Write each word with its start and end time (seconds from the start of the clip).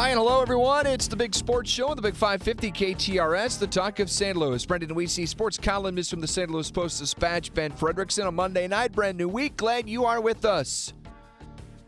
Hi 0.00 0.08
and 0.08 0.18
hello, 0.18 0.40
everyone. 0.40 0.86
It's 0.86 1.06
the 1.08 1.14
Big 1.14 1.34
Sports 1.34 1.70
Show 1.70 1.88
on 1.88 1.96
the 1.96 2.00
Big 2.00 2.14
550 2.14 2.72
KTRS, 2.72 3.58
the 3.58 3.66
talk 3.66 4.00
of 4.00 4.10
St. 4.10 4.34
Louis. 4.34 4.64
Brendan 4.64 4.94
Weesey, 4.94 5.28
sports 5.28 5.58
columnist 5.58 6.08
from 6.08 6.20
the 6.20 6.26
St. 6.26 6.50
Louis 6.50 6.70
Post 6.70 7.00
Dispatch. 7.00 7.52
Ben 7.52 7.70
Frederickson 7.70 8.26
on 8.26 8.34
Monday 8.34 8.66
night. 8.66 8.92
Brand 8.92 9.18
new 9.18 9.28
week. 9.28 9.58
Glad 9.58 9.90
you 9.90 10.06
are 10.06 10.22
with 10.22 10.46
us. 10.46 10.94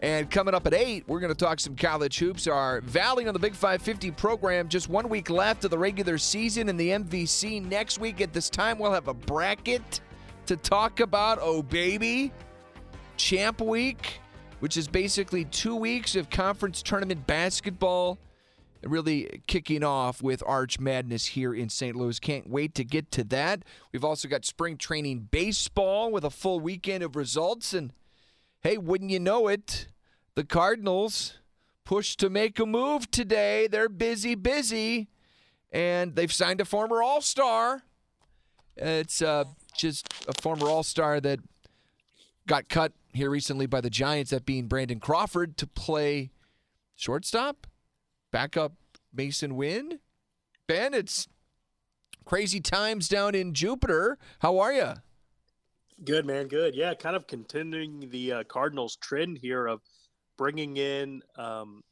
And 0.03 0.31
coming 0.31 0.53
up 0.53 0.67
at 0.67 0.75
8, 0.75 1.05
we're 1.09 1.21
going 1.21 1.33
to 1.33 1.35
talk 1.35 1.59
some 1.59 1.75
college 1.75 2.19
hoops. 2.19 2.47
Our 2.47 2.83
Valley 2.83 3.27
on 3.27 3.33
the 3.33 3.41
Big 3.41 3.55
550 3.55 4.11
program. 4.11 4.69
Just 4.69 4.91
one 4.91 5.09
week 5.09 5.31
left 5.31 5.65
of 5.65 5.71
the 5.71 5.79
regular 5.79 6.19
season 6.19 6.69
in 6.69 6.77
the 6.77 6.91
MVC. 6.91 7.65
Next 7.65 7.99
week 7.99 8.21
at 8.21 8.35
this 8.35 8.51
time, 8.51 8.79
we'll 8.79 8.93
have 8.93 9.09
a 9.09 9.15
bracket 9.15 10.03
to 10.45 10.57
talk 10.59 11.01
about. 11.01 11.39
Oh, 11.41 11.63
baby. 11.63 12.31
Champ 13.17 13.63
Week 13.63 14.21
which 14.63 14.77
is 14.77 14.87
basically 14.87 15.45
two 15.45 15.75
weeks 15.75 16.15
of 16.15 16.31
conference 16.31 16.85
tournament 16.85 17.27
basketball 17.27 18.17
really 18.85 19.43
kicking 19.49 19.83
off 19.83 20.23
with 20.23 20.41
Arch 20.47 20.79
Madness 20.79 21.27
here 21.27 21.53
in 21.53 21.69
St. 21.69 21.97
Louis. 21.97 22.21
Can't 22.21 22.49
wait 22.49 22.73
to 22.77 22.85
get 22.85 23.11
to 23.11 23.25
that. 23.25 23.65
We've 23.93 24.05
also 24.05 24.29
got 24.29 24.45
spring 24.45 24.77
training 24.77 25.27
baseball 25.33 26.13
with 26.13 26.23
a 26.23 26.31
full 26.31 26.61
weekend 26.61 27.03
of 27.03 27.17
results. 27.17 27.75
And 27.75 27.93
hey, 28.61 28.79
wouldn't 28.79 29.11
you 29.11 29.19
know 29.19 29.49
it, 29.49 29.89
the 30.37 30.45
Cardinals 30.45 31.39
pushed 31.85 32.21
to 32.21 32.31
make 32.31 32.61
a 32.61 32.65
move 32.65 33.11
today. 33.11 33.67
They're 33.67 33.89
busy, 33.89 34.37
busy, 34.37 35.09
and 35.73 36.15
they've 36.15 36.33
signed 36.33 36.61
a 36.61 36.65
former 36.65 37.03
All 37.03 37.21
Star. 37.21 37.83
It's 38.77 39.23
uh, 39.23 39.43
just 39.77 40.07
a 40.29 40.41
former 40.41 40.69
All 40.69 40.85
Star 40.85 41.21
that 41.21 41.41
got 42.47 42.69
cut 42.69 42.93
here 43.13 43.31
recently 43.31 43.67
by 43.67 43.81
the 43.81 43.91
Giants, 43.91 44.31
that 44.31 44.47
being 44.47 44.67
Brandon 44.67 45.01
Crawford, 45.01 45.57
to 45.59 45.67
play 45.67 46.31
shortstop, 46.97 47.67
backup 48.31 48.73
Masyn 49.15 49.53
Winn. 49.53 50.01
Ben, 50.67 50.95
it's 50.95 51.29
crazy 52.25 52.61
times 52.61 53.09
down 53.09 53.35
in 53.35 53.53
Jupiter. 53.53 54.19
How 54.41 54.59
are 54.59 54.73
you? 54.73 54.95
Good, 56.05 56.27
man. 56.27 56.49
Good. 56.49 56.75
Yeah, 56.75 56.95
kind 56.95 57.15
of 57.15 57.27
continuing 57.27 58.09
the 58.11 58.33
uh, 58.33 58.45
Cardinals 58.45 58.97
trend 58.97 59.39
here 59.39 59.67
of 59.67 59.81
bringing 60.37 60.77
in 60.79 61.23
um, 61.37 61.83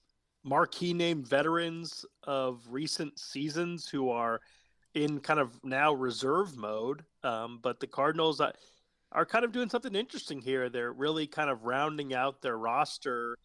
marquee 0.43 0.95
name 0.95 1.23
veterans 1.23 2.05
of 2.25 2.63
recent 2.69 3.19
seasons 3.19 3.89
who 3.89 4.11
are 4.11 4.41
in 4.95 5.21
kind 5.21 5.39
of 5.39 5.59
now 5.63 5.93
reserve 5.93 6.57
mode. 6.57 7.05
Um, 7.23 7.61
but 7.63 7.79
the 7.79 7.87
Cardinals, 7.87 8.41
I, 8.41 8.53
are 9.13 9.27
kind 9.27 9.45
of 9.45 9.53
doing 9.53 9.69
something 9.69 9.95
interesting 9.95 10.41
here. 10.41 10.69
They're 10.69 10.93
really 10.93 11.27
kind 11.27 11.51
of 11.51 11.65
rounding 11.65 12.15
out 12.15 12.43
their 12.43 12.59
roster. 12.59 13.37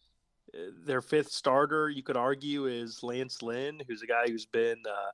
Uh, 0.54 0.70
their 0.84 1.02
fifth 1.02 1.30
starter, 1.30 1.88
you 1.90 2.02
could 2.02 2.16
argue, 2.16 2.66
is 2.66 3.02
Lance 3.02 3.42
Lynn, 3.42 3.80
who's 3.88 4.02
a 4.02 4.06
guy 4.06 4.26
who's 4.28 4.46
been 4.46 4.78
uh, 4.88 5.10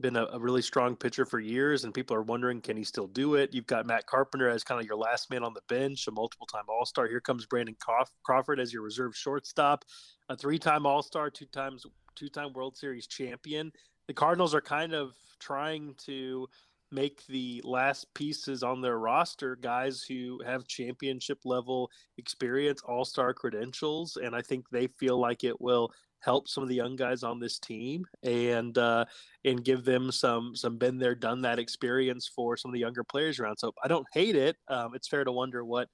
been 0.00 0.16
a, 0.16 0.26
a, 0.32 0.38
really 0.38 0.62
strong 0.62 0.96
pitcher 0.96 1.24
for 1.24 1.38
years, 1.38 1.84
and 1.84 1.94
people 1.94 2.16
are 2.16 2.22
wondering 2.22 2.60
can 2.60 2.76
he 2.76 2.82
still 2.82 3.06
do 3.06 3.36
it. 3.36 3.54
You've 3.54 3.66
got 3.66 3.86
Matt 3.86 4.06
Carpenter 4.06 4.48
as 4.48 4.64
kind 4.64 4.80
of 4.80 4.86
your 4.86 4.96
last 4.96 5.30
man 5.30 5.44
on 5.44 5.54
the 5.54 5.62
bench, 5.68 6.08
a 6.08 6.10
multiple 6.10 6.46
time 6.46 6.64
All 6.68 6.84
Star. 6.84 7.06
Here 7.06 7.20
comes 7.20 7.46
Brandon 7.46 7.76
Crawford 8.24 8.58
as 8.58 8.72
your 8.72 8.82
reserve 8.82 9.16
shortstop, 9.16 9.84
a 10.28 10.36
three 10.36 10.58
time 10.58 10.86
All 10.86 11.02
Star, 11.02 11.30
two 11.30 11.46
times 11.46 11.86
two 12.14 12.28
time 12.28 12.52
World 12.52 12.76
Series 12.76 13.06
champion. 13.06 13.72
The 14.08 14.14
Cardinals 14.14 14.54
are 14.54 14.60
kind 14.60 14.94
of 14.94 15.14
trying 15.38 15.94
to 16.06 16.48
make 16.92 17.26
the 17.26 17.60
last 17.64 18.12
pieces 18.14 18.62
on 18.62 18.80
their 18.80 18.98
roster 18.98 19.56
guys 19.56 20.02
who 20.02 20.40
have 20.44 20.66
championship 20.66 21.38
level 21.44 21.90
experience, 22.18 22.82
all 22.82 23.04
star 23.04 23.32
credentials, 23.32 24.16
and 24.22 24.34
I 24.34 24.42
think 24.42 24.68
they 24.70 24.86
feel 24.86 25.18
like 25.18 25.44
it 25.44 25.60
will 25.60 25.90
help 26.20 26.48
some 26.48 26.62
of 26.62 26.68
the 26.68 26.74
young 26.74 26.94
guys 26.94 27.24
on 27.24 27.40
this 27.40 27.58
team 27.58 28.06
and 28.22 28.78
uh, 28.78 29.04
and 29.44 29.64
give 29.64 29.84
them 29.84 30.12
some 30.12 30.54
some 30.54 30.78
been 30.78 30.98
there 30.98 31.14
done 31.14 31.42
that 31.42 31.58
experience 31.58 32.30
for 32.34 32.56
some 32.56 32.70
of 32.70 32.74
the 32.74 32.80
younger 32.80 33.04
players 33.04 33.40
around. 33.40 33.56
So 33.58 33.72
I 33.82 33.88
don't 33.88 34.06
hate 34.12 34.36
it. 34.36 34.56
Um, 34.68 34.94
it's 34.94 35.08
fair 35.08 35.24
to 35.24 35.32
wonder 35.32 35.64
what 35.64 35.88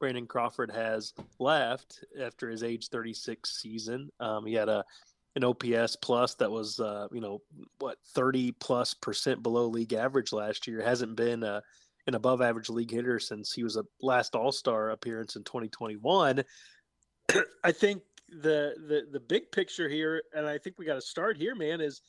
Brandon 0.00 0.26
Crawford 0.26 0.70
has 0.72 1.12
left 1.38 2.04
after 2.20 2.50
his 2.50 2.62
age 2.62 2.88
36 2.88 3.60
season. 3.60 4.10
Um, 4.20 4.44
he 4.46 4.54
had 4.54 4.68
a 4.68 4.84
an 5.36 5.44
OPS 5.44 5.96
plus 5.96 6.34
that 6.36 6.50
was 6.50 6.78
uh, 6.80 7.08
you 7.12 7.20
know 7.20 7.40
what 7.78 7.98
30 8.14 8.52
plus 8.52 8.94
percent 8.94 9.42
below 9.42 9.66
league 9.66 9.92
average 9.92 10.32
last 10.32 10.66
year. 10.66 10.82
Hasn't 10.82 11.16
been 11.16 11.42
uh, 11.42 11.60
an 12.06 12.14
above 12.14 12.40
average 12.40 12.70
league 12.70 12.90
hitter 12.90 13.18
since 13.18 13.52
he 13.52 13.64
was 13.64 13.76
a 13.76 13.84
last 14.00 14.34
All 14.34 14.52
Star 14.52 14.90
appearance 14.90 15.36
in 15.36 15.44
2021. 15.44 16.44
I 17.64 17.72
think 17.72 18.02
the 18.28 18.74
the 18.88 19.06
the 19.12 19.20
big 19.20 19.50
picture 19.52 19.88
here, 19.88 20.22
and 20.34 20.46
I 20.46 20.58
think 20.58 20.78
we 20.78 20.86
got 20.86 20.94
to 20.94 21.00
start 21.00 21.36
here, 21.36 21.54
man, 21.54 21.80
is 21.80 22.00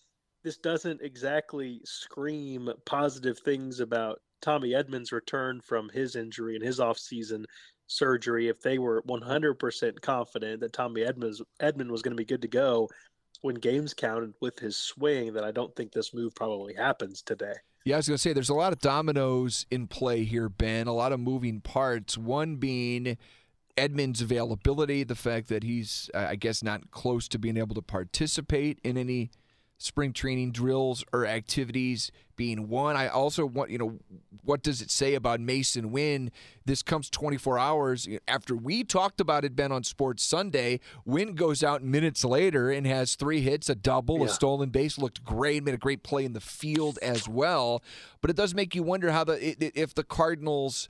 this 0.43 0.57
doesn't 0.57 1.01
exactly 1.01 1.81
scream 1.85 2.69
positive 2.85 3.39
things 3.39 3.79
about 3.79 4.19
Tommy 4.41 4.75
Edmonds' 4.75 5.11
return 5.11 5.59
from 5.61 5.89
his 5.89 6.15
injury 6.15 6.55
and 6.55 6.63
his 6.63 6.79
offseason 6.79 7.45
surgery. 7.87 8.47
If 8.47 8.61
they 8.61 8.77
were 8.77 9.01
100% 9.03 10.01
confident 10.01 10.59
that 10.59 10.73
Tommy 10.73 11.03
Edmonds 11.03 11.41
Edman 11.61 11.89
was 11.89 12.03
going 12.03 12.15
to 12.15 12.21
be 12.21 12.25
good 12.25 12.43
to 12.43 12.47
go, 12.47 12.89
when 13.45 13.55
games 13.55 13.93
counted 13.93 14.33
with 14.41 14.57
his 14.57 14.75
swing 14.75 15.33
that 15.33 15.43
I 15.43 15.51
don't 15.51 15.75
think 15.75 15.91
this 15.91 16.15
move 16.15 16.33
probably 16.33 16.73
happens 16.73 17.21
today. 17.21 17.53
Yeah, 17.83 17.93
I 17.93 17.97
was 17.97 18.07
going 18.07 18.15
to 18.15 18.21
say 18.21 18.33
there's 18.33 18.49
a 18.49 18.55
lot 18.55 18.73
of 18.73 18.79
dominoes 18.79 19.67
in 19.69 19.85
play 19.85 20.23
here, 20.23 20.49
Ben, 20.49 20.87
a 20.87 20.93
lot 20.93 21.11
of 21.11 21.19
moving 21.19 21.61
parts. 21.61 22.17
One 22.17 22.55
being 22.55 23.19
Edmonds' 23.77 24.19
availability, 24.19 25.03
the 25.03 25.13
fact 25.13 25.49
that 25.49 25.61
he's, 25.61 26.09
I 26.15 26.35
guess, 26.35 26.63
not 26.63 26.89
close 26.89 27.27
to 27.27 27.37
being 27.37 27.57
able 27.57 27.75
to 27.75 27.83
participate 27.83 28.79
in 28.83 28.97
any 28.97 29.29
spring 29.77 30.13
training 30.13 30.51
drills 30.51 31.03
or 31.11 31.25
activities 31.25 32.11
being 32.35 32.67
one. 32.67 32.95
I 32.95 33.07
also 33.07 33.45
want, 33.45 33.71
you 33.71 33.77
know, 33.77 33.99
what 34.43 34.61
does 34.61 34.81
it 34.81 34.91
say 34.91 35.15
about 35.15 35.39
Masyn 35.39 35.87
Winn? 35.87 36.31
This 36.65 36.81
comes 36.81 37.09
24 37.09 37.57
hours 37.59 38.07
after 38.27 38.55
we 38.55 38.83
talked 38.83 39.19
about 39.19 39.45
it, 39.45 39.55
Ben, 39.55 39.71
on 39.71 39.83
Sports 39.83 40.23
Sunday. 40.23 40.79
Winn 41.05 41.35
goes 41.35 41.63
out 41.63 41.83
minutes 41.83 42.23
later 42.23 42.71
and 42.71 42.85
has 42.85 43.15
three 43.15 43.41
hits, 43.41 43.69
a 43.69 43.75
double, 43.75 44.19
yeah. 44.19 44.25
a 44.25 44.29
stolen 44.29 44.69
base, 44.69 44.97
looked 44.97 45.23
great, 45.23 45.63
made 45.63 45.73
a 45.73 45.77
great 45.79 46.03
play 46.03 46.25
in 46.25 46.33
the 46.33 46.41
field 46.41 46.99
as 47.01 47.27
well. 47.27 47.83
But 48.21 48.29
it 48.29 48.35
does 48.35 48.53
make 48.53 48.75
you 48.75 48.83
wonder 48.83 49.11
how 49.11 49.23
the 49.23 49.79
if 49.79 49.93
the 49.93 50.03
Cardinals 50.03 50.87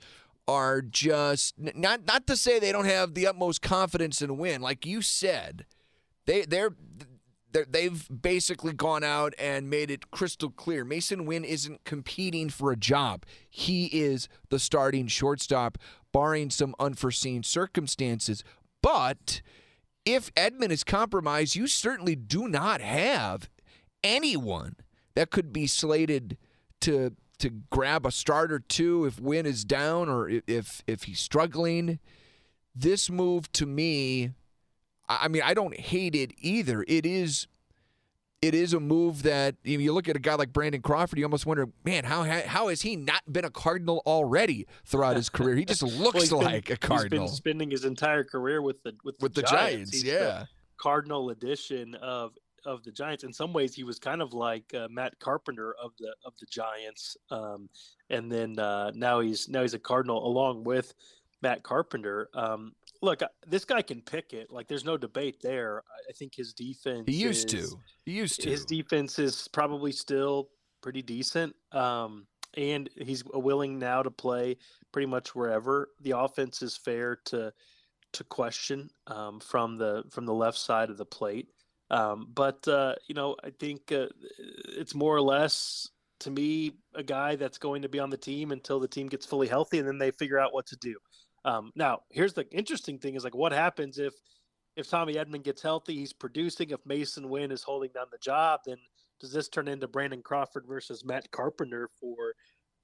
are 0.48 0.80
just 0.80 1.54
not 1.58 2.06
not 2.06 2.26
to 2.28 2.36
say 2.36 2.58
they 2.58 2.72
don't 2.72 2.84
have 2.86 3.14
the 3.14 3.26
utmost 3.26 3.62
confidence 3.62 4.22
in 4.22 4.36
Winn, 4.36 4.60
like 4.60 4.86
you 4.86 5.02
said. 5.02 5.66
They 6.26 6.42
they're 6.42 6.74
they've 7.64 8.08
basically 8.22 8.72
gone 8.72 9.04
out 9.04 9.34
and 9.38 9.70
made 9.70 9.90
it 9.90 10.10
crystal 10.10 10.50
clear. 10.50 10.84
Masyn 10.84 11.26
Winn 11.26 11.44
isn't 11.44 11.84
competing 11.84 12.48
for 12.50 12.72
a 12.72 12.76
job. 12.76 13.24
He 13.48 13.86
is 13.86 14.28
the 14.50 14.58
starting 14.58 15.06
shortstop, 15.06 15.78
barring 16.12 16.50
some 16.50 16.74
unforeseen 16.78 17.42
circumstances. 17.42 18.42
But 18.82 19.42
if 20.04 20.30
Edmond 20.36 20.72
is 20.72 20.84
compromised, 20.84 21.56
you 21.56 21.66
certainly 21.66 22.14
do 22.14 22.48
not 22.48 22.80
have 22.80 23.48
anyone 24.04 24.76
that 25.14 25.30
could 25.30 25.52
be 25.52 25.66
slated 25.66 26.38
to 26.82 27.16
to 27.38 27.50
grab 27.70 28.06
a 28.06 28.10
start 28.10 28.50
or 28.50 28.60
two 28.60 29.04
if 29.04 29.20
Winn 29.20 29.44
is 29.44 29.64
down 29.64 30.08
or 30.08 30.28
if 30.46 30.82
if 30.86 31.04
he's 31.04 31.20
struggling. 31.20 31.98
This 32.74 33.10
move 33.10 33.50
to 33.52 33.66
me 33.66 34.30
I 35.08 35.28
mean, 35.28 35.42
I 35.44 35.54
don't 35.54 35.78
hate 35.78 36.14
it 36.14 36.32
either. 36.38 36.84
It 36.88 37.06
is 37.06 37.46
it 38.42 38.54
is 38.54 38.74
a 38.74 38.80
move 38.80 39.22
that 39.22 39.56
you, 39.64 39.78
know, 39.78 39.84
you 39.84 39.92
look 39.92 40.08
at 40.08 40.16
a 40.16 40.20
guy 40.20 40.34
like 40.34 40.52
Brandon 40.52 40.82
Crawford, 40.82 41.18
you 41.18 41.24
almost 41.24 41.46
wonder, 41.46 41.68
man, 41.84 42.04
how 42.04 42.22
how 42.22 42.68
has 42.68 42.82
he 42.82 42.96
not 42.96 43.22
been 43.30 43.44
a 43.44 43.50
Cardinal 43.50 44.02
already 44.06 44.66
throughout 44.84 45.16
his 45.16 45.28
career? 45.28 45.56
He 45.56 45.64
just 45.64 45.82
looks 45.98 46.30
well, 46.30 46.42
like 46.42 46.66
been, 46.66 46.74
a 46.74 46.78
Cardinal. 46.78 47.24
He's 47.24 47.30
been 47.30 47.36
spending 47.36 47.70
his 47.70 47.84
entire 47.84 48.24
career 48.24 48.62
with 48.62 48.82
the 48.82 48.94
with, 49.04 49.16
with 49.20 49.34
the, 49.34 49.42
the 49.42 49.46
Giants. 49.46 49.90
Giants 49.90 50.04
yeah, 50.04 50.44
Cardinal 50.76 51.30
edition 51.30 51.94
of 51.96 52.32
of 52.64 52.82
the 52.82 52.92
Giants. 52.92 53.24
In 53.24 53.32
some 53.32 53.52
ways, 53.52 53.74
he 53.74 53.84
was 53.84 53.98
kind 53.98 54.20
of 54.20 54.34
like 54.34 54.74
uh, 54.74 54.88
Matt 54.90 55.18
Carpenter 55.18 55.74
of 55.82 55.92
the 55.98 56.14
of 56.24 56.34
the 56.38 56.46
Giants, 56.46 57.16
um, 57.30 57.68
and 58.10 58.30
then 58.30 58.58
uh, 58.58 58.90
now 58.94 59.20
he's 59.20 59.48
now 59.48 59.62
he's 59.62 59.74
a 59.74 59.78
Cardinal 59.78 60.26
along 60.26 60.64
with 60.64 60.94
Matt 61.42 61.62
Carpenter. 61.62 62.28
Um, 62.34 62.74
look, 63.02 63.20
this 63.46 63.64
guy 63.64 63.82
can 63.82 64.00
pick 64.00 64.32
it. 64.32 64.50
Like, 64.50 64.68
there's 64.68 64.84
no 64.84 64.96
debate 64.96 65.40
there. 65.42 65.82
I 66.08 66.12
think 66.12 66.34
his 66.34 66.52
defense. 66.52 67.04
He 67.06 67.14
used 67.14 67.52
is, 67.54 67.70
to. 67.70 67.76
He 68.04 68.12
used 68.12 68.42
to. 68.42 68.50
His 68.50 68.64
defense 68.64 69.18
is 69.18 69.48
probably 69.48 69.92
still 69.92 70.48
pretty 70.82 71.02
decent. 71.02 71.54
Um, 71.72 72.26
and 72.56 72.88
he's 72.96 73.22
willing 73.24 73.78
now 73.78 74.02
to 74.02 74.10
play 74.10 74.56
pretty 74.92 75.06
much 75.06 75.34
wherever. 75.34 75.90
The 76.00 76.18
offense 76.18 76.62
is 76.62 76.76
fair 76.76 77.16
to 77.26 77.52
to 78.12 78.24
question 78.24 78.88
um, 79.08 79.40
from 79.40 79.76
the 79.76 80.04
from 80.10 80.24
the 80.24 80.34
left 80.34 80.58
side 80.58 80.90
of 80.90 80.96
the 80.96 81.04
plate. 81.04 81.48
Um, 81.90 82.28
but 82.34 82.66
uh, 82.66 82.94
you 83.08 83.14
know, 83.14 83.36
I 83.44 83.50
think 83.50 83.92
uh, 83.92 84.06
it's 84.38 84.94
more 84.94 85.14
or 85.14 85.20
less 85.20 85.88
to 86.20 86.30
me 86.30 86.72
a 86.94 87.02
guy 87.02 87.36
that's 87.36 87.58
going 87.58 87.82
to 87.82 87.88
be 87.88 87.98
on 87.98 88.10
the 88.10 88.16
team 88.16 88.52
until 88.52 88.80
the 88.80 88.88
team 88.88 89.06
gets 89.08 89.26
fully 89.26 89.48
healthy, 89.48 89.78
and 89.78 89.86
then 89.86 89.98
they 89.98 90.10
figure 90.10 90.38
out 90.38 90.54
what 90.54 90.66
to 90.66 90.76
do. 90.76 90.96
Um, 91.46 91.70
now, 91.76 92.00
here's 92.10 92.34
the 92.34 92.46
interesting 92.50 92.98
thing: 92.98 93.14
is 93.14 93.24
like 93.24 93.34
what 93.34 93.52
happens 93.52 93.98
if 93.98 94.12
if 94.76 94.90
Tommy 94.90 95.14
Edman 95.14 95.42
gets 95.42 95.62
healthy, 95.62 95.94
he's 95.94 96.12
producing. 96.12 96.70
If 96.70 96.84
Masyn 96.84 97.28
Winn 97.28 97.50
is 97.50 97.62
holding 97.62 97.92
down 97.92 98.06
the 98.10 98.18
job, 98.18 98.60
then 98.66 98.76
does 99.20 99.32
this 99.32 99.48
turn 99.48 99.68
into 99.68 99.88
Brandon 99.88 100.22
Crawford 100.22 100.64
versus 100.66 101.04
Matt 101.04 101.30
Carpenter 101.30 101.88
for 101.98 102.34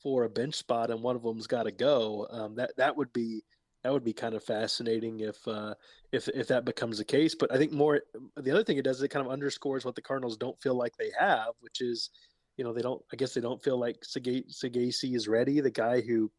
for 0.03 0.25
a 0.25 0.31
bench 0.31 0.55
spot, 0.55 0.91
and 0.91 1.03
one 1.03 1.17
of 1.17 1.23
them's 1.23 1.47
got 1.47 1.65
to 1.65 1.73
go? 1.73 2.27
Um, 2.31 2.55
that 2.55 2.71
that 2.77 2.97
would 2.97 3.13
be 3.13 3.43
that 3.83 3.93
would 3.93 4.05
be 4.05 4.13
kind 4.13 4.35
of 4.35 4.45
fascinating 4.45 5.21
if 5.21 5.37
uh, 5.49 5.75
if 6.13 6.29
if 6.29 6.47
that 6.49 6.65
becomes 6.65 6.99
the 6.99 7.05
case. 7.05 7.35
But 7.35 7.53
I 7.53 7.59
think 7.59 7.73
more 7.73 8.01
the 8.37 8.53
other 8.53 8.65
thing 8.65 8.79
it 8.79 8.85
does 8.85 8.99
is 8.99 9.03
it 9.03 9.09
kind 9.09 9.27
of 9.27 9.33
underscores 9.33 9.85
what 9.85 9.97
the 9.97 10.03
Cardinals 10.03 10.37
don't 10.37 10.61
feel 10.63 10.75
like 10.75 10.97
they 10.97 11.11
have, 11.19 11.49
which 11.61 11.81
is 11.81 12.11
you 12.57 12.65
know 12.65 12.73
they 12.73 12.83
don't 12.83 13.03
I 13.13 13.17
guess 13.17 13.35
they 13.35 13.41
don't 13.41 13.63
feel 13.63 13.79
like 13.79 14.01
Saggese 14.03 15.15
is 15.15 15.29
ready. 15.29 15.61
The 15.61 15.71
guy 15.71 16.01
who 16.01 16.31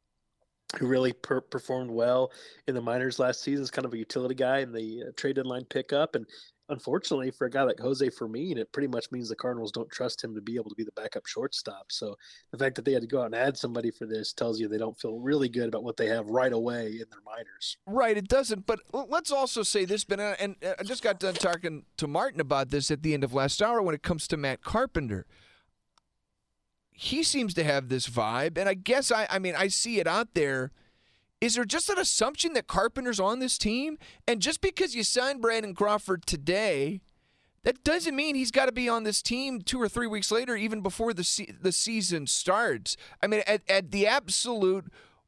who 0.77 0.87
really 0.87 1.13
per- 1.13 1.41
performed 1.41 1.91
well 1.91 2.31
in 2.67 2.75
the 2.75 2.81
minors 2.81 3.19
last 3.19 3.41
season 3.41 3.63
is 3.63 3.71
kind 3.71 3.85
of 3.85 3.93
a 3.93 3.97
utility 3.97 4.35
guy 4.35 4.59
in 4.59 4.71
the 4.71 5.03
uh, 5.07 5.11
trade 5.15 5.35
deadline 5.35 5.65
pickup 5.65 6.15
and 6.15 6.25
unfortunately 6.69 7.31
for 7.31 7.45
a 7.45 7.49
guy 7.49 7.63
like 7.63 7.79
Jose 7.79 8.09
Fermin, 8.09 8.57
it 8.57 8.71
pretty 8.71 8.87
much 8.87 9.11
means 9.11 9.29
the 9.29 9.35
Cardinals 9.35 9.71
don't 9.71 9.89
trust 9.89 10.23
him 10.23 10.33
to 10.35 10.41
be 10.41 10.55
able 10.55 10.69
to 10.69 10.75
be 10.75 10.83
the 10.83 10.91
backup 10.93 11.25
shortstop. 11.25 11.91
So 11.91 12.15
the 12.51 12.57
fact 12.57 12.75
that 12.75 12.85
they 12.85 12.93
had 12.93 13.01
to 13.01 13.07
go 13.07 13.21
out 13.21 13.27
and 13.27 13.35
add 13.35 13.57
somebody 13.57 13.91
for 13.91 14.05
this 14.05 14.33
tells 14.33 14.59
you 14.59 14.67
they 14.67 14.77
don't 14.77 14.99
feel 14.99 15.19
really 15.19 15.49
good 15.49 15.67
about 15.67 15.83
what 15.83 15.97
they 15.97 16.07
have 16.07 16.27
right 16.27 16.53
away 16.53 16.87
in 16.87 17.05
their 17.09 17.21
minors. 17.25 17.77
Right, 17.85 18.17
it 18.17 18.27
doesn't. 18.27 18.65
But 18.65 18.79
let's 18.91 19.31
also 19.31 19.63
say 19.63 19.85
this, 19.85 20.03
Ben, 20.03 20.19
and 20.19 20.55
I 20.79 20.83
just 20.83 21.03
got 21.03 21.19
done 21.19 21.35
talking 21.35 21.85
to 21.97 22.07
Martin 22.07 22.39
about 22.39 22.69
this 22.69 22.91
at 22.91 23.03
the 23.03 23.13
end 23.13 23.23
of 23.23 23.33
last 23.33 23.61
hour 23.61 23.81
when 23.81 23.95
it 23.95 24.03
comes 24.03 24.27
to 24.29 24.37
Matt 24.37 24.61
Carpenter. 24.61 25.25
He 26.93 27.23
seems 27.23 27.53
to 27.55 27.63
have 27.63 27.89
this 27.89 28.07
vibe, 28.07 28.57
and 28.57 28.69
I 28.69 28.75
guess 28.75 29.11
I, 29.11 29.27
I 29.29 29.39
mean, 29.39 29.55
I 29.57 29.67
see 29.67 29.99
it 29.99 30.07
out 30.07 30.33
there 30.33 30.71
is 31.43 31.55
there 31.55 31.65
just 31.65 31.89
an 31.89 31.99
assumption 31.99 32.53
that 32.53 32.67
Carpenter's 32.67 33.19
on 33.19 33.39
this 33.39 33.57
team? 33.57 33.97
And 34.25 34.41
just 34.41 34.61
because 34.61 34.95
you 34.95 35.03
signed 35.03 35.41
Brandon 35.41 35.75
Crawford 35.75 36.25
today, 36.25 37.01
that 37.63 37.83
doesn't 37.83 38.15
mean 38.15 38.35
he's 38.35 38.49
got 38.49 38.67
to 38.67 38.71
be 38.71 38.87
on 38.87 39.03
this 39.03 39.21
team 39.21 39.61
two 39.61 39.81
or 39.81 39.89
three 39.89 40.07
weeks 40.07 40.31
later, 40.31 40.55
even 40.55 40.79
before 40.79 41.13
the 41.13 41.25
se- 41.25 41.55
the 41.61 41.73
season 41.73 42.27
starts. 42.27 42.95
I 43.21 43.27
mean, 43.27 43.43
at, 43.45 43.61
at 43.67 43.91
the 43.91 44.07
absolute 44.07 44.85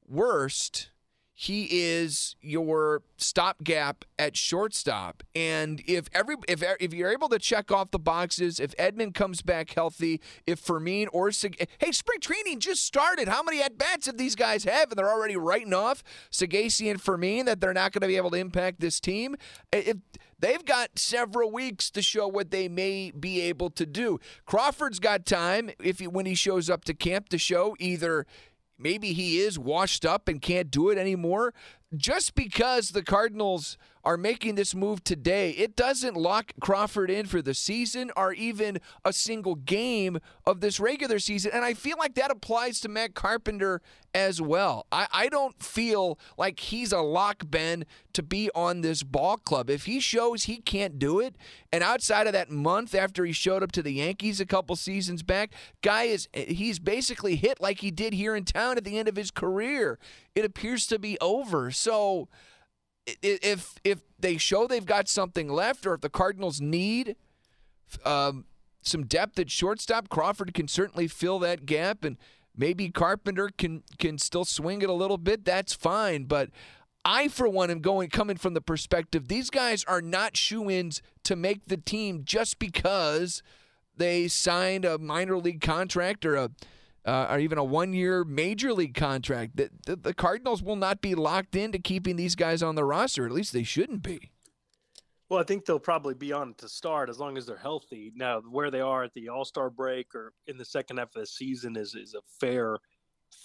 worst, 0.07 0.89
he 1.38 1.68
is 1.70 2.38
your 2.42 3.04
stopgap 3.18 4.06
at 4.18 4.38
shortstop. 4.38 5.22
And 5.36 5.84
if 5.86 6.08
every 6.14 6.38
if 6.48 6.64
if 6.80 6.94
you're 6.94 7.12
able 7.12 7.28
to 7.28 7.38
check 7.38 7.74
off 7.74 7.92
the 7.92 8.00
boxes, 8.00 8.58
if 8.58 8.74
Edman 8.78 9.14
comes 9.14 9.42
back 9.42 9.72
healthy, 9.72 10.22
if 10.48 10.60
Fermin 10.60 11.10
or 11.10 11.28
hey, 11.28 11.92
spring 11.92 12.22
training 12.22 12.62
just 12.62 12.86
started. 12.86 13.28
How 13.28 13.44
many 13.44 13.62
at 13.62 13.78
bats 13.78 14.06
have 14.06 14.18
these 14.18 14.36
guys 14.36 14.64
have, 14.64 14.92
and 14.92 14.98
they're 14.98 15.12
already 15.12 15.36
writing 15.36 15.74
off 15.74 16.04
Saggese 16.32 16.90
and 16.90 17.02
Fermin 17.02 17.46
that 17.48 17.60
they're 17.60 17.74
not 17.74 17.92
going 17.92 18.02
to 18.02 18.08
be 18.08 18.16
able 18.16 18.32
to 18.32 18.38
impact 18.38 18.80
this 18.80 19.02
team? 19.02 19.36
If 19.74 19.98
they've 20.40 20.64
got 20.64 20.98
several 20.98 21.52
weeks 21.52 21.92
to 21.92 22.02
show 22.02 22.30
what 22.30 22.52
they 22.52 22.70
may 22.70 23.12
be 23.12 23.42
able 23.42 23.70
to 23.72 23.86
do. 23.86 24.20
Crawford's 24.46 25.00
got 25.00 25.26
time 25.26 25.72
if 25.84 26.00
he, 26.00 26.08
when 26.08 26.26
he 26.26 26.36
shows 26.36 26.70
up 26.70 26.86
to 26.86 26.94
camp 26.94 27.28
to 27.30 27.38
show 27.38 27.76
either 27.78 28.26
maybe 28.77 29.13
he 29.13 29.39
is 29.39 29.57
washed 29.57 30.06
up 30.06 30.27
and 30.27 30.42
can't 30.42 30.72
do 30.72 30.89
it 30.89 30.98
anymore. 30.98 31.54
Just 31.95 32.36
because 32.36 32.89
the 32.89 33.04
Cardinals 33.04 33.77
are 34.06 34.18
making 34.18 34.56
this 34.56 34.75
move 34.75 35.04
today, 35.04 35.52
it 35.52 35.75
doesn't 35.75 36.16
lock 36.16 36.54
Crawford 36.62 37.10
in 37.10 37.25
for 37.25 37.42
the 37.42 37.56
season 37.56 38.12
or 38.16 38.34
even 38.34 38.80
a 39.04 39.12
single 39.12 39.56
game 39.56 40.19
of 40.46 40.62
this 40.62 40.80
regular 40.80 41.18
season. 41.18 41.52
And 41.54 41.66
I 41.66 41.74
feel 41.74 41.98
like 41.98 42.13
that 42.16 42.30
applies 42.30 42.80
to 42.81 42.90
Matt 42.90 43.16
Carpenter 43.16 43.81
as 44.13 44.40
well. 44.42 44.86
I, 44.92 45.07
I 45.12 45.30
don't 45.30 45.62
feel 45.62 46.19
like 46.38 46.60
he's 46.60 46.94
a 46.94 47.02
lock, 47.02 47.44
Ben, 47.50 47.86
to 48.13 48.24
be 48.24 48.50
on 48.56 48.81
this 48.81 49.04
ball 49.04 49.38
club. 49.38 49.69
If 49.69 49.86
he 49.86 50.00
shows 50.00 50.44
he 50.44 50.58
can't 50.58 51.00
do 51.00 51.19
it, 51.19 51.36
and 51.74 51.84
outside 51.84 52.28
of 52.28 52.34
that 52.34 52.50
month 52.50 52.96
after 52.96 53.25
he 53.25 53.34
showed 53.34 53.63
up 53.63 53.74
to 53.74 53.81
the 53.81 53.94
Yankees 53.94 54.40
a 54.40 54.46
couple 54.46 54.75
seasons 54.75 55.24
back, 55.24 55.51
guy 55.81 56.04
is 56.04 56.30
he's 56.34 56.80
basically 56.80 57.36
hit 57.36 57.60
like 57.60 57.81
he 57.81 57.92
did 57.92 58.13
here 58.13 58.36
in 58.36 58.46
town 58.46 58.78
at 58.78 58.86
the 58.86 58.98
end 58.98 59.10
of 59.10 59.16
his 59.16 59.31
career. 59.31 60.00
It 60.36 60.46
appears 60.46 60.88
to 60.88 61.00
be 61.00 61.18
over. 61.19 61.72
So 61.72 62.30
if 63.06 63.75
if 63.84 64.02
they 64.19 64.38
show 64.38 64.68
they've 64.68 64.86
got 64.86 65.07
something 65.07 65.50
left, 65.50 65.86
or 65.86 65.94
if 65.94 66.02
the 66.02 66.10
Cardinals 66.10 66.62
need 66.62 67.16
um, 68.04 68.46
some 68.81 69.06
depth 69.06 69.40
at 69.40 69.52
shortstop, 69.52 70.10
Crawford 70.10 70.54
can 70.54 70.68
certainly 70.68 71.07
fill 71.07 71.40
that 71.40 71.66
gap, 71.66 72.04
and 72.04 72.18
maybe 72.56 72.90
Carpenter 72.90 73.50
can 73.57 73.84
can 74.00 74.18
still 74.18 74.46
swing 74.46 74.81
it 74.81 74.90
a 74.90 74.94
little 74.94 75.18
bit. 75.18 75.46
That's 75.46 75.74
fine, 75.74 76.24
but 76.25 76.50
I, 77.04 77.28
for 77.28 77.48
one, 77.48 77.69
am 77.69 77.81
going 77.81 78.10
coming 78.10 78.38
from 78.38 78.56
the 78.56 78.62
perspective 78.62 79.28
these 79.28 79.51
guys 79.51 79.84
are 79.84 80.01
not 80.01 80.36
shoe-ins 80.36 81.04
to 81.24 81.36
make 81.36 81.68
the 81.68 81.78
team 81.78 82.24
just 82.25 82.58
because 82.58 83.44
they 83.96 84.28
signed 84.28 84.86
a 84.86 84.98
minor 84.98 85.38
league 85.38 85.62
contract 85.62 86.25
or 86.25 86.36
a 86.36 86.50
uh, 87.06 87.28
or 87.30 87.40
even 87.40 87.57
a 87.57 87.63
one 87.63 87.94
year 87.94 88.24
major 88.24 88.74
league 88.74 88.96
contract. 88.96 89.57
The, 89.57 89.69
the, 89.86 89.96
the, 89.96 90.13
Cardinals 90.13 90.63
will 90.63 90.75
not 90.75 91.02
be 91.02 91.16
locked 91.16 91.56
into 91.56 91.78
keeping 91.78 92.16
these 92.16 92.36
guys 92.36 92.63
on 92.63 92.75
the 92.75 92.84
roster. 92.84 93.25
At 93.25 93.31
least 93.31 93.54
they 93.54 93.63
shouldn't 93.63 94.02
be. 94.02 94.31
Well, 95.30 95.40
I 95.40 95.44
think 95.44 95.66
they'll 95.66 95.80
probably 95.80 96.13
be 96.13 96.34
on 96.34 96.54
to 96.56 96.69
start 96.69 97.10
as 97.10 97.19
long 97.19 97.38
as 97.38 97.46
they're 97.46 97.57
healthy. 97.57 98.12
Now, 98.16 98.42
where 98.42 98.69
they 98.69 98.81
are 98.81 99.04
at 99.04 99.13
the 99.13 99.30
All 99.30 99.46
Star 99.46 99.69
break 99.69 100.13
or 100.16 100.34
in 100.48 100.57
the 100.57 100.66
second 100.66 100.98
half 100.98 101.16
of 101.16 101.22
the 101.22 101.28
season 101.28 101.75
is, 101.75 101.96
is 101.96 102.13
a 102.16 102.22
fair 102.40 102.78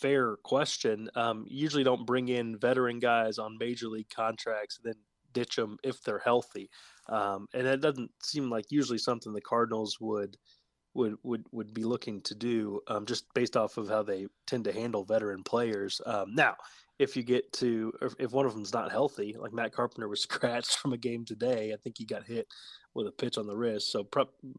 fair 0.00 0.36
question. 0.44 1.08
Um, 1.14 1.46
usually 1.48 1.84
don't 1.84 2.06
bring 2.06 2.28
in 2.28 2.58
veteran 2.58 2.98
guys 2.98 3.38
on 3.38 3.58
major 3.58 3.88
league 3.88 4.10
contracts 4.14 4.78
and 4.78 4.92
then 4.92 5.00
ditch 5.32 5.56
them 5.56 5.78
if 5.82 6.02
they're 6.02 6.20
healthy. 6.20 6.70
Um, 7.08 7.48
and 7.54 7.66
that 7.66 7.80
doesn't 7.80 8.10
seem 8.22 8.50
like 8.50 8.66
usually 8.70 8.98
something 8.98 9.32
the 9.32 9.40
Cardinals 9.40 9.98
would– 10.00 10.36
would 10.94 11.16
would 11.22 11.44
would 11.52 11.72
be 11.72 11.84
looking 11.84 12.20
to 12.22 12.34
do, 12.34 12.80
um, 12.88 13.06
just 13.06 13.32
based 13.34 13.56
off 13.56 13.76
of 13.76 13.88
how 13.88 14.02
they 14.02 14.26
tend 14.46 14.64
to 14.64 14.72
handle 14.72 15.04
veteran 15.04 15.42
players. 15.42 16.00
Um, 16.04 16.34
now, 16.34 16.56
if 16.98 17.16
you 17.16 17.22
get 17.22 17.50
to 17.54 17.92
if 18.18 18.32
one 18.32 18.46
of 18.46 18.54
them's 18.54 18.72
not 18.72 18.90
healthy, 18.90 19.34
like 19.38 19.52
Matt 19.52 19.72
Carpenter 19.72 20.08
was 20.08 20.22
scratched 20.28 20.78
from 20.78 20.92
a 20.92 20.98
game 20.98 21.24
today, 21.24 21.72
I 21.72 21.76
think 21.76 21.96
he 21.98 22.04
got 22.04 22.24
hit 22.24 22.46
with 22.94 23.06
a 23.06 23.12
pitch 23.12 23.38
on 23.38 23.46
the 23.46 23.56
wrist. 23.56 23.92
So 23.92 24.06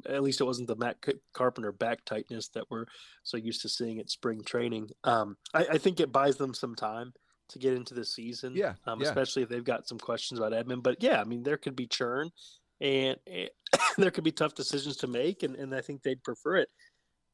at 0.08 0.24
least 0.24 0.42
it 0.42 0.46
wasn't 0.46 0.68
the 0.68 0.76
Matt 0.76 0.98
Carpenter 1.34 1.72
back 1.72 2.06
tightness 2.06 2.48
that 2.50 2.64
we're 2.70 2.86
so 3.24 3.38
used 3.38 3.62
to 3.62 3.70
seeing 3.70 4.00
at 4.00 4.10
spring 4.10 4.42
training. 4.44 4.90
Um, 5.04 5.38
I, 5.54 5.66
I, 5.74 5.78
think 5.78 6.00
it 6.00 6.14
buys 6.14 6.38
them 6.38 6.54
some 6.54 6.74
time 6.74 7.12
to 7.50 7.60
get 7.60 7.74
into 7.74 7.94
the 7.94 8.06
season. 8.06 8.56
Yeah, 8.56 8.76
um, 8.88 9.02
yeah. 9.02 9.10
especially 9.10 9.44
if 9.44 9.50
they've 9.50 9.64
got 9.64 9.88
some 9.88 10.00
questions 10.00 10.40
about 10.40 10.54
Edman. 10.54 10.82
But 10.82 11.04
yeah, 11.04 11.20
I 11.20 11.26
mean 11.26 11.44
there 11.44 11.58
could 11.58 11.76
be 11.76 11.88
churn 11.88 12.32
and, 12.82 13.18
there 13.98 14.12
could 14.12 14.24
be 14.24 14.32
tough 14.32 14.56
decisions 14.56 14.98
to 14.98 15.08
make, 15.08 15.44
and, 15.44 15.56
and 15.56 15.74
I 15.74 15.82
think 15.82 16.02
they'd 16.02 16.24
prefer 16.24 16.58
it. 16.58 16.70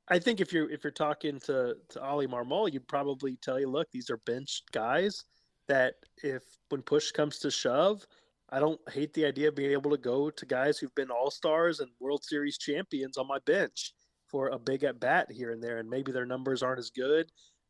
I 0.10 0.20
think 0.20 0.40
if 0.40 0.54
you're 0.54 0.70
if 0.70 0.84
you're 0.84 0.92
talking 0.92 1.40
to 1.42 1.76
to 1.90 2.10
Oli 2.10 2.28
Marmol, 2.28 2.72
you'd 2.72 2.88
probably 2.88 3.38
tell 3.42 3.60
you, 3.60 3.70
look, 3.70 3.88
these 3.92 4.10
are 4.10 4.18
bench 4.18 4.62
guys 4.72 5.24
that 5.68 5.96
if 6.24 6.44
when 6.70 6.82
push 6.82 7.12
comes 7.12 7.40
to 7.40 7.52
shove, 7.52 8.06
I 8.50 8.60
don't 8.60 8.80
hate 8.90 9.14
the 9.14 9.26
idea 9.26 9.50
of 9.50 9.56
being 9.56 9.72
able 9.72 9.92
to 9.92 9.98
go 9.98 10.30
to 10.30 10.46
guys 10.46 10.78
who've 10.78 10.96
been 10.96 11.12
all 11.12 11.32
stars 11.32 11.82
and 11.82 11.90
World 12.00 12.24
Series 12.24 12.58
champions 12.58 13.18
on 13.18 13.28
my 13.28 13.40
bench 13.46 13.94
for 14.28 14.50
a 14.50 14.60
big 14.60 14.84
at 14.84 15.00
bat 15.00 15.32
here 15.32 15.52
and 15.52 15.62
there, 15.62 15.80
and 15.80 15.90
maybe 15.90 16.12
their 16.12 16.26
numbers 16.26 16.64
aren't 16.64 16.80
as 16.80 16.90
good 16.90 17.28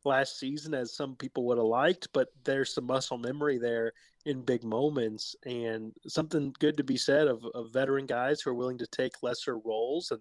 last 0.07 0.39
season 0.39 0.73
as 0.73 0.95
some 0.95 1.15
people 1.15 1.45
would 1.45 1.57
have 1.57 1.67
liked, 1.67 2.07
but 2.13 2.29
there's 2.43 2.73
some 2.73 2.85
muscle 2.85 3.17
memory 3.17 3.59
there 3.59 3.91
in 4.27 4.41
big 4.41 4.61
moments 4.61 5.37
and 5.45 5.93
something 6.05 6.53
good 6.59 6.75
to 6.75 6.83
be 6.83 6.97
said 6.97 7.27
of, 7.27 7.45
of 7.55 7.71
veteran 7.71 8.05
guys 8.05 8.41
who 8.41 8.49
are 8.49 8.55
willing 8.55 8.77
to 8.77 8.87
take 8.87 9.23
lesser 9.23 9.57
roles 9.57 10.11
and 10.11 10.19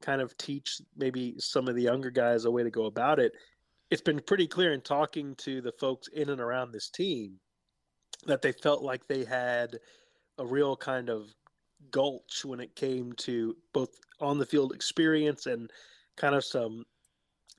kind 0.00 0.20
of 0.20 0.36
teach 0.38 0.80
maybe 0.96 1.34
some 1.38 1.66
of 1.66 1.74
the 1.74 1.82
younger 1.82 2.10
guys 2.10 2.44
a 2.44 2.50
way 2.50 2.62
to 2.62 2.70
go 2.70 2.86
about 2.86 3.18
it. 3.18 3.32
It's 3.90 4.00
been 4.00 4.20
pretty 4.20 4.46
clear 4.46 4.72
in 4.72 4.80
talking 4.80 5.34
to 5.38 5.60
the 5.60 5.72
folks 5.72 6.06
in 6.06 6.28
and 6.30 6.40
around 6.40 6.70
this 6.70 6.88
team 6.88 7.40
that 8.26 8.42
they 8.42 8.52
felt 8.52 8.80
like 8.80 9.08
they 9.08 9.24
had 9.24 9.76
a 10.38 10.46
real 10.46 10.76
kind 10.76 11.10
of 11.10 11.26
gulch 11.90 12.44
when 12.44 12.60
it 12.60 12.76
came 12.76 13.12
to 13.14 13.56
both 13.72 13.90
on 14.20 14.38
the 14.38 14.46
field 14.46 14.72
experience 14.72 15.46
and 15.46 15.68
kind 16.16 16.36
of 16.36 16.44
some 16.44 16.84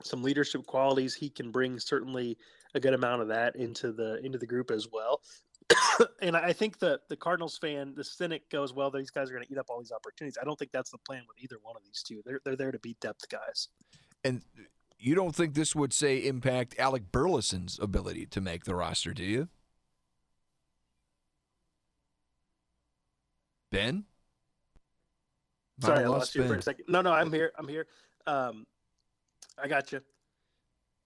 some 0.01 0.24
leadership 0.24 0.65
qualities. 0.65 1.13
He 1.13 1.29
can 1.29 1.51
bring 1.51 1.77
certainly 1.77 2.38
a 2.74 2.79
good 2.79 2.94
amount 2.94 3.22
of 3.22 3.27
that 3.27 3.58
into 3.58 3.91
the 3.91 4.24
into 4.24 4.38
the 4.38 4.48
group 4.48 4.72
as 4.72 4.88
well. 4.94 5.20
and 6.21 6.35
I 6.35 6.53
think 6.53 6.79
the 6.79 6.99
the 7.09 7.15
Cardinals 7.15 7.57
fan, 7.57 7.93
the 7.95 8.03
cynic 8.03 8.49
goes, 8.49 8.73
well, 8.73 8.89
these 8.91 9.09
guys 9.09 9.29
are 9.29 9.33
going 9.33 9.45
to 9.45 9.51
eat 9.51 9.57
up 9.57 9.67
all 9.69 9.79
these 9.79 9.91
opportunities. 9.91 10.38
I 10.41 10.45
don't 10.45 10.57
think 10.57 10.71
that's 10.71 10.91
the 10.91 10.97
plan 10.97 11.23
with 11.27 11.38
either 11.43 11.57
one 11.61 11.75
of 11.75 11.83
these 11.83 12.03
two. 12.03 12.21
They're 12.25 12.39
they're 12.43 12.55
there 12.55 12.71
to 12.71 12.79
be 12.79 12.95
depth 13.01 13.29
guys. 13.29 13.69
And 14.23 14.41
you 14.97 15.15
don't 15.15 15.35
think 15.35 15.53
this 15.53 15.75
would 15.75 15.93
say 15.93 16.17
impact 16.17 16.77
Alec 16.77 17.11
Burleson's 17.11 17.79
ability 17.81 18.25
to 18.27 18.41
make 18.41 18.65
the 18.65 18.75
roster, 18.75 19.13
do 19.13 19.23
you? 19.23 19.47
Ben? 23.71 24.05
Sorry, 25.81 26.03
I 26.03 26.07
lost 26.07 26.35
you 26.35 26.45
for 26.45 26.55
a 26.55 26.61
second. 26.61 26.85
No, 26.89 27.01
no, 27.01 27.13
I'm 27.13 27.31
here. 27.31 27.51
I'm 27.57 27.67
here. 27.67 27.88
Um, 28.27 28.65
I 29.61 29.67
got 29.67 29.91
you. 29.91 30.01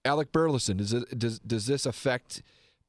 Alec 0.04 0.32
Burleson, 0.32 0.78
does 0.78 0.92
it 0.92 1.18
does 1.18 1.38
does 1.38 1.66
this 1.66 1.86
affect 1.86 2.42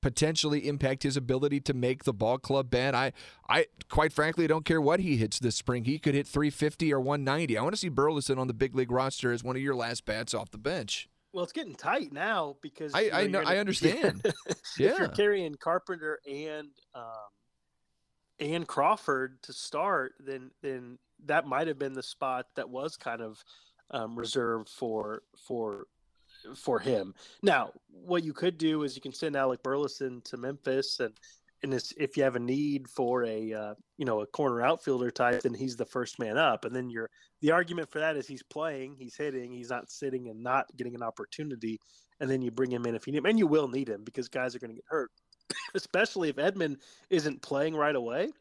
potentially 0.05 0.67
impact 0.67 1.01
his 1.01 1.17
ability 1.17 1.59
to 1.59 1.73
make 1.73 2.03
the 2.03 2.13
ball 2.13 2.37
club 2.37 2.69
Ben. 2.69 2.93
I, 2.93 3.11
I 3.49 3.65
quite 3.89 4.13
frankly 4.13 4.45
don't 4.45 4.63
care 4.63 4.79
what 4.79 4.99
he 4.99 5.17
hits 5.17 5.39
this 5.39 5.55
spring. 5.55 5.85
He 5.85 5.97
could 5.97 6.13
hit 6.13 6.27
350 6.27 6.93
or 6.93 6.99
190. 6.99 7.57
I 7.57 7.63
want 7.63 7.73
to 7.73 7.79
see 7.79 7.89
Burleson 7.89 8.37
on 8.37 8.45
the 8.45 8.53
big 8.53 8.75
league 8.75 8.91
roster 8.91 9.31
as 9.31 9.43
one 9.43 9.55
of 9.55 9.63
your 9.63 9.73
last 9.73 10.05
bats 10.05 10.35
off 10.35 10.51
the 10.51 10.59
bench. 10.59 11.09
Well, 11.33 11.43
it's 11.43 11.53
getting 11.53 11.73
tight 11.73 12.13
now 12.13 12.55
because 12.61 12.93
I 12.93 12.99
you 13.01 13.09
know, 13.09 13.17
I, 13.17 13.25
know, 13.25 13.41
gonna, 13.41 13.55
I 13.55 13.57
understand. 13.61 14.21
if 14.45 14.57
yeah, 14.77 14.93
you're 14.99 15.07
carrying 15.07 15.55
Carpenter 15.55 16.19
and 16.31 16.69
um, 16.93 17.31
and 18.39 18.67
Crawford 18.67 19.41
to 19.41 19.53
start, 19.53 20.13
then 20.19 20.51
then 20.61 20.99
that 21.25 21.47
might 21.47 21.65
have 21.65 21.79
been 21.79 21.93
the 21.93 22.03
spot 22.03 22.45
that 22.57 22.69
was 22.69 22.95
kind 22.95 23.21
of 23.21 23.43
um, 23.89 24.15
reserved 24.15 24.69
for 24.69 25.23
for 25.47 25.87
for 26.55 26.79
him. 26.79 27.13
Now, 27.41 27.71
what 27.89 28.23
you 28.23 28.33
could 28.33 28.57
do 28.57 28.83
is 28.83 28.95
you 28.95 29.01
can 29.01 29.13
send 29.13 29.35
Alec 29.35 29.63
Burleson 29.63 30.21
to 30.25 30.37
Memphis, 30.37 30.99
and 30.99 31.13
and 31.63 31.73
if 31.97 32.15
you 32.15 32.23
have 32.23 32.35
a 32.35 32.39
need 32.39 32.87
for 32.87 33.25
a 33.25 33.53
uh, 33.53 33.73
you 33.97 34.05
know 34.05 34.21
a 34.21 34.27
corner 34.27 34.61
outfielder 34.61 35.11
type, 35.11 35.41
then 35.41 35.53
he's 35.53 35.75
the 35.75 35.85
first 35.85 36.19
man 36.19 36.37
up. 36.37 36.65
And 36.65 36.75
then 36.75 36.89
you're 36.89 37.09
the 37.41 37.51
argument 37.51 37.89
for 37.89 37.99
that 37.99 38.17
is 38.17 38.27
he's 38.27 38.43
playing, 38.43 38.95
he's 38.97 39.15
hitting, 39.15 39.51
he's 39.51 39.69
not 39.69 39.89
sitting 39.89 40.29
and 40.29 40.43
not 40.43 40.65
getting 40.77 40.95
an 40.95 41.03
opportunity. 41.03 41.79
And 42.19 42.29
then 42.29 42.41
you 42.41 42.51
bring 42.51 42.71
him 42.71 42.85
in 42.85 42.95
if 42.95 43.07
you 43.07 43.13
need 43.13 43.19
him, 43.19 43.25
and 43.25 43.39
you 43.39 43.47
will 43.47 43.67
need 43.67 43.89
him 43.89 44.03
because 44.03 44.27
guys 44.29 44.55
are 44.55 44.59
going 44.59 44.69
to 44.69 44.75
get 44.75 44.85
hurt, 44.87 45.11
especially 45.75 46.29
if 46.29 46.35
Edman 46.37 46.77
isn't 47.09 47.41
playing 47.41 47.75
right 47.75 47.95
away. 47.95 48.31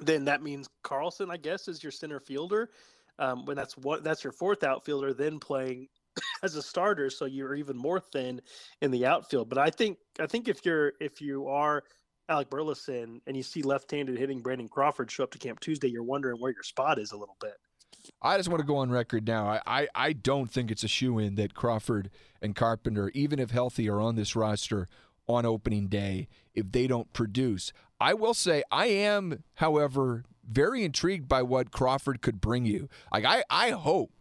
Then 0.00 0.24
that 0.26 0.42
means 0.42 0.68
Carlson, 0.82 1.30
I 1.30 1.36
guess, 1.36 1.68
is 1.68 1.82
your 1.82 1.92
center 1.92 2.20
fielder. 2.20 2.70
Um, 3.20 3.44
when 3.46 3.56
that's 3.56 3.76
what 3.76 4.04
that's 4.04 4.22
your 4.22 4.32
fourth 4.32 4.62
outfielder, 4.62 5.12
then 5.12 5.40
playing 5.40 5.88
as 6.42 6.54
a 6.54 6.62
starter, 6.62 7.10
so 7.10 7.24
you're 7.24 7.54
even 7.54 7.76
more 7.76 8.00
thin 8.00 8.40
in 8.80 8.90
the 8.90 9.06
outfield. 9.06 9.48
But 9.48 9.58
I 9.58 9.70
think 9.70 9.98
I 10.20 10.26
think 10.26 10.48
if 10.48 10.64
you're 10.64 10.92
if 11.00 11.20
you 11.20 11.48
are 11.48 11.82
Alec 12.28 12.50
Burleson 12.50 13.20
and 13.26 13.36
you 13.36 13.42
see 13.42 13.62
left-handed 13.62 14.18
hitting 14.18 14.40
Brandon 14.40 14.68
Crawford 14.68 15.10
show 15.10 15.24
up 15.24 15.30
to 15.32 15.38
Camp 15.38 15.60
Tuesday, 15.60 15.88
you're 15.88 16.02
wondering 16.02 16.40
where 16.40 16.52
your 16.52 16.62
spot 16.62 16.98
is 16.98 17.12
a 17.12 17.16
little 17.16 17.36
bit. 17.40 17.54
I 18.22 18.36
just 18.36 18.48
want 18.48 18.60
to 18.60 18.66
go 18.66 18.76
on 18.76 18.90
record 18.90 19.26
now. 19.26 19.46
I, 19.46 19.60
I, 19.66 19.88
I 19.94 20.12
don't 20.12 20.50
think 20.50 20.70
it's 20.70 20.84
a 20.84 20.88
shoe 20.88 21.18
in 21.18 21.34
that 21.36 21.54
Crawford 21.54 22.10
and 22.40 22.54
Carpenter, 22.54 23.10
even 23.14 23.38
if 23.38 23.50
healthy, 23.50 23.88
are 23.88 24.00
on 24.00 24.16
this 24.16 24.36
roster 24.36 24.88
on 25.26 25.44
opening 25.44 25.88
day 25.88 26.28
if 26.54 26.72
they 26.72 26.86
don't 26.86 27.12
produce. 27.12 27.72
I 28.00 28.14
will 28.14 28.34
say 28.34 28.62
I 28.70 28.86
am, 28.86 29.44
however, 29.54 30.24
very 30.48 30.84
intrigued 30.84 31.28
by 31.28 31.42
what 31.42 31.70
Crawford 31.70 32.22
could 32.22 32.40
bring 32.40 32.64
you. 32.64 32.88
Like 33.12 33.24
I, 33.24 33.44
I 33.50 33.70
hope 33.70 34.17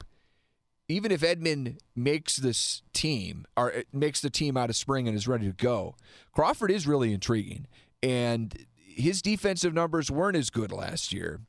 even 0.90 1.12
if 1.12 1.22
Edman 1.22 1.78
makes 1.96 2.38
this 2.38 2.82
team 2.94 3.46
or 3.56 3.74
uh, 3.74 3.82
makes 3.92 4.22
the 4.22 4.30
team 4.30 4.56
out 4.56 4.70
of 4.70 4.76
spring 4.76 5.08
and 5.08 5.16
is 5.16 5.28
ready 5.28 5.46
to 5.48 5.54
go, 5.54 5.96
Crawford 6.32 6.72
is 6.72 6.88
really 6.88 7.14
intriguing. 7.14 7.68
And 8.02 8.66
his 8.76 9.22
defensive 9.22 9.74
numbers 9.74 10.10
weren't 10.10 10.38
as 10.38 10.50
good 10.50 10.72
last 10.72 11.14
year. 11.14 11.42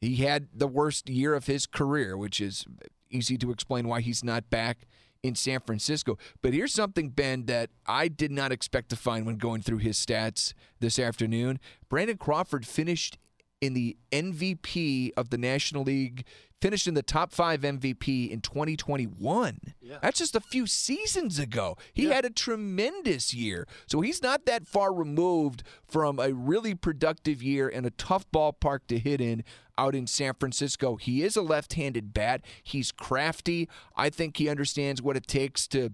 He 0.00 0.16
had 0.16 0.48
the 0.52 0.66
worst 0.66 1.08
year 1.08 1.34
of 1.34 1.46
his 1.46 1.66
career, 1.66 2.16
which 2.16 2.40
is 2.40 2.66
easy 3.10 3.38
to 3.38 3.50
explain 3.50 3.88
why 3.88 4.00
he's 4.00 4.24
not 4.24 4.50
back 4.50 4.86
in 5.22 5.34
San 5.34 5.60
Francisco. 5.60 6.18
But 6.42 6.52
here's 6.52 6.74
something, 6.74 7.08
Ben, 7.08 7.46
that 7.46 7.70
I 7.86 8.08
did 8.08 8.30
not 8.30 8.52
expect 8.52 8.90
to 8.90 8.96
find 8.96 9.24
when 9.24 9.36
going 9.36 9.62
through 9.62 9.78
his 9.78 9.96
stats 9.96 10.52
this 10.80 10.98
afternoon. 10.98 11.58
Brandon 11.88 12.18
Crawford 12.18 12.66
finished 12.66 13.16
in 13.62 13.72
the 13.72 13.96
MVP 14.12 15.12
of 15.16 15.30
the 15.30 15.38
National 15.38 15.84
League 15.84 16.26
finished 16.64 16.86
in 16.86 16.94
the 16.94 17.02
top 17.02 17.30
five 17.30 17.60
MVP 17.60 18.30
in 18.30 18.40
2021. 18.40 19.58
Yeah. 19.82 19.98
That's 20.00 20.18
just 20.18 20.34
a 20.34 20.40
few 20.40 20.66
seasons 20.66 21.38
ago. 21.38 21.76
He 21.92 22.06
yeah. 22.06 22.14
had 22.14 22.24
a 22.24 22.30
tremendous 22.30 23.34
year. 23.34 23.68
So 23.86 24.00
he's 24.00 24.22
not 24.22 24.46
that 24.46 24.66
far 24.66 24.90
removed 24.90 25.62
from 25.86 26.18
a 26.18 26.32
really 26.32 26.74
productive 26.74 27.42
year 27.42 27.68
and 27.68 27.84
a 27.84 27.90
tough 27.90 28.24
ballpark 28.32 28.78
to 28.88 28.98
hit 28.98 29.20
in 29.20 29.44
out 29.76 29.94
in 29.94 30.06
San 30.06 30.32
Francisco. 30.40 30.96
He 30.96 31.22
is 31.22 31.36
a 31.36 31.42
left 31.42 31.74
handed 31.74 32.14
bat, 32.14 32.40
he's 32.62 32.90
crafty. 32.92 33.68
I 33.94 34.08
think 34.08 34.38
he 34.38 34.48
understands 34.48 35.02
what 35.02 35.18
it 35.18 35.26
takes 35.26 35.66
to 35.66 35.90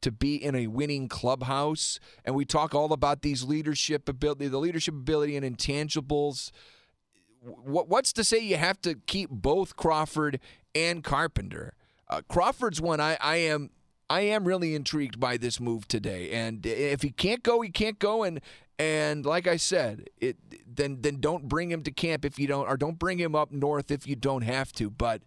to 0.00 0.10
be 0.10 0.36
in 0.36 0.54
a 0.54 0.68
winning 0.68 1.08
clubhouse. 1.08 2.00
And 2.24 2.34
we 2.34 2.46
talk 2.46 2.74
all 2.74 2.94
about 2.94 3.20
these 3.20 3.44
leadership 3.44 4.08
ability, 4.08 4.48
the 4.48 4.58
leadership 4.58 4.94
ability 4.94 5.36
and 5.36 5.44
intangibles 5.44 6.50
what's 7.44 8.12
to 8.14 8.24
say 8.24 8.38
you 8.38 8.56
have 8.56 8.80
to 8.82 8.94
keep 9.06 9.30
both 9.30 9.76
Crawford 9.76 10.40
and 10.74 11.04
Carpenter? 11.04 11.74
Uh, 12.08 12.22
Crawford's 12.28 12.80
one 12.80 13.00
I, 13.00 13.16
I 13.20 13.36
am 13.36 13.70
I 14.10 14.20
am 14.22 14.44
really 14.44 14.74
intrigued 14.74 15.18
by 15.18 15.36
this 15.36 15.58
move 15.58 15.88
today, 15.88 16.30
and 16.30 16.64
if 16.66 17.02
he 17.02 17.10
can't 17.10 17.42
go, 17.42 17.60
he 17.62 17.70
can't 17.70 17.98
go, 17.98 18.22
and 18.22 18.40
and 18.78 19.24
like 19.24 19.46
I 19.46 19.56
said, 19.56 20.08
it 20.20 20.36
then 20.66 20.98
then 21.00 21.20
don't 21.20 21.48
bring 21.48 21.70
him 21.70 21.82
to 21.84 21.90
camp 21.90 22.24
if 22.24 22.38
you 22.38 22.46
don't, 22.46 22.68
or 22.68 22.76
don't 22.76 22.98
bring 22.98 23.18
him 23.18 23.34
up 23.34 23.52
north 23.52 23.90
if 23.90 24.06
you 24.06 24.16
don't 24.16 24.42
have 24.42 24.72
to. 24.72 24.90
But 24.90 25.22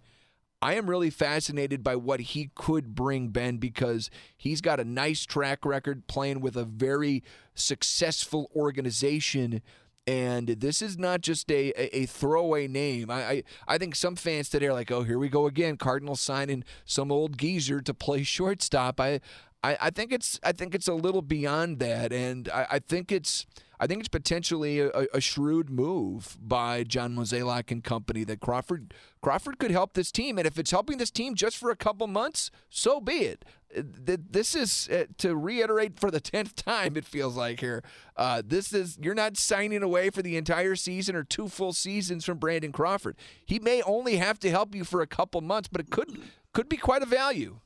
I 0.62 0.74
am 0.74 0.90
really 0.90 1.10
fascinated 1.10 1.84
by 1.84 1.96
what 1.96 2.20
he 2.20 2.50
could 2.56 2.96
bring 2.96 3.30
Ben 3.30 3.58
because 3.58 4.10
he's 4.36 4.62
got 4.62 4.80
a 4.80 4.86
nice 4.86 5.24
track 5.26 5.66
record 5.66 6.08
playing 6.08 6.42
with 6.42 6.56
a 6.56 6.64
very 6.64 7.24
successful 7.54 8.50
organization 8.56 9.62
and 10.08 10.48
this 10.48 10.82
is 10.82 10.98
not 10.98 11.20
just 11.22 11.52
a, 11.52 11.74
a, 11.76 12.00
a 12.00 12.06
throwaway 12.06 12.68
name. 12.68 13.12
I, 13.12 13.30
I, 13.30 13.44
I 13.68 13.78
think 13.78 13.94
some 13.94 14.16
fans 14.16 14.50
today 14.50 14.68
are 14.68 14.74
like, 14.74 14.90
oh, 14.90 15.04
here 15.04 15.20
we 15.20 15.28
go 15.28 15.46
again. 15.46 15.76
Cardinals 15.76 16.22
signing 16.22 16.64
some 16.86 17.12
old 17.12 17.38
geezer 17.38 17.82
to 17.82 17.94
play 17.94 18.24
shortstop. 18.24 19.02
I, 19.02 19.20
I, 19.64 19.78
I 19.82 19.90
think 19.90 20.14
it's 20.14 20.40
I 20.44 20.54
think 20.54 20.74
it's 20.74 20.88
a 20.88 20.94
little 20.94 21.22
beyond 21.22 21.80
that, 21.80 22.14
and 22.14 22.48
I, 22.50 22.68
I 22.72 22.80
think 22.80 23.12
it's 23.12 23.46
I 23.80 23.86
think 23.86 24.00
it's 24.00 24.10
potentially 24.10 24.80
a, 24.80 24.90
a, 25.14 25.22
shrewd 25.22 25.70
move 25.70 26.38
by 26.42 26.84
John 26.84 27.16
Mozeliak 27.16 27.70
and 27.70 27.84
company 27.84 28.24
that 28.24 28.40
Crawford 28.40 28.94
Crawford 29.22 29.60
could 29.60 29.72
help 29.72 29.94
this 29.94 30.12
team, 30.12 30.38
and 30.38 30.48
if 30.48 30.58
it's 30.58 30.72
helping 30.72 30.98
this 30.98 31.12
team 31.12 31.36
just 31.36 31.58
for 31.58 31.70
a 31.70 31.76
couple 31.76 32.08
months, 32.08 32.50
so 32.70 33.02
be 33.02 33.26
it. 33.26 33.46
This 33.76 34.56
is 34.56 34.90
uh, 34.90 35.06
to 35.18 35.36
reiterate 35.36 36.00
for 36.00 36.10
the 36.10 36.20
tenth 36.22 36.56
time. 36.56 36.96
It 36.96 37.06
feels 37.06 37.36
like 37.36 37.60
here. 37.60 37.84
Uh, 38.16 38.42
this 38.46 38.74
is 38.74 38.98
you're 39.02 39.14
not 39.14 39.38
signing 39.38 39.84
away 39.84 40.10
for 40.10 40.22
the 40.22 40.38
entire 40.38 40.76
season 40.76 41.16
or 41.16 41.24
two 41.24 41.48
full 41.48 41.74
seasons 41.74 42.26
from 42.26 42.38
Brandon 42.38 42.72
Crawford. 42.72 43.18
He 43.46 43.60
may 43.60 43.82
only 43.82 44.18
have 44.18 44.40
to 44.40 44.50
help 44.50 44.74
you 44.74 44.84
for 44.84 45.02
a 45.02 45.08
couple 45.08 45.42
months, 45.42 45.68
but 45.68 45.82
it 45.82 45.90
could 45.90 46.22
could 46.54 46.70
be 46.70 46.78
quite 46.78 47.02
a 47.02 47.06
value. 47.06 47.60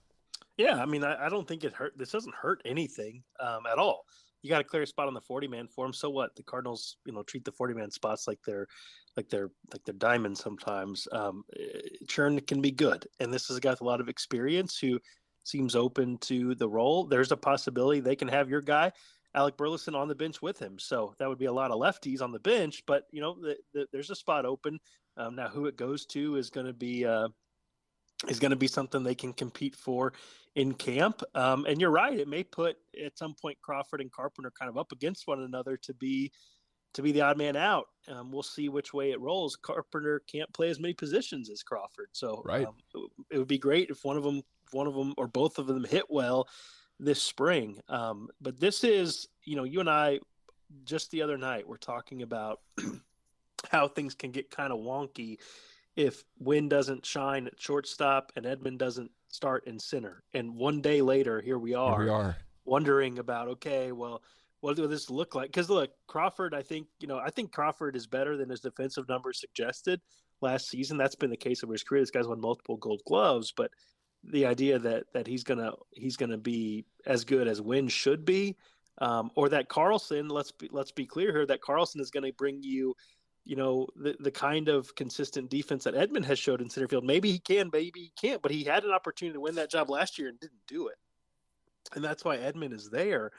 Yeah, 0.58 0.82
I 0.82 0.86
mean, 0.86 1.04
I, 1.04 1.26
I 1.26 1.30
don't 1.30 1.48
think 1.48 1.64
it 1.64 1.74
hurt. 1.74 1.98
This 1.98 2.12
doesn't 2.12 2.36
hurt 2.36 2.62
anything 2.66 3.24
um, 3.40 3.66
at 3.72 3.78
all 3.78 4.06
you 4.42 4.50
got 4.50 4.62
a 4.62 4.64
clear 4.64 4.84
a 4.84 4.88
spot 4.88 5.08
on 5.08 5.14
the 5.14 5.22
40 5.22 5.48
man 5.48 5.68
for 5.68 5.86
him. 5.86 5.94
So 5.94 6.10
what? 6.10 6.36
The 6.36 6.44
Cardinals, 6.44 6.98
you 7.06 7.14
know, 7.14 7.24
treat 7.24 7.46
the 7.46 7.52
40 7.52 7.74
man 7.74 7.92
spots 7.92 8.28
like 8.28 8.40
they're 8.46 8.68
like 9.16 9.30
they're 9.30 9.50
like 9.72 9.84
they're 9.86 9.94
diamonds 9.94 10.42
sometimes. 10.42 11.08
Um, 11.12 11.44
eh, 11.60 11.80
churn 12.08 12.40
can 12.42 12.62
be 12.62 12.72
good, 12.72 13.08
and 13.20 13.32
this 13.32 13.50
is 13.50 13.58
a 13.58 13.60
guy 13.60 13.72
with 13.72 13.82
a 13.82 13.86
lot 13.86 14.02
of 14.02 14.10
experience 14.10 14.78
who 14.80 15.00
seems 15.44 15.76
open 15.76 16.18
to 16.20 16.56
the 16.56 16.70
role. 16.70 17.06
There's 17.06 17.32
a 17.32 17.38
possibility 17.38 18.00
they 18.00 18.16
can 18.16 18.28
have 18.28 18.50
your 18.50 18.62
guy. 18.62 18.92
Alec 19.34 19.56
Burleson 19.56 19.96
on 19.96 20.08
the 20.08 20.16
bench 20.16 20.42
with 20.42 20.60
him, 20.60 20.78
so 20.78 21.16
that 21.18 21.30
would 21.30 21.38
be 21.38 21.46
a 21.46 21.54
lot 21.54 21.72
of 21.72 21.80
lefties 21.80 22.22
on 22.22 22.32
the 22.32 22.40
bench. 22.40 22.84
But 22.86 23.06
you 23.12 23.22
know, 23.22 23.38
the, 23.40 23.58
the, 23.74 23.88
there's 23.94 24.10
a 24.10 24.16
spot 24.16 24.46
open 24.46 24.80
um, 25.16 25.36
now. 25.36 25.48
Who 25.48 25.68
it 25.68 25.78
goes 25.78 26.06
to 26.08 26.36
is 26.36 26.50
going 26.50 26.66
to 26.66 26.74
be 26.74 27.06
uh, 27.06 27.30
is 28.28 28.40
going 28.40 28.52
to 28.52 28.58
be 28.58 28.68
something 28.68 29.04
they 29.04 29.16
can 29.16 29.32
compete 29.32 29.76
for 29.76 30.14
in 30.56 30.74
camp. 30.74 31.24
Um, 31.34 31.66
and 31.66 31.80
you're 31.80 31.92
right; 31.92 32.20
it 32.20 32.28
may 32.28 32.44
put 32.44 32.76
at 33.04 33.18
some 33.18 33.34
point 33.34 33.58
Crawford 33.62 34.02
and 34.02 34.12
Carpenter 34.12 34.52
kind 34.52 34.70
of 34.70 34.78
up 34.78 34.92
against 34.92 35.28
one 35.28 35.42
another 35.42 35.78
to 35.78 35.94
be 35.94 36.34
to 36.94 37.02
be 37.02 37.12
the 37.12 37.22
odd 37.22 37.38
man 37.38 37.56
out. 37.56 37.88
Um, 38.08 38.32
we'll 38.32 38.44
see 38.44 38.70
which 38.70 38.94
way 38.94 39.12
it 39.12 39.22
rolls. 39.22 39.56
Carpenter 39.56 40.22
can't 40.30 40.52
play 40.54 40.70
as 40.70 40.80
many 40.80 40.94
positions 40.94 41.50
as 41.50 41.64
Crawford, 41.64 42.10
so 42.12 42.42
right. 42.46 42.68
Um, 42.68 42.76
it 43.32 43.38
would 43.38 43.48
be 43.48 43.58
great 43.58 43.90
if 43.90 44.04
one 44.04 44.18
of 44.18 44.24
them, 44.24 44.42
one 44.72 44.88
of 44.88 44.94
them, 44.94 45.14
or 45.18 45.28
both 45.28 45.58
of 45.58 45.68
them 45.68 45.84
hit 45.84 46.06
well 46.10 46.48
this 47.00 47.22
spring. 47.22 47.80
Um, 47.90 48.30
but 48.40 48.60
this 48.60 48.84
is, 48.84 49.28
you 49.44 49.56
know, 49.56 49.64
you 49.64 49.80
and 49.80 49.90
I 49.90 50.20
just 50.86 51.12
the 51.12 51.22
other 51.22 51.38
night 51.38 51.68
we're 51.68 51.78
talking 51.78 52.22
about 52.22 52.62
how 53.72 53.88
things 53.88 54.14
can 54.14 54.32
get 54.32 54.50
kind 54.52 54.72
of 54.72 54.80
wonky 54.80 55.38
if 55.96 56.24
Winn 56.40 56.70
doesn't 56.70 57.06
shine 57.06 57.48
at 57.48 57.60
shortstop 57.60 58.32
and 58.36 58.46
Edman 58.46 58.78
doesn't 58.78 59.12
start 59.28 59.68
in 59.68 59.80
center. 59.80 60.24
And 60.34 60.56
one 60.56 60.82
day 60.82 61.02
later, 61.02 61.42
here 61.42 61.58
we 61.58 61.74
are, 61.74 61.98
here 61.98 62.06
we 62.06 62.10
are. 62.10 62.38
wondering 62.66 63.20
about 63.20 63.48
okay, 63.50 63.92
well, 63.92 64.22
what 64.62 64.78
does 64.78 64.90
this 64.90 65.10
look 65.10 65.36
like? 65.36 65.50
Because 65.50 65.70
look, 65.70 65.92
Crawford, 66.08 66.54
I 66.54 66.62
think 66.62 66.88
you 67.00 67.08
know, 67.08 67.18
I 67.18 67.30
think 67.30 67.52
Crawford 67.52 67.96
is 67.96 68.08
better 68.08 68.38
than 68.38 68.50
his 68.50 68.62
defensive 68.62 69.10
numbers 69.10 69.40
suggested 69.40 70.00
last 70.40 70.70
season. 70.70 70.98
That's 70.98 71.16
been 71.16 71.30
the 71.30 71.38
case 71.38 71.64
of 71.64 71.70
his 71.70 71.84
career. 71.84 72.02
This 72.02 72.12
guy's 72.12 72.28
won 72.28 72.40
multiple 72.40 72.78
Gold 72.78 73.02
Gloves, 73.06 73.52
but 73.56 73.72
the 74.24 74.46
idea 74.46 74.80
that 74.80 75.06
that 75.14 75.28
he's 75.28 75.44
gonna 75.44 75.74
he's 75.92 76.18
gonna 76.18 76.38
be 76.38 76.86
as 77.06 77.26
good 77.26 77.48
as 77.48 77.62
Winn 77.62 77.88
should 77.88 78.26
be, 78.26 78.58
um, 79.00 79.32
or 79.36 79.50
that 79.50 79.70
Carlson, 79.70 80.30
let's 80.30 80.52
be 80.52 80.70
let's 80.72 80.92
be 80.92 81.06
clear 81.06 81.32
here, 81.32 81.46
that 81.48 81.62
Carlson 81.62 82.02
is 82.02 82.12
going 82.12 82.26
to 82.26 82.34
bring 82.34 82.62
you 82.64 82.96
you 83.46 83.56
know 83.56 83.88
the 83.96 84.16
the 84.20 84.32
kind 84.32 84.70
of 84.70 84.94
consistent 84.96 85.50
defense 85.50 85.84
that 85.86 85.96
Edman 85.96 86.26
has 86.26 86.40
showed 86.40 86.62
in 86.62 86.70
center 86.70 86.88
field. 86.88 87.06
Maybe 87.06 87.32
he 87.32 87.40
can, 87.40 87.70
maybe 87.74 88.00
he 88.02 88.14
can't, 88.22 88.42
but 88.42 88.52
he 88.52 88.64
had 88.64 88.84
an 88.84 88.92
opportunity 88.92 89.34
to 89.36 89.42
win 89.42 89.56
that 89.56 89.72
job 89.72 89.90
last 89.90 90.20
year 90.20 90.30
and 90.30 90.40
didn't 90.40 90.62
do 90.68 90.88
it, 90.88 90.98
and 91.96 92.04
that's 92.04 92.24
why 92.26 92.38
Edman 92.38 92.74
is 92.74 92.90
there. 92.90 93.32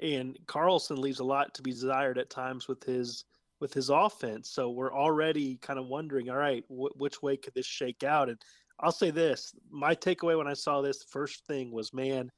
and 0.00 0.38
Carlson 0.46 1.00
leaves 1.00 1.20
a 1.20 1.24
lot 1.24 1.54
to 1.54 1.62
be 1.62 1.72
desired 1.72 2.18
at 2.18 2.30
times 2.30 2.68
with 2.68 2.82
his 2.84 3.24
with 3.60 3.74
his 3.74 3.90
offense. 3.90 4.50
So 4.50 4.70
we're 4.70 4.94
already 4.94 5.56
kind 5.58 5.78
of 5.78 5.86
wondering, 5.86 6.30
all 6.30 6.36
right, 6.36 6.64
wh- 6.68 6.96
which 6.98 7.22
way 7.22 7.36
could 7.36 7.54
this 7.54 7.66
shake 7.66 8.02
out? 8.04 8.28
And 8.30 8.40
I'll 8.82 8.92
say 8.92 9.10
this: 9.10 9.52
my 9.70 9.94
takeaway 9.94 10.36
when 10.36 10.48
I 10.48 10.54
saw 10.54 10.80
this 10.80 11.04
first 11.10 11.46
thing 11.46 11.72
was, 11.72 11.92
man, 11.92 12.30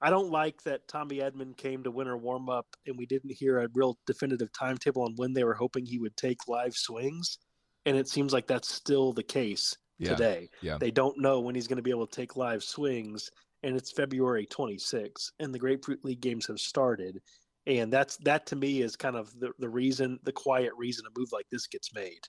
I 0.00 0.10
don't 0.10 0.30
like 0.30 0.62
that 0.64 0.86
Tommy 0.88 1.18
Edman 1.18 1.56
came 1.56 1.82
to 1.82 1.90
winter 1.90 2.16
warm 2.16 2.48
up 2.48 2.66
and 2.86 2.96
we 2.98 3.06
didn't 3.06 3.32
hear 3.32 3.60
a 3.60 3.68
real 3.74 3.98
definitive 4.06 4.52
timetable 4.52 5.02
on 5.02 5.14
when 5.16 5.32
they 5.32 5.44
were 5.44 5.54
hoping 5.54 5.86
he 5.86 5.98
would 5.98 6.16
take 6.16 6.48
live 6.48 6.74
swings. 6.74 7.38
And 7.86 7.96
it 7.96 8.08
seems 8.08 8.32
like 8.32 8.46
that's 8.46 8.68
still 8.72 9.12
the 9.12 9.22
case 9.22 9.74
Yeah. 9.98 10.10
today. 10.10 10.50
Yeah. 10.60 10.76
They 10.78 10.90
don't 10.90 11.18
know 11.18 11.40
when 11.40 11.54
he's 11.54 11.66
going 11.66 11.76
to 11.78 11.82
be 11.82 11.90
able 11.90 12.06
to 12.06 12.14
take 12.14 12.36
live 12.36 12.62
swings, 12.62 13.30
and 13.62 13.76
it's 13.76 13.90
February 13.92 14.44
26, 14.46 15.32
and 15.40 15.54
the 15.54 15.58
Grapefruit 15.58 16.04
League 16.04 16.20
games 16.20 16.46
have 16.46 16.60
started. 16.60 17.20
And 17.66 17.92
that's 17.92 18.16
that 18.18 18.46
to 18.46 18.56
me 18.56 18.82
is 18.82 18.96
kind 18.96 19.16
of 19.16 19.32
the, 19.40 19.52
the 19.58 19.68
reason, 19.68 20.18
the 20.24 20.32
quiet 20.32 20.72
reason 20.76 21.06
a 21.06 21.18
move 21.18 21.30
like 21.32 21.46
this 21.50 21.66
gets 21.66 21.94
made. 21.94 22.20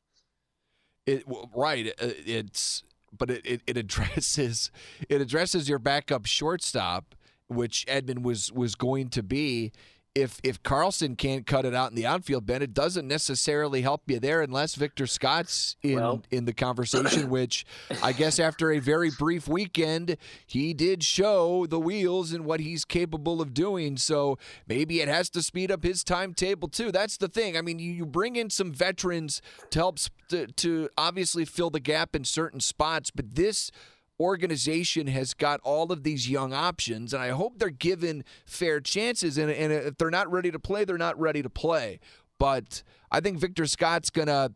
It 1.06 1.24
right. 1.53 1.88
uh, 2.01 2.13
It's 2.25 2.84
but 3.15 3.29
it, 3.29 3.45
it, 3.45 3.61
it 3.67 3.77
addresses 3.77 4.71
it 5.09 5.21
addresses 5.21 5.69
your 5.69 5.79
backup 5.79 6.25
shortstop, 6.25 7.15
which 7.47 7.85
Edman 7.87 8.21
was 8.21 8.51
was 8.51 8.75
going 8.75 9.09
to 9.09 9.23
be. 9.23 9.71
If 10.17 10.39
if 10.43 10.63
Carlson 10.63 11.15
can't 11.15 11.45
cut 11.45 11.63
it 11.65 11.75
out 11.75 11.91
in 11.91 11.95
the 11.95 12.05
outfield, 12.07 12.45
Ben, 12.47 12.62
it 12.63 12.74
doesn't 12.74 13.07
necessarily 13.07 13.83
help 13.83 14.01
you 14.07 14.19
there 14.19 14.41
unless 14.41 14.74
Victor 14.74 15.05
Scott's 15.05 15.75
in 15.83 15.95
Well- 15.95 16.24
in 16.31 16.45
the 16.45 16.53
conversation. 16.53 17.29
Which 17.38 17.65
I 18.01 18.13
guess 18.13 18.39
after 18.39 18.71
a 18.71 18.79
very 18.79 19.12
brief 19.12 19.47
weekend, 19.47 20.17
he 20.45 20.74
did 20.74 21.03
show 21.03 21.67
the 21.67 21.79
wheels 21.79 22.31
and 22.33 22.45
what 22.45 22.59
he's 22.59 22.83
capable 22.83 23.41
of 23.41 23.53
doing. 23.53 23.97
So 23.97 24.39
maybe 24.67 25.01
it 25.01 25.07
has 25.07 25.29
to 25.31 25.41
speed 25.43 25.71
up 25.71 25.83
his 25.83 26.03
timetable 26.03 26.67
too. 26.67 26.91
That's 26.91 27.17
the 27.17 27.27
thing. 27.27 27.55
I 27.55 27.62
mean, 27.62 27.77
you, 27.77 27.91
you 27.91 28.05
bring 28.05 28.36
in 28.36 28.50
some 28.50 28.74
veterans 28.74 29.41
to 29.69 29.79
help 29.79 30.00
to, 30.29 30.47
to 30.47 30.89
obviously 30.97 31.45
fill 31.45 31.69
the 31.69 31.79
gap 31.79 32.15
in 32.15 32.24
certain 32.24 32.59
spots, 32.59 33.12
but 33.12 33.36
this 33.36 33.71
organization 34.19 35.07
has 35.07 35.33
got 35.33 35.59
all 35.63 35.91
of 35.91 36.03
these 36.03 36.29
young 36.29 36.53
options, 36.53 37.13
and 37.13 37.21
I 37.21 37.29
hope 37.29 37.59
they're 37.59 37.69
given 37.69 38.24
fair 38.45 38.79
chances. 38.79 39.38
And, 39.38 39.51
and 39.51 39.71
if 39.71 39.97
they're 39.97 40.09
not 40.09 40.31
ready 40.31 40.51
to 40.51 40.59
play, 40.59 40.86
they're 40.86 40.97
not 40.97 41.19
ready 41.19 41.41
to 41.41 41.50
play. 41.50 42.00
But 42.39 42.83
I 43.12 43.19
think 43.19 43.39
Victor 43.39 43.65
Scott's 43.65 44.09
going 44.09 44.27
to 44.27 44.53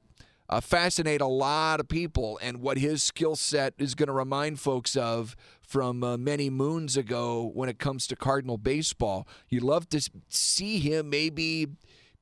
uh, 0.50 0.60
fascinate 0.60 1.22
a 1.22 1.28
lot 1.28 1.80
of 1.80 1.88
people, 1.88 2.38
and 2.42 2.62
what 2.62 2.78
his 2.78 3.02
skill 3.02 3.36
set 3.36 3.74
is 3.78 3.96
going 3.96 4.08
to 4.08 4.14
remind 4.14 4.60
folks 4.60 4.98
of 4.98 5.36
from 5.62 6.04
uh, 6.04 6.18
many 6.18 6.50
moons 6.50 6.98
ago 6.98 7.50
when 7.54 7.70
it 7.70 7.80
comes 7.80 8.06
to 8.08 8.16
Cardinal 8.18 8.58
baseball. 8.58 9.26
You'd 9.48 9.64
love 9.64 9.88
to 9.90 10.10
see 10.28 10.80
him 10.80 11.10
maybe 11.10 11.68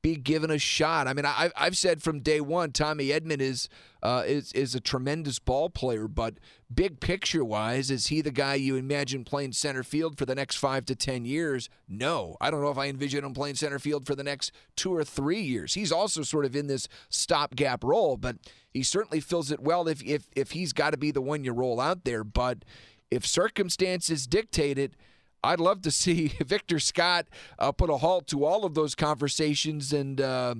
be 0.02 0.16
given 0.16 0.50
a 0.50 0.58
shot. 0.58 1.06
I 1.06 1.12
mean, 1.12 1.26
I, 1.26 1.50
I've 1.56 1.76
said 1.76 2.02
from 2.02 2.20
day 2.20 2.40
one, 2.40 2.72
Tommy 2.72 3.08
Edman 3.08 3.40
is 3.40 3.68
uh, 4.02 4.22
is 4.26 4.52
is 4.52 4.74
a 4.74 4.80
tremendous 4.80 5.38
ball 5.38 5.68
player, 5.68 6.08
but 6.08 6.34
big 6.72 7.00
picture 7.00 7.44
wise, 7.44 7.90
is 7.90 8.06
he 8.06 8.22
the 8.22 8.30
guy 8.30 8.54
you 8.54 8.76
imagine 8.76 9.24
playing 9.24 9.52
center 9.52 9.82
field 9.82 10.16
for 10.16 10.24
the 10.24 10.34
next 10.34 10.56
five 10.56 10.86
to 10.86 10.94
ten 10.94 11.24
years? 11.24 11.68
No, 11.86 12.36
I 12.40 12.50
don't 12.50 12.62
know 12.62 12.70
if 12.70 12.78
I 12.78 12.88
envision 12.88 13.24
him 13.24 13.34
playing 13.34 13.56
center 13.56 13.78
field 13.78 14.06
for 14.06 14.14
the 14.14 14.24
next 14.24 14.52
two 14.74 14.94
or 14.94 15.04
three 15.04 15.40
years. 15.40 15.74
He's 15.74 15.92
also 15.92 16.22
sort 16.22 16.46
of 16.46 16.56
in 16.56 16.66
this 16.66 16.88
stopgap 17.10 17.84
role, 17.84 18.16
but 18.16 18.36
he 18.72 18.82
certainly 18.82 19.20
fills 19.20 19.50
it 19.50 19.60
well 19.60 19.86
if 19.86 20.02
if 20.02 20.26
if 20.34 20.52
he's 20.52 20.72
got 20.72 20.90
to 20.90 20.98
be 20.98 21.10
the 21.10 21.20
one 21.20 21.44
you 21.44 21.52
roll 21.52 21.78
out 21.80 22.04
there. 22.04 22.24
But 22.24 22.64
if 23.10 23.26
circumstances 23.26 24.26
dictate 24.26 24.78
it. 24.78 24.94
I'd 25.42 25.60
love 25.60 25.82
to 25.82 25.90
see 25.90 26.28
Victor 26.40 26.78
Scott 26.78 27.26
uh, 27.58 27.72
put 27.72 27.90
a 27.90 27.98
halt 27.98 28.26
to 28.28 28.44
all 28.44 28.64
of 28.64 28.74
those 28.74 28.94
conversations, 28.94 29.92
and 29.92 30.20
uh, 30.20 30.54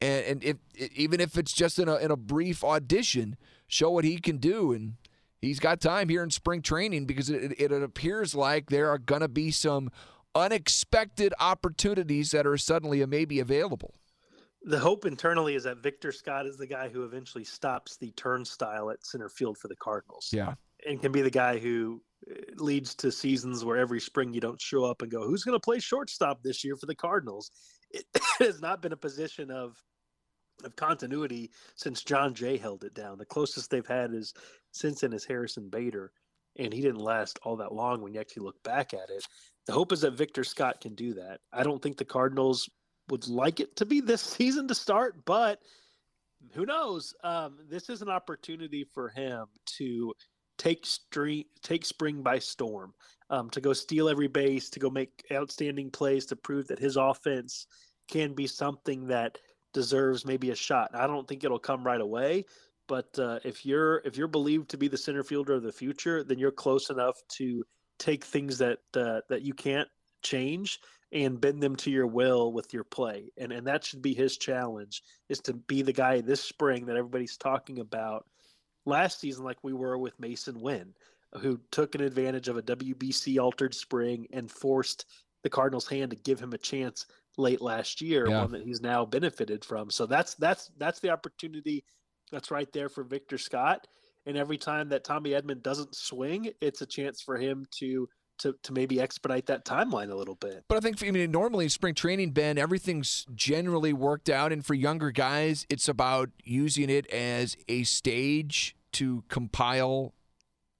and, 0.00 0.24
and 0.26 0.44
if 0.44 0.56
even 0.94 1.20
if 1.20 1.38
it's 1.38 1.52
just 1.52 1.78
in 1.78 1.88
a 1.88 1.96
in 1.96 2.10
a 2.10 2.16
brief 2.16 2.62
audition, 2.62 3.36
show 3.66 3.90
what 3.90 4.04
he 4.04 4.18
can 4.18 4.38
do. 4.38 4.72
And 4.72 4.94
he's 5.40 5.60
got 5.60 5.80
time 5.80 6.08
here 6.08 6.22
in 6.22 6.30
spring 6.30 6.62
training 6.62 7.06
because 7.06 7.30
it, 7.30 7.52
it, 7.58 7.72
it 7.72 7.82
appears 7.82 8.34
like 8.34 8.70
there 8.70 8.90
are 8.90 8.98
going 8.98 9.22
to 9.22 9.28
be 9.28 9.50
some 9.50 9.90
unexpected 10.34 11.32
opportunities 11.38 12.32
that 12.32 12.46
are 12.46 12.58
suddenly 12.58 13.02
uh, 13.02 13.06
maybe 13.06 13.40
available. 13.40 13.94
The 14.66 14.78
hope 14.78 15.04
internally 15.04 15.54
is 15.54 15.64
that 15.64 15.78
Victor 15.78 16.10
Scott 16.10 16.46
is 16.46 16.56
the 16.56 16.66
guy 16.66 16.88
who 16.88 17.04
eventually 17.04 17.44
stops 17.44 17.96
the 17.98 18.10
turnstile 18.12 18.90
at 18.90 19.04
center 19.04 19.28
field 19.28 19.58
for 19.58 19.68
the 19.68 19.76
Cardinals. 19.76 20.30
Yeah, 20.32 20.54
and 20.86 21.00
can 21.00 21.12
be 21.12 21.20
the 21.20 21.30
guy 21.30 21.58
who 21.58 22.00
leads 22.56 22.94
to 22.96 23.12
seasons 23.12 23.64
where 23.64 23.76
every 23.76 24.00
spring 24.00 24.32
you 24.32 24.40
don't 24.40 24.60
show 24.60 24.84
up 24.84 25.02
and 25.02 25.10
go, 25.10 25.26
who's 25.26 25.44
going 25.44 25.56
to 25.56 25.60
play 25.60 25.78
shortstop 25.78 26.42
this 26.42 26.64
year 26.64 26.76
for 26.76 26.86
the 26.86 26.94
Cardinals? 26.94 27.50
It 27.90 28.06
has 28.38 28.60
not 28.60 28.82
been 28.82 28.92
a 28.92 28.96
position 28.96 29.50
of 29.50 29.76
of 30.62 30.76
continuity 30.76 31.50
since 31.74 32.04
Jon 32.04 32.32
Jay 32.32 32.56
held 32.56 32.84
it 32.84 32.94
down. 32.94 33.18
The 33.18 33.24
closest 33.24 33.70
they've 33.70 33.86
had 33.86 34.14
is 34.14 34.32
since 34.72 35.00
then 35.00 35.12
is 35.12 35.24
Harrison 35.24 35.68
Bader, 35.68 36.12
and 36.56 36.72
he 36.72 36.80
didn't 36.80 37.00
last 37.00 37.38
all 37.42 37.56
that 37.56 37.72
long 37.72 38.00
when 38.00 38.14
you 38.14 38.20
actually 38.20 38.44
look 38.44 38.62
back 38.62 38.94
at 38.94 39.10
it. 39.10 39.24
The 39.66 39.72
hope 39.72 39.92
is 39.92 40.02
that 40.02 40.12
Victor 40.12 40.44
Scott 40.44 40.80
can 40.80 40.94
do 40.94 41.14
that. 41.14 41.40
I 41.52 41.64
don't 41.64 41.82
think 41.82 41.96
the 41.96 42.04
Cardinals 42.04 42.68
would 43.08 43.26
like 43.28 43.60
it 43.60 43.76
to 43.76 43.86
be 43.86 44.00
this 44.00 44.22
season 44.36 44.68
to 44.68 44.74
start, 44.74 45.24
but 45.24 45.58
who 46.52 46.66
knows? 46.66 47.14
Um, 47.24 47.58
this 47.68 47.88
is 47.88 48.02
an 48.02 48.10
opportunity 48.10 48.84
for 48.92 49.08
him 49.08 49.46
to 49.78 50.14
take 50.58 50.86
street, 50.86 51.48
take 51.62 51.84
spring 51.84 52.22
by 52.22 52.38
storm, 52.38 52.92
um, 53.30 53.50
to 53.50 53.60
go 53.60 53.72
steal 53.72 54.08
every 54.08 54.28
base, 54.28 54.70
to 54.70 54.80
go 54.80 54.90
make 54.90 55.24
outstanding 55.32 55.90
plays, 55.90 56.26
to 56.26 56.36
prove 56.36 56.68
that 56.68 56.78
his 56.78 56.96
offense 56.96 57.66
can 58.08 58.34
be 58.34 58.46
something 58.46 59.06
that 59.08 59.38
deserves 59.72 60.24
maybe 60.24 60.50
a 60.50 60.54
shot. 60.54 60.90
I 60.94 61.06
don't 61.06 61.26
think 61.26 61.44
it'll 61.44 61.58
come 61.58 61.84
right 61.84 62.00
away, 62.00 62.44
but 62.86 63.18
uh, 63.18 63.40
if 63.44 63.64
you're 63.66 63.98
if 64.04 64.16
you're 64.16 64.28
believed 64.28 64.70
to 64.70 64.76
be 64.76 64.88
the 64.88 64.96
center 64.96 65.22
fielder 65.22 65.54
of 65.54 65.62
the 65.62 65.72
future, 65.72 66.22
then 66.22 66.38
you're 66.38 66.52
close 66.52 66.90
enough 66.90 67.16
to 67.36 67.64
take 67.98 68.24
things 68.24 68.58
that 68.58 68.78
uh, 68.96 69.20
that 69.28 69.42
you 69.42 69.54
can't 69.54 69.88
change 70.22 70.80
and 71.12 71.40
bend 71.40 71.62
them 71.62 71.76
to 71.76 71.90
your 71.90 72.06
will 72.06 72.52
with 72.52 72.72
your 72.74 72.84
play. 72.84 73.30
And 73.36 73.52
and 73.52 73.66
that 73.66 73.84
should 73.84 74.02
be 74.02 74.14
his 74.14 74.36
challenge 74.36 75.02
is 75.28 75.40
to 75.40 75.54
be 75.54 75.82
the 75.82 75.92
guy 75.92 76.20
this 76.20 76.42
spring 76.42 76.86
that 76.86 76.96
everybody's 76.96 77.36
talking 77.36 77.80
about 77.80 78.26
last 78.86 79.20
season 79.20 79.44
like 79.44 79.58
we 79.62 79.72
were 79.72 79.98
with 79.98 80.20
Masyn 80.20 80.60
Winn, 80.60 80.94
who 81.40 81.60
took 81.70 81.94
an 81.94 82.00
advantage 82.02 82.48
of 82.48 82.56
a 82.56 82.62
WBC 82.62 83.38
altered 83.42 83.74
spring 83.74 84.26
and 84.32 84.50
forced 84.50 85.06
the 85.42 85.50
Cardinals' 85.50 85.88
hand 85.88 86.10
to 86.10 86.16
give 86.16 86.40
him 86.40 86.52
a 86.52 86.58
chance 86.58 87.06
late 87.36 87.60
last 87.60 88.00
year, 88.00 88.28
Yeah. 88.28 88.42
one 88.42 88.52
that 88.52 88.62
he's 88.62 88.80
now 88.80 89.04
benefited 89.04 89.64
from. 89.64 89.90
So 89.90 90.06
that's 90.06 90.34
that's 90.36 90.70
that's 90.78 91.00
the 91.00 91.10
opportunity 91.10 91.84
that's 92.30 92.50
right 92.50 92.72
there 92.72 92.88
for 92.88 93.02
Victor 93.04 93.38
Scott. 93.38 93.86
And 94.26 94.36
every 94.38 94.56
time 94.56 94.88
that 94.88 95.04
Tommy 95.04 95.30
Edman 95.30 95.62
doesn't 95.62 95.94
swing, 95.94 96.50
it's 96.62 96.80
a 96.80 96.86
chance 96.86 97.20
for 97.20 97.36
him 97.36 97.66
to 97.78 98.08
to 98.38 98.54
to 98.62 98.72
maybe 98.72 99.00
expedite 99.00 99.46
that 99.46 99.64
timeline 99.64 100.10
a 100.10 100.14
little 100.14 100.34
bit. 100.34 100.64
But 100.68 100.76
I 100.76 100.80
think, 100.80 101.02
I 101.02 101.10
mean, 101.10 101.30
normally 101.30 101.64
in 101.64 101.70
spring 101.70 101.94
training, 101.94 102.30
Ben, 102.30 102.58
everything's 102.58 103.26
generally 103.34 103.92
worked 103.92 104.28
out. 104.28 104.52
And 104.52 104.64
for 104.64 104.74
younger 104.74 105.10
guys, 105.10 105.66
it's 105.68 105.88
about 105.88 106.30
using 106.42 106.90
it 106.90 107.06
as 107.08 107.56
a 107.68 107.84
stage 107.84 108.76
to 108.92 109.24
compile 109.28 110.14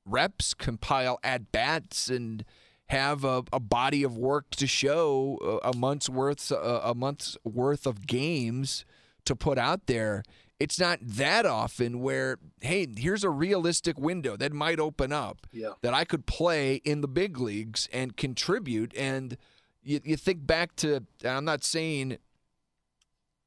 reps, 0.05 0.55
compile 0.55 1.19
at 1.23 1.51
bats, 1.53 2.09
and 2.09 2.45
have 2.89 3.25
a, 3.25 3.43
a 3.53 3.61
body 3.61 4.03
of 4.03 4.17
work 4.17 4.51
to 4.51 4.67
show 4.67 5.61
a, 5.65 5.75
month's 5.77 6.09
worth 6.09 6.51
a 6.51 6.95
month's 6.95 7.37
worth 7.43 7.87
of 7.87 8.07
games 8.07 8.85
to 9.25 9.35
put 9.35 9.59
out 9.59 9.87
there. 9.87 10.23
It's 10.61 10.79
not 10.79 11.01
that 11.03 11.45
often 11.47 12.01
where, 12.01 12.39
hey, 12.61 12.87
here's 12.97 13.25
a 13.25 13.31
realistic 13.31 13.99
window 13.99 14.37
that 14.37 14.53
might 14.53 14.79
open 14.79 15.13
up 15.13 15.47
Yeah. 15.53 15.71
that 15.83 15.93
I 15.95 16.05
could 16.05 16.27
play 16.27 16.77
in 16.77 17.01
the 17.01 17.09
big 17.09 17.39
leagues 17.39 17.89
and 17.93 18.17
contribute. 18.17 18.95
And 18.97 19.37
you, 19.83 20.01
you 20.05 20.17
think 20.17 20.47
back 20.47 20.77
to, 20.77 20.95
and 20.97 21.07
I'm 21.37 21.45
not 21.45 21.65
saying, 21.65 22.19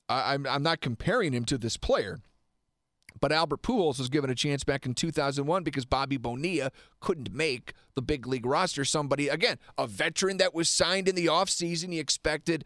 I, 0.09 0.33
I'm, 0.33 0.45
I'm 0.45 0.63
not 0.63 0.81
comparing 0.81 1.33
him 1.33 1.45
to 1.45 1.57
this 1.57 1.77
player, 1.77 2.19
but 3.19 3.31
Albert 3.31 3.61
Pujols 3.63 3.97
was 3.99 4.09
given 4.09 4.29
a 4.29 4.35
chance 4.35 4.63
back 4.63 4.85
in 4.85 4.93
2001 4.93 5.63
because 5.63 5.85
Bobby 5.85 6.17
Bonilla 6.17 6.71
couldn't 6.99 7.33
make 7.33 7.73
the 7.95 8.01
big 8.01 8.27
league 8.27 8.45
roster. 8.45 8.85
Somebody, 8.85 9.27
again, 9.27 9.57
a 9.77 9.87
veteran 9.87 10.37
that 10.37 10.53
was 10.53 10.69
signed 10.69 11.07
in 11.07 11.15
the 11.15 11.25
offseason. 11.25 11.91
He 11.91 11.99
expected 11.99 12.63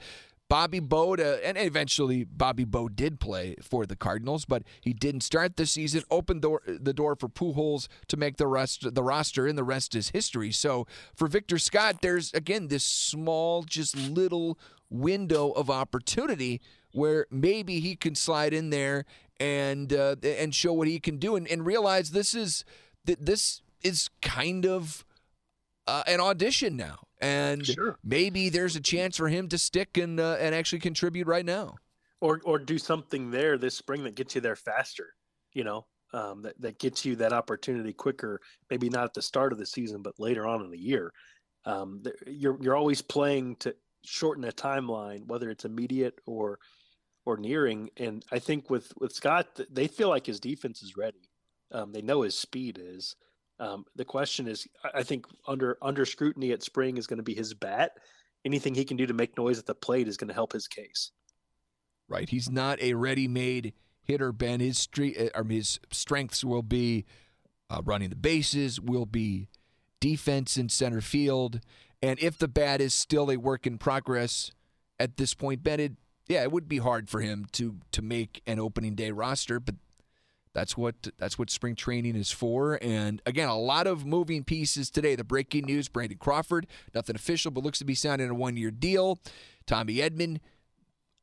Bobby 0.52 0.82
Bo 0.82 1.16
to, 1.16 1.48
and 1.48 1.58
eventually 1.58 2.26
Bobby 2.26 2.66
Bo 2.66 2.90
did 2.90 3.22
play 3.22 3.56
for 3.62 3.86
the 3.86 3.96
Cardinals, 3.96 4.44
but 4.44 4.64
he 4.82 4.92
didn't 4.92 5.22
start 5.22 5.56
the 5.56 5.66
season. 5.66 6.04
Opened 6.12 6.42
the 6.42 6.92
door 6.92 7.16
for 7.16 7.30
Pujols 7.30 7.88
to 8.10 8.18
make 8.18 8.36
the 8.36 8.48
rest 8.48 8.94
the 8.94 9.02
roster, 9.02 9.48
and 9.48 9.58
the 9.58 9.64
rest 9.64 9.96
is 9.96 10.10
history. 10.10 10.52
So 10.52 10.88
for 11.16 11.30
Victor 11.30 11.58
Scott, 11.58 12.02
there's 12.02 12.34
again 12.34 12.68
this 12.68 12.84
small, 12.84 13.64
just 13.64 13.96
little 13.96 14.60
window 14.90 15.52
of 15.52 15.70
opportunity 15.70 16.60
where 16.92 17.28
maybe 17.32 17.80
he 17.80 17.96
can 17.96 18.14
slide 18.14 18.54
in 18.54 18.72
there 18.72 19.06
and 19.40 19.94
uh, 19.94 20.18
and 20.22 20.54
show 20.54 20.74
what 20.74 20.90
he 20.90 21.00
can 21.00 21.16
do, 21.16 21.38
and, 21.38 21.48
and 21.48 21.66
realize 21.66 22.12
this 22.12 22.36
is 22.36 22.66
this 23.06 23.62
is 23.84 24.10
kind 24.22 24.66
of 24.66 25.06
uh, 25.88 26.04
an 26.08 26.20
audition 26.20 26.76
now, 26.78 27.00
and 27.20 27.66
Sure. 27.66 27.98
maybe 28.04 28.50
there's 28.50 28.76
a 28.76 28.82
chance 28.82 29.18
for 29.18 29.28
him 29.30 29.48
to 29.50 29.58
stick 29.58 29.98
and 29.98 30.20
uh, 30.20 30.38
and 30.40 30.54
actually 30.56 30.80
contribute 30.80 31.28
right 31.28 31.46
now. 31.46 31.76
or 32.22 32.40
or 32.46 32.60
do 32.60 32.78
something 32.78 33.32
there 33.32 33.58
this 33.58 33.76
spring 33.76 34.04
that 34.04 34.16
gets 34.16 34.36
you 34.36 34.42
there 34.42 34.56
faster. 34.56 35.16
You 35.54 35.64
know, 35.64 35.88
um, 36.14 36.44
that 36.44 36.60
that 36.62 36.80
gets 36.80 37.04
you 37.06 37.16
that 37.18 37.34
opportunity 37.34 37.94
quicker. 37.94 38.40
Maybe 38.70 38.90
not 38.90 39.06
at 39.06 39.14
the 39.14 39.22
start 39.22 39.52
of 39.54 39.60
the 39.60 39.66
season, 39.66 40.02
but 40.02 40.20
later 40.20 40.48
on 40.48 40.64
in 40.64 40.70
the 40.72 40.78
year. 40.80 41.12
Um, 41.66 42.04
you're 42.28 42.58
you're 42.62 42.76
always 42.76 43.02
playing 43.02 43.56
to 43.58 43.76
shorten 44.04 44.44
a 44.46 44.52
timeline, 44.52 45.26
whether 45.28 45.50
it's 45.50 45.66
immediate 45.66 46.20
or 46.26 46.60
or 47.26 47.38
nearing. 47.38 47.90
And 47.98 48.24
I 48.32 48.40
think 48.40 48.70
with 48.70 48.92
with 49.00 49.14
Scott, 49.14 49.60
they 49.70 49.88
feel 49.88 50.10
like 50.10 50.26
his 50.26 50.40
defense 50.40 50.82
is 50.82 50.98
ready. 50.98 51.30
Um, 51.72 51.92
they 51.92 52.02
know 52.02 52.22
his 52.22 52.38
speed 52.38 52.80
is. 52.82 53.16
Um, 53.62 53.86
the 53.96 54.04
question 54.04 54.48
is, 54.48 54.68
I- 54.84 55.04
think 55.04 55.28
under 55.48 55.78
under 55.82 56.04
scrutiny 56.04 56.52
at 56.52 56.64
spring 56.64 56.98
is 56.98 57.06
going 57.08 57.18
to 57.18 57.24
be 57.24 57.36
his 57.36 57.54
bat. 57.54 57.92
Anything 58.44 58.74
he 58.74 58.84
can 58.84 58.98
do 58.98 59.06
to 59.06 59.14
make 59.14 59.38
noise 59.38 59.60
at 59.60 59.68
the 59.68 59.76
plate 59.76 60.08
is 60.08 60.18
going 60.18 60.30
to 60.30 60.34
help 60.34 60.52
his 60.52 60.68
case. 60.68 61.12
Right, 62.10 62.28
he's 62.28 62.50
not 62.50 62.82
a 62.82 62.96
ready-made 62.96 63.74
hitter. 64.02 64.32
Ben, 64.32 64.60
his 64.60 64.80
street, 64.80 65.16
uh, 65.18 65.30
or 65.40 65.46
his 65.46 65.80
strengths 65.92 66.44
will 66.44 66.64
be 66.64 67.06
uh, 67.70 67.82
running 67.86 68.10
the 68.10 68.16
bases, 68.16 68.82
will 68.82 69.06
be 69.06 69.48
defense 70.00 70.58
in 70.58 70.68
center 70.68 71.00
field, 71.00 71.62
and 72.02 72.20
if 72.20 72.38
the 72.38 72.48
bat 72.48 72.82
is 72.82 72.96
still 72.96 73.30
a 73.30 73.38
work 73.38 73.68
in 73.68 73.78
progress 73.78 74.52
at 75.00 75.18
this 75.18 75.36
point, 75.36 75.62
Ben, 75.62 75.80
it, 75.80 75.94
yeah, 76.28 76.42
it 76.42 76.52
would 76.52 76.68
be 76.68 76.80
hard 76.80 77.10
for 77.10 77.22
him 77.22 77.46
to 77.52 77.78
to 77.92 78.02
make 78.02 78.42
an 78.48 78.60
opening 78.60 78.96
day 78.96 79.12
roster, 79.12 79.60
but 79.60 79.76
that's 80.54 80.76
what 80.78 80.96
that's 81.18 81.40
what 81.40 81.50
spring 81.50 81.76
training 81.76 82.16
is 82.16 82.32
for. 82.32 82.78
And 82.82 83.22
again, 83.26 83.48
a 83.48 83.58
lot 83.58 83.88
of 83.88 84.06
moving 84.06 84.44
pieces 84.44 84.90
today. 84.90 85.16
The 85.16 85.24
breaking 85.24 85.66
news: 85.66 85.88
Brandon 85.88 86.18
Crawford, 86.18 86.68
nothing 86.94 87.16
official, 87.16 87.52
but 87.52 87.64
looks 87.64 87.80
to 87.80 87.86
be 87.86 87.96
signing 87.96 88.30
a 88.30 88.36
one-year 88.36 88.72
deal. 88.72 89.20
Tommy 89.66 89.96
Edman, 89.96 90.40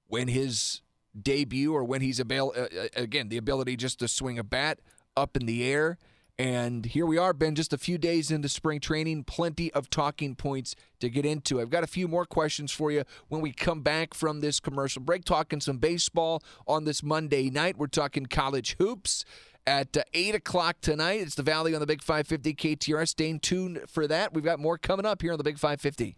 when 0.07 0.29
his 0.29 0.81
debut 1.21 1.73
or 1.73 1.85
when 1.85 2.01
he's 2.01 2.21
avail 2.21 2.53
uh, 2.57 2.61
uh, 2.61 2.89
again 2.95 3.29
the 3.29 3.37
ability 3.37 3.77
just 3.77 3.99
to 3.99 4.07
swing 4.07 4.39
a 4.39 4.45
bat 4.45 4.81
up 5.17 5.37
in 5.37 5.47
the 5.47 5.65
air. 5.65 5.99
And 6.39 6.87
here 6.87 7.05
we 7.05 7.19
are, 7.19 7.33
Ben, 7.33 7.57
just 7.57 7.73
a 7.73 7.79
few 7.79 7.99
days 7.99 8.31
into 8.31 8.49
spring 8.49 8.79
training. 8.79 9.25
Plenty 9.25 9.73
of 9.73 9.91
talking 9.91 10.37
points 10.37 10.77
to 11.01 11.11
get 11.11 11.27
into. 11.27 11.61
I've 11.61 11.71
got 11.71 11.83
a 11.83 11.89
few 11.89 12.07
more 12.07 12.25
questions 12.25 12.71
for 12.71 12.93
you 12.93 13.03
when 13.27 13.41
we 13.41 13.51
come 13.53 13.83
back 13.83 14.15
from 14.15 14.39
this 14.39 14.61
commercial 14.61 15.03
break. 15.03 15.25
Talking 15.25 15.61
some 15.61 15.79
baseball 15.79 16.41
on 16.69 16.85
this 16.85 17.03
Monday 17.03 17.51
night. 17.51 17.77
We're 17.77 17.89
talking 17.89 18.27
college 18.27 18.77
hoops 18.79 19.25
at 19.67 19.97
uh, 19.97 20.05
8 20.15 20.37
o'clock 20.37 20.77
tonight. 20.81 21.23
It's 21.23 21.35
the 21.35 21.43
Valley 21.43 21.75
on 21.75 21.81
the 21.81 21.87
Big 21.87 22.03
550 22.03 22.55
KTRS. 22.55 23.09
Stay 23.09 23.37
tuned 23.39 23.81
for 23.89 24.07
that. 24.07 24.33
We've 24.33 24.45
got 24.45 24.61
more 24.61 24.79
coming 24.79 25.07
up 25.07 25.23
here 25.23 25.33
on 25.33 25.39
the 25.39 25.45
Big 25.45 25.59
550. 25.59 26.17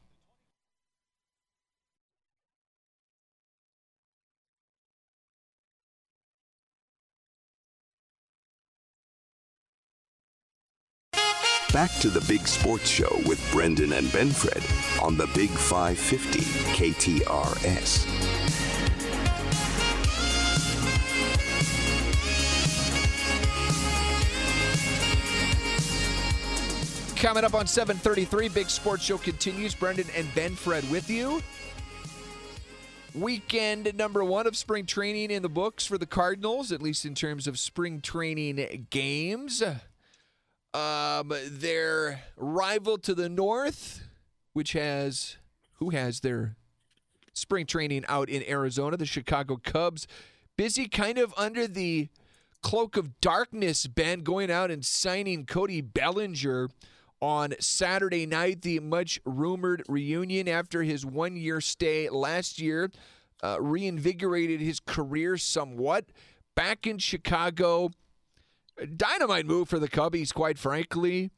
Back 11.72 11.92
to 12.00 12.10
the 12.10 12.20
Big 12.22 12.48
Sports 12.48 12.88
Show 12.88 13.20
with 13.26 13.40
Brendan 13.52 13.92
and 13.92 14.08
Benfred 14.08 14.60
on 15.00 15.16
the 15.16 15.28
Big 15.36 15.50
550 15.50 16.40
KTRS. 16.74 18.06
Coming 27.16 27.44
up 27.44 27.54
on 27.54 27.68
733, 27.68 28.48
Big 28.48 28.68
Sports 28.68 29.04
Show 29.04 29.18
continues. 29.18 29.72
Brendan 29.72 30.08
and 30.16 30.26
Ben 30.34 30.56
Fred 30.56 30.82
with 30.90 31.08
you. 31.08 31.40
Weekend 33.14 33.96
number 33.96 34.24
one 34.24 34.48
of 34.48 34.56
spring 34.56 34.86
training 34.86 35.30
in 35.30 35.42
the 35.42 35.48
books 35.48 35.86
for 35.86 35.98
the 35.98 36.06
Cardinals, 36.06 36.72
at 36.72 36.82
least 36.82 37.04
in 37.04 37.14
terms 37.14 37.46
of 37.46 37.60
spring 37.60 38.00
training 38.00 38.88
games. 38.90 39.62
Um, 40.72 41.32
their 41.46 42.22
rival 42.36 42.98
to 42.98 43.14
the 43.14 43.28
north, 43.28 44.02
which 44.52 44.72
has 44.72 45.36
who 45.74 45.90
has 45.90 46.20
their 46.20 46.56
spring 47.32 47.66
training 47.66 48.04
out 48.08 48.28
in 48.28 48.48
Arizona, 48.48 48.96
the 48.96 49.06
Chicago 49.06 49.56
Cubs, 49.56 50.06
busy 50.56 50.86
kind 50.88 51.18
of 51.18 51.34
under 51.36 51.66
the 51.66 52.08
cloak 52.62 52.96
of 52.96 53.20
darkness, 53.20 53.86
Ben, 53.86 54.20
going 54.20 54.50
out 54.50 54.70
and 54.70 54.84
signing 54.84 55.46
Cody 55.46 55.80
Bellinger 55.80 56.68
on 57.20 57.54
Saturday 57.60 58.26
night, 58.26 58.62
the 58.62 58.80
much 58.80 59.20
rumored 59.24 59.82
reunion 59.88 60.48
after 60.48 60.82
his 60.82 61.04
one 61.04 61.36
year 61.36 61.60
stay 61.60 62.08
last 62.08 62.60
year 62.60 62.90
uh, 63.42 63.56
reinvigorated 63.60 64.60
his 64.60 64.80
career 64.80 65.36
somewhat. 65.36 66.06
Back 66.54 66.86
in 66.86 66.98
Chicago, 66.98 67.90
dynamite 68.86 69.46
move 69.46 69.68
for 69.68 69.78
the 69.78 69.88
Cubbies, 69.88 70.32
quite 70.32 70.58
frankly. 70.58 71.30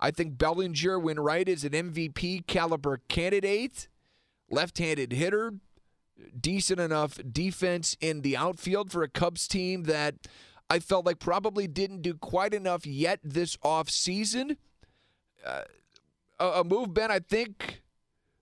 I 0.00 0.10
think 0.10 0.38
Bellinger, 0.38 0.98
when 0.98 1.18
right, 1.18 1.48
is 1.48 1.64
an 1.64 1.72
MVP 1.72 2.46
caliber 2.46 3.00
candidate, 3.08 3.88
left 4.48 4.78
handed 4.78 5.12
hitter, 5.12 5.54
decent 6.38 6.80
enough 6.80 7.18
defense 7.30 7.96
in 8.00 8.22
the 8.22 8.36
outfield 8.36 8.92
for 8.92 9.02
a 9.02 9.08
Cubs 9.08 9.48
team 9.48 9.84
that 9.84 10.14
I 10.70 10.78
felt 10.78 11.06
like 11.06 11.18
probably 11.18 11.66
didn't 11.66 12.02
do 12.02 12.14
quite 12.14 12.54
enough 12.54 12.86
yet 12.86 13.20
this 13.24 13.56
offseason. 13.58 14.56
Uh, 15.44 15.62
a, 16.38 16.46
a 16.46 16.64
move, 16.64 16.94
Ben, 16.94 17.10
I 17.10 17.18
think 17.18 17.82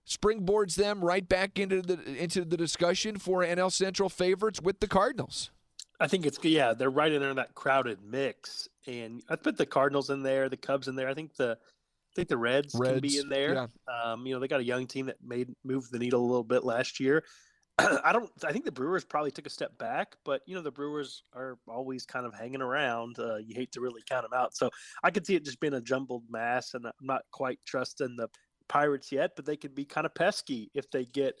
springboards 0.07 0.75
them 0.75 1.03
right 1.03 1.27
back 1.27 1.59
into 1.59 1.81
the 1.81 1.99
into 2.15 2.45
the 2.45 2.57
discussion 2.57 3.17
for 3.17 3.43
NL 3.43 3.71
Central 3.71 4.09
favorites 4.09 4.61
with 4.61 4.79
the 4.79 4.87
Cardinals. 4.87 5.51
I 5.99 6.07
think 6.07 6.25
it's 6.25 6.43
yeah, 6.43 6.73
they're 6.73 6.89
right 6.89 7.11
in 7.11 7.21
there 7.21 7.31
in 7.31 7.37
that 7.37 7.55
crowded 7.55 7.99
mix, 8.03 8.67
and 8.85 9.23
I 9.29 9.35
put 9.35 9.57
the 9.57 9.65
Cardinals 9.65 10.09
in 10.09 10.21
there, 10.21 10.47
the 10.47 10.57
Cubs 10.57 10.87
in 10.87 10.95
there. 10.95 11.09
I 11.09 11.13
think 11.13 11.35
the 11.35 11.57
I 11.59 12.13
think 12.15 12.27
the 12.27 12.37
Reds, 12.37 12.73
can 12.73 12.99
be 12.99 13.17
in 13.17 13.29
there. 13.29 13.53
yeah. 13.53 13.67
Um, 14.03 14.25
you 14.25 14.33
know, 14.33 14.39
they 14.39 14.47
got 14.47 14.59
a 14.59 14.65
young 14.65 14.85
team 14.85 15.07
that 15.07 15.17
made 15.23 15.49
moved 15.63 15.91
the 15.91 15.99
needle 15.99 16.21
a 16.21 16.27
little 16.27 16.43
bit 16.43 16.63
last 16.63 16.99
year. 16.99 17.23
I 17.79 18.11
don't. 18.11 18.29
I 18.43 18.51
think 18.51 18.65
the 18.65 18.71
Brewers 18.71 19.05
probably 19.05 19.31
took 19.31 19.47
a 19.47 19.51
step 19.51 19.77
back, 19.77 20.15
but 20.23 20.41
you 20.45 20.55
know 20.55 20.61
the 20.61 20.71
Brewers 20.71 21.23
are 21.33 21.57
always 21.67 22.05
kind 22.05 22.25
of 22.25 22.33
hanging 22.33 22.61
around. 22.61 23.17
Uh, 23.17 23.37
you 23.37 23.55
hate 23.55 23.71
to 23.71 23.81
really 23.81 24.01
count 24.07 24.23
them 24.23 24.37
out, 24.37 24.55
so 24.55 24.69
I 25.03 25.11
could 25.11 25.25
see 25.25 25.35
it 25.35 25.45
just 25.45 25.59
being 25.59 25.73
a 25.73 25.81
jumbled 25.81 26.23
mass, 26.29 26.73
and 26.73 26.85
I'm 26.85 26.93
not 27.01 27.23
quite 27.31 27.59
trusting 27.65 28.15
the 28.17 28.29
Pirates 28.67 29.11
yet, 29.11 29.31
but 29.35 29.45
they 29.45 29.57
could 29.57 29.73
be 29.73 29.85
kind 29.85 30.05
of 30.05 30.13
pesky 30.13 30.69
if 30.73 30.89
they 30.91 31.05
get 31.05 31.39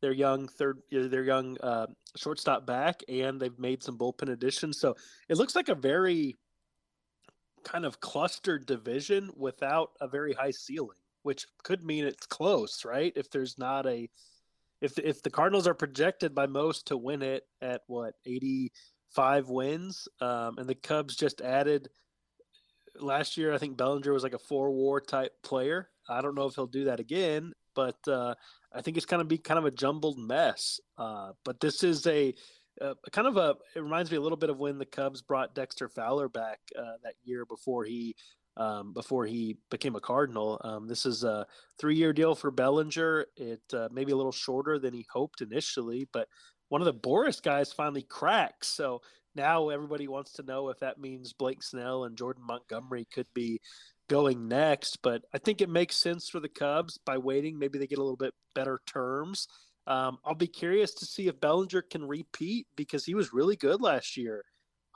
their 0.00 0.12
young 0.12 0.48
third, 0.48 0.78
their 0.90 1.24
young 1.24 1.56
uh, 1.60 1.86
shortstop 2.16 2.66
back, 2.66 3.02
and 3.08 3.40
they've 3.40 3.58
made 3.58 3.82
some 3.82 3.98
bullpen 3.98 4.30
additions. 4.30 4.78
So 4.80 4.96
it 5.28 5.36
looks 5.36 5.56
like 5.56 5.68
a 5.68 5.74
very 5.74 6.36
kind 7.64 7.84
of 7.84 8.00
clustered 8.00 8.66
division 8.66 9.30
without 9.36 9.90
a 10.00 10.08
very 10.08 10.32
high 10.32 10.52
ceiling, 10.52 10.98
which 11.22 11.46
could 11.62 11.84
mean 11.84 12.04
it's 12.04 12.26
close, 12.26 12.84
right? 12.84 13.12
If 13.16 13.30
there's 13.30 13.58
not 13.58 13.86
a 13.86 14.08
if 14.80 14.98
if 14.98 15.22
the 15.22 15.30
Cardinals 15.30 15.66
are 15.66 15.74
projected 15.74 16.34
by 16.34 16.46
most 16.46 16.86
to 16.88 16.96
win 16.96 17.22
it 17.22 17.44
at 17.60 17.82
what 17.86 18.14
85 18.24 19.48
wins, 19.48 20.08
um, 20.20 20.58
and 20.58 20.68
the 20.68 20.74
Cubs 20.74 21.16
just 21.16 21.40
added 21.40 21.88
last 23.00 23.36
year, 23.36 23.52
I 23.52 23.58
think 23.58 23.76
Bellinger 23.76 24.12
was 24.12 24.22
like 24.22 24.34
a 24.34 24.38
four 24.38 24.70
WAR 24.70 25.00
type 25.00 25.32
player. 25.42 25.88
I 26.08 26.20
don't 26.22 26.34
know 26.34 26.46
if 26.46 26.54
he'll 26.54 26.66
do 26.66 26.84
that 26.84 27.00
again, 27.00 27.52
but 27.78 28.08
uh, 28.08 28.34
I 28.74 28.82
think 28.82 28.96
it's 28.96 29.06
going 29.06 29.20
to 29.20 29.24
be 29.24 29.38
kind 29.38 29.56
of 29.56 29.64
a 29.64 29.70
jumbled 29.70 30.18
mess. 30.18 30.80
Uh, 30.98 31.30
but 31.44 31.60
this 31.60 31.84
is 31.84 32.04
a, 32.08 32.34
a 32.80 32.94
kind 33.12 33.28
of 33.28 33.36
a. 33.36 33.54
It 33.76 33.82
reminds 33.84 34.10
me 34.10 34.16
a 34.16 34.20
little 34.20 34.36
bit 34.36 34.50
of 34.50 34.58
when 34.58 34.78
the 34.78 34.84
Cubs 34.84 35.22
brought 35.22 35.54
Dexter 35.54 35.88
Fowler 35.88 36.28
back 36.28 36.58
uh, 36.76 36.96
that 37.04 37.14
year 37.22 37.46
before 37.46 37.84
he 37.84 38.16
um, 38.56 38.92
before 38.94 39.26
he 39.26 39.58
became 39.70 39.94
a 39.94 40.00
Cardinal. 40.00 40.60
Um, 40.64 40.88
this 40.88 41.06
is 41.06 41.22
a 41.22 41.46
three-year 41.78 42.12
deal 42.12 42.34
for 42.34 42.50
Bellinger. 42.50 43.26
It 43.36 43.62
uh, 43.72 43.88
maybe 43.92 44.10
a 44.10 44.16
little 44.16 44.32
shorter 44.32 44.80
than 44.80 44.92
he 44.92 45.06
hoped 45.12 45.40
initially, 45.40 46.08
but 46.12 46.26
one 46.70 46.80
of 46.80 46.86
the 46.86 46.94
Boras 46.94 47.40
guys 47.40 47.72
finally 47.72 48.02
cracks. 48.02 48.66
So 48.66 49.02
now 49.36 49.68
everybody 49.68 50.08
wants 50.08 50.32
to 50.32 50.42
know 50.42 50.68
if 50.70 50.80
that 50.80 50.98
means 50.98 51.32
Blake 51.32 51.62
Snell 51.62 52.06
and 52.06 52.18
Jordan 52.18 52.42
Montgomery 52.44 53.06
could 53.14 53.28
be 53.34 53.60
going 54.08 54.48
next. 54.48 54.98
But 55.02 55.22
I 55.34 55.38
think 55.38 55.60
it 55.60 55.68
makes 55.68 55.96
sense 55.96 56.28
for 56.28 56.40
the 56.40 56.48
Cubs 56.48 56.98
by 56.98 57.18
waiting. 57.18 57.58
Maybe 57.58 57.78
they 57.78 57.86
get 57.86 57.98
a 57.98 58.02
little 58.02 58.16
bit 58.16 58.34
better 58.54 58.80
terms. 58.86 59.46
Um, 59.86 60.18
I'll 60.24 60.34
be 60.34 60.46
curious 60.46 60.92
to 60.94 61.06
see 61.06 61.28
if 61.28 61.40
Bellinger 61.40 61.82
can 61.82 62.06
repeat 62.06 62.66
because 62.76 63.04
he 63.04 63.14
was 63.14 63.32
really 63.32 63.56
good 63.56 63.80
last 63.80 64.16
year. 64.16 64.44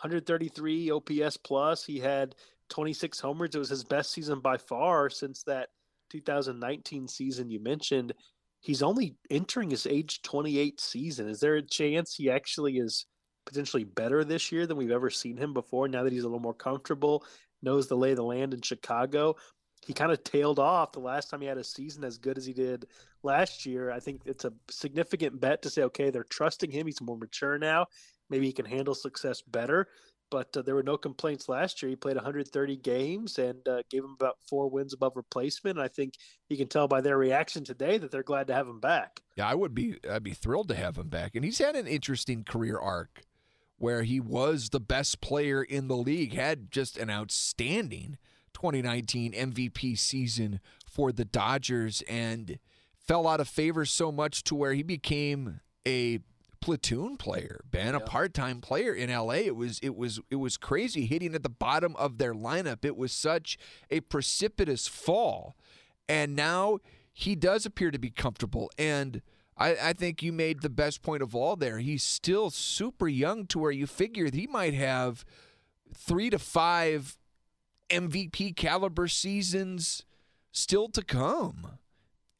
133 0.00 0.90
OPS 0.90 1.36
plus. 1.38 1.84
He 1.84 1.98
had 1.98 2.34
26 2.68 3.20
homers. 3.20 3.54
It 3.54 3.58
was 3.58 3.70
his 3.70 3.84
best 3.84 4.12
season 4.12 4.40
by 4.40 4.58
far 4.58 5.08
since 5.08 5.42
that 5.44 5.68
2019 6.10 7.08
season 7.08 7.50
you 7.50 7.62
mentioned. 7.62 8.12
He's 8.60 8.82
only 8.82 9.16
entering 9.30 9.70
his 9.70 9.86
age 9.86 10.22
28 10.22 10.80
season. 10.80 11.28
Is 11.28 11.40
there 11.40 11.56
a 11.56 11.62
chance 11.62 12.14
he 12.14 12.30
actually 12.30 12.78
is 12.78 13.06
potentially 13.44 13.84
better 13.84 14.24
this 14.24 14.52
year 14.52 14.66
than 14.66 14.76
we've 14.76 14.90
ever 14.90 15.10
seen 15.10 15.36
him 15.36 15.52
before 15.52 15.88
now 15.88 16.04
that 16.04 16.12
he's 16.12 16.22
a 16.22 16.26
little 16.26 16.38
more 16.38 16.54
comfortable, 16.54 17.24
knows 17.62 17.86
the 17.86 17.96
lay 17.96 18.10
of 18.10 18.16
the 18.16 18.24
land 18.24 18.54
in 18.54 18.60
Chicago? 18.62 19.36
he 19.86 19.92
kind 19.92 20.12
of 20.12 20.22
tailed 20.22 20.58
off 20.58 20.92
the 20.92 21.00
last 21.00 21.28
time 21.28 21.40
he 21.40 21.46
had 21.46 21.58
a 21.58 21.64
season 21.64 22.04
as 22.04 22.18
good 22.18 22.38
as 22.38 22.46
he 22.46 22.52
did 22.52 22.86
last 23.22 23.66
year. 23.66 23.90
I 23.90 23.98
think 23.98 24.22
it's 24.24 24.44
a 24.44 24.52
significant 24.70 25.40
bet 25.40 25.62
to 25.62 25.70
say, 25.70 25.82
okay, 25.82 26.10
they're 26.10 26.24
trusting 26.24 26.70
him. 26.70 26.86
He's 26.86 27.00
more 27.00 27.18
mature 27.18 27.58
now. 27.58 27.86
Maybe 28.30 28.46
he 28.46 28.52
can 28.52 28.64
handle 28.64 28.94
success 28.94 29.42
better. 29.42 29.88
But 30.30 30.56
uh, 30.56 30.62
there 30.62 30.74
were 30.74 30.84
no 30.84 30.96
complaints 30.96 31.48
last 31.48 31.82
year. 31.82 31.90
He 31.90 31.96
played 31.96 32.16
130 32.16 32.76
games 32.76 33.38
and 33.38 33.66
uh, 33.68 33.82
gave 33.90 34.02
him 34.02 34.16
about 34.18 34.38
four 34.48 34.70
wins 34.70 34.94
above 34.94 35.12
replacement. 35.16 35.76
And 35.76 35.84
I 35.84 35.88
think 35.88 36.14
you 36.48 36.56
can 36.56 36.68
tell 36.68 36.88
by 36.88 37.02
their 37.02 37.18
reaction 37.18 37.64
today 37.64 37.98
that 37.98 38.10
they're 38.10 38.22
glad 38.22 38.46
to 38.46 38.54
have 38.54 38.66
him 38.66 38.80
back. 38.80 39.20
Yeah, 39.36 39.48
I 39.48 39.54
would 39.54 39.74
be. 39.74 39.96
I'd 40.08 40.22
be 40.22 40.32
thrilled 40.32 40.68
to 40.68 40.74
have 40.74 40.96
him 40.96 41.08
back. 41.08 41.34
And 41.34 41.44
he's 41.44 41.58
had 41.58 41.76
an 41.76 41.86
interesting 41.86 42.44
career 42.44 42.78
arc 42.78 43.24
where 43.82 44.04
he 44.04 44.20
was 44.20 44.68
the 44.68 44.78
best 44.78 45.20
player 45.20 45.60
in 45.60 45.88
the 45.88 45.96
league, 45.96 46.34
had 46.34 46.70
just 46.70 46.96
an 46.96 47.10
outstanding 47.10 48.16
2019 48.54 49.32
MVP 49.32 49.98
season 49.98 50.60
for 50.88 51.10
the 51.10 51.24
Dodgers, 51.24 52.00
and 52.08 52.60
fell 52.94 53.26
out 53.26 53.40
of 53.40 53.48
favor 53.48 53.84
so 53.84 54.12
much 54.12 54.44
to 54.44 54.54
where 54.54 54.72
he 54.72 54.84
became 54.84 55.58
a 55.84 56.20
platoon 56.60 57.16
player, 57.16 57.60
Ben, 57.68 57.96
a 57.96 57.98
part-time 57.98 58.60
player 58.60 58.94
in 58.94 59.10
LA. 59.10 59.32
It 59.32 59.56
was 59.56 59.80
it 59.80 59.96
was 59.96 60.20
it 60.30 60.36
was 60.36 60.56
crazy 60.56 61.06
hitting 61.06 61.34
at 61.34 61.42
the 61.42 61.48
bottom 61.48 61.96
of 61.96 62.18
their 62.18 62.34
lineup. 62.34 62.84
It 62.84 62.96
was 62.96 63.10
such 63.10 63.58
a 63.90 63.98
precipitous 63.98 64.86
fall. 64.86 65.56
And 66.08 66.36
now 66.36 66.78
he 67.12 67.34
does 67.34 67.66
appear 67.66 67.90
to 67.90 67.98
be 67.98 68.10
comfortable. 68.10 68.70
And 68.78 69.22
I, 69.62 69.76
I 69.80 69.92
think 69.92 70.24
you 70.24 70.32
made 70.32 70.60
the 70.60 70.68
best 70.68 71.02
point 71.02 71.22
of 71.22 71.36
all 71.36 71.54
there. 71.54 71.78
He's 71.78 72.02
still 72.02 72.50
super 72.50 73.06
young 73.06 73.46
to 73.46 73.60
where 73.60 73.70
you 73.70 73.86
figure 73.86 74.28
he 74.32 74.48
might 74.48 74.74
have 74.74 75.24
three 75.94 76.30
to 76.30 76.38
five 76.38 77.16
MVP 77.88 78.56
caliber 78.56 79.06
seasons 79.06 80.04
still 80.50 80.88
to 80.88 81.02
come. 81.02 81.78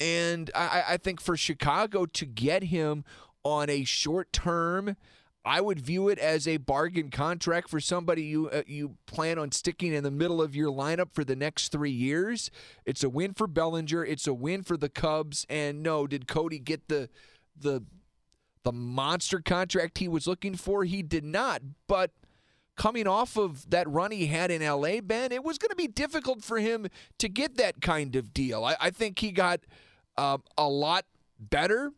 And 0.00 0.50
I, 0.52 0.82
I 0.88 0.96
think 0.96 1.20
for 1.20 1.36
Chicago 1.36 2.06
to 2.06 2.26
get 2.26 2.64
him 2.64 3.04
on 3.44 3.70
a 3.70 3.84
short 3.84 4.32
term. 4.32 4.96
I 5.44 5.60
would 5.60 5.80
view 5.80 6.08
it 6.08 6.18
as 6.18 6.46
a 6.46 6.58
bargain 6.58 7.10
contract 7.10 7.68
for 7.68 7.80
somebody 7.80 8.22
you 8.22 8.48
uh, 8.48 8.62
you 8.66 8.96
plan 9.06 9.38
on 9.38 9.50
sticking 9.50 9.92
in 9.92 10.04
the 10.04 10.10
middle 10.10 10.40
of 10.40 10.54
your 10.54 10.70
lineup 10.70 11.12
for 11.12 11.24
the 11.24 11.34
next 11.34 11.72
three 11.72 11.90
years. 11.90 12.50
It's 12.84 13.02
a 13.02 13.08
win 13.08 13.34
for 13.34 13.48
Bellinger. 13.48 14.04
It's 14.04 14.26
a 14.28 14.34
win 14.34 14.62
for 14.62 14.76
the 14.76 14.88
Cubs. 14.88 15.44
And 15.50 15.82
no, 15.82 16.06
did 16.06 16.28
Cody 16.28 16.58
get 16.60 16.88
the 16.88 17.08
the 17.58 17.84
the 18.62 18.72
monster 18.72 19.40
contract 19.40 19.98
he 19.98 20.06
was 20.06 20.28
looking 20.28 20.54
for? 20.54 20.84
He 20.84 21.02
did 21.02 21.24
not. 21.24 21.62
But 21.88 22.12
coming 22.76 23.08
off 23.08 23.36
of 23.36 23.68
that 23.70 23.88
run 23.90 24.12
he 24.12 24.26
had 24.26 24.52
in 24.52 24.62
LA, 24.62 25.00
Ben, 25.00 25.32
it 25.32 25.42
was 25.42 25.58
going 25.58 25.70
to 25.70 25.76
be 25.76 25.88
difficult 25.88 26.44
for 26.44 26.58
him 26.58 26.86
to 27.18 27.28
get 27.28 27.56
that 27.56 27.80
kind 27.80 28.14
of 28.14 28.32
deal. 28.32 28.64
I, 28.64 28.76
I 28.80 28.90
think 28.90 29.18
he 29.18 29.32
got 29.32 29.60
uh, 30.16 30.38
a 30.56 30.68
lot 30.68 31.04
better 31.40 31.90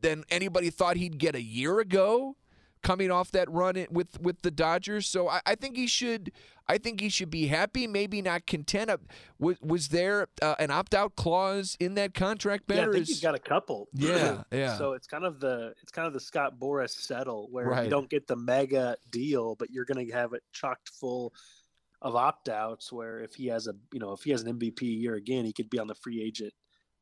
than 0.00 0.22
anybody 0.30 0.70
thought 0.70 0.96
he'd 0.96 1.18
get 1.18 1.34
a 1.34 1.42
year 1.42 1.80
ago 1.80 2.36
coming 2.82 3.10
off 3.10 3.30
that 3.32 3.50
run 3.50 3.86
with 3.90 4.20
with 4.20 4.42
the 4.42 4.50
Dodgers. 4.50 5.06
So 5.06 5.28
I, 5.28 5.40
I 5.46 5.54
think 5.54 5.76
he 5.76 5.86
should. 5.86 6.32
I 6.68 6.78
think 6.78 7.00
he 7.00 7.08
should 7.08 7.30
be 7.30 7.46
happy, 7.46 7.86
maybe 7.86 8.20
not 8.20 8.44
content. 8.46 8.90
Was, 9.38 9.56
was 9.60 9.86
there 9.88 10.26
uh, 10.42 10.56
an 10.58 10.72
opt 10.72 10.96
out 10.96 11.14
clause 11.14 11.76
in 11.78 11.94
that 11.94 12.12
contract? 12.12 12.66
Ben, 12.66 12.78
yeah, 12.78 12.88
I 12.88 12.92
think 12.92 13.06
he's 13.06 13.20
got 13.20 13.36
a 13.36 13.38
couple. 13.38 13.88
Yeah, 13.94 14.42
yeah. 14.50 14.76
So 14.76 14.94
it's 14.94 15.06
kind 15.06 15.24
of 15.24 15.38
the 15.38 15.74
it's 15.80 15.92
kind 15.92 16.08
of 16.08 16.12
the 16.12 16.18
Scott 16.18 16.58
Boras 16.58 16.90
settle 16.90 17.46
where 17.52 17.66
right. 17.66 17.84
you 17.84 17.90
don't 17.90 18.10
get 18.10 18.26
the 18.26 18.34
mega 18.34 18.96
deal, 19.10 19.54
but 19.54 19.70
you're 19.70 19.84
going 19.84 20.04
to 20.04 20.12
have 20.12 20.32
it 20.32 20.42
chocked 20.52 20.88
full 20.88 21.32
of 22.02 22.16
opt 22.16 22.48
outs. 22.48 22.92
Where 22.92 23.20
if 23.20 23.34
he 23.34 23.46
has 23.46 23.68
a 23.68 23.74
you 23.92 24.00
know 24.00 24.12
if 24.12 24.24
he 24.24 24.32
has 24.32 24.42
an 24.42 24.58
MVP 24.58 24.82
year 24.82 25.14
again, 25.14 25.44
he 25.44 25.52
could 25.52 25.70
be 25.70 25.78
on 25.78 25.86
the 25.86 25.94
free 25.94 26.20
agent 26.20 26.52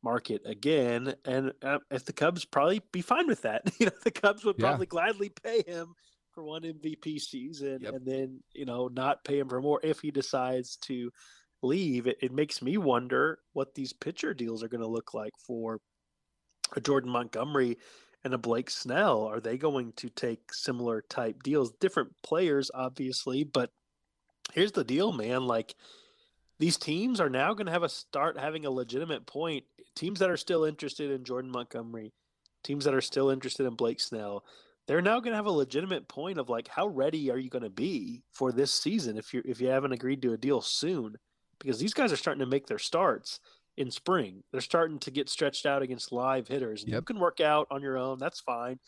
market 0.05 0.43
again, 0.45 1.15
and 1.25 1.53
uh, 1.63 1.79
if 1.91 2.05
the 2.05 2.13
Cubs 2.13 2.45
probably 2.45 2.83
be 2.93 3.01
fine 3.01 3.27
with 3.27 3.43
that. 3.43 3.63
you 3.79 3.87
know, 3.87 3.93
the 4.05 4.11
Cubs 4.11 4.45
would 4.45 4.59
probably 4.59 4.87
yeah. 4.87 4.91
gladly 4.91 5.31
pay 5.31 5.63
him 5.67 5.95
for 6.33 6.45
one 6.45 6.63
MVP 6.63 7.21
season, 7.21 7.81
yep. 7.83 7.95
and 7.95 8.07
then 8.07 8.41
you 8.53 8.67
know 8.67 8.89
not 8.89 9.25
pay 9.25 9.39
him 9.39 9.49
for 9.49 9.61
more 9.61 9.81
if 9.83 10.01
he 10.01 10.11
decides 10.11 10.77
to 10.83 11.11
leave. 11.63 12.07
It, 12.07 12.19
it 12.21 12.33
makes 12.33 12.63
me 12.63 12.77
wonder 12.77 13.39
what 13.55 13.75
these 13.75 13.93
pitcher 13.93 14.35
deals 14.35 14.63
are 14.63 14.69
going 14.69 14.83
to 14.83 14.87
look 14.87 15.15
like 15.15 15.33
for 15.45 15.81
a 16.77 16.81
Jordan 16.81 17.11
Montgomery 17.11 17.79
and 18.23 18.35
a 18.35 18.39
Blake 18.39 18.71
Snell. 18.71 19.25
Are 19.25 19.41
they 19.41 19.57
going 19.57 19.93
to 19.97 20.11
take 20.11 20.53
similar 20.53 21.03
type 21.09 21.43
deals? 21.43 21.73
Different 21.81 22.11
players, 22.23 22.71
obviously, 22.75 23.45
but 23.45 23.71
here's 24.53 24.73
the 24.73 24.85
deal, 24.85 25.13
man. 25.13 25.47
Like 25.47 25.75
these 26.59 26.77
teams 26.77 27.21
are 27.21 27.31
now 27.31 27.53
going 27.55 27.67
to 27.67 27.73
have 27.73 27.83
a 27.83 27.89
start 27.89 28.39
having 28.39 28.65
a 28.65 28.71
legitimate 28.71 29.27
point. 29.27 29.65
Teams 29.97 30.21
that 30.21 30.31
are 30.31 30.37
still 30.37 30.65
interested 30.65 31.11
in 31.11 31.25
Jordan 31.25 31.51
Montgomery, 31.51 32.13
teams 32.63 32.85
that 32.85 32.95
are 32.95 33.01
still 33.01 33.31
interested 33.31 33.67
in 33.67 33.75
Blake 33.75 34.01
Snell, 34.01 34.45
they're 34.87 35.03
now 35.03 35.21
going 35.21 35.33
to 35.33 35.37
have 35.37 35.47
a 35.47 35.51
legitimate 35.51 36.09
point 36.09 36.39
of 36.39 36.49
like, 36.49 36.69
how 36.69 36.87
ready 36.87 37.31
are 37.31 37.39
you 37.39 37.49
going 37.49 37.63
to 37.63 37.71
be 37.71 38.23
for 38.33 38.53
this 38.53 38.73
season 38.73 39.17
if 39.17 39.33
you 39.33 39.43
if 39.45 39.61
you 39.61 39.69
haven't 39.69 39.93
agreed 39.93 40.23
to 40.23 40.33
a 40.33 40.39
deal 40.39 40.61
soon? 40.61 41.17
Because 41.61 41.79
these 41.79 41.95
guys 41.95 42.13
are 42.13 42.17
starting 42.17 42.41
to 42.41 42.51
make 42.51 42.67
their 42.67 42.79
starts 42.79 43.41
in 43.77 43.91
spring. 43.91 44.43
They're 44.53 44.61
starting 44.61 44.99
to 45.01 45.11
get 45.11 45.29
stretched 45.29 45.67
out 45.67 45.83
against 45.83 46.13
live 46.13 46.49
hitters. 46.49 46.85
Yep. 46.87 46.95
You 46.95 47.03
can 47.03 47.19
work 47.19 47.41
out 47.41 47.67
on 47.71 47.83
your 47.83 47.97
own. 47.97 48.19
That's 48.19 48.41
fine. 48.41 48.79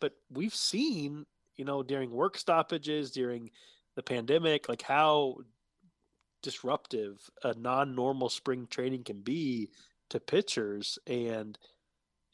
But 0.00 0.12
we've 0.30 0.54
seen, 0.54 1.26
you 1.56 1.64
know, 1.64 1.82
during 1.82 2.10
work 2.10 2.38
stoppages, 2.38 3.10
during 3.10 3.50
the 3.94 4.02
pandemic, 4.02 4.68
like 4.68 4.82
how 4.82 5.36
disruptive 6.42 7.30
a 7.44 7.54
non-normal 7.54 8.28
spring 8.28 8.66
training 8.70 9.04
can 9.04 9.20
be 9.20 9.70
to 10.10 10.20
pitchers. 10.20 10.98
And 11.06 11.58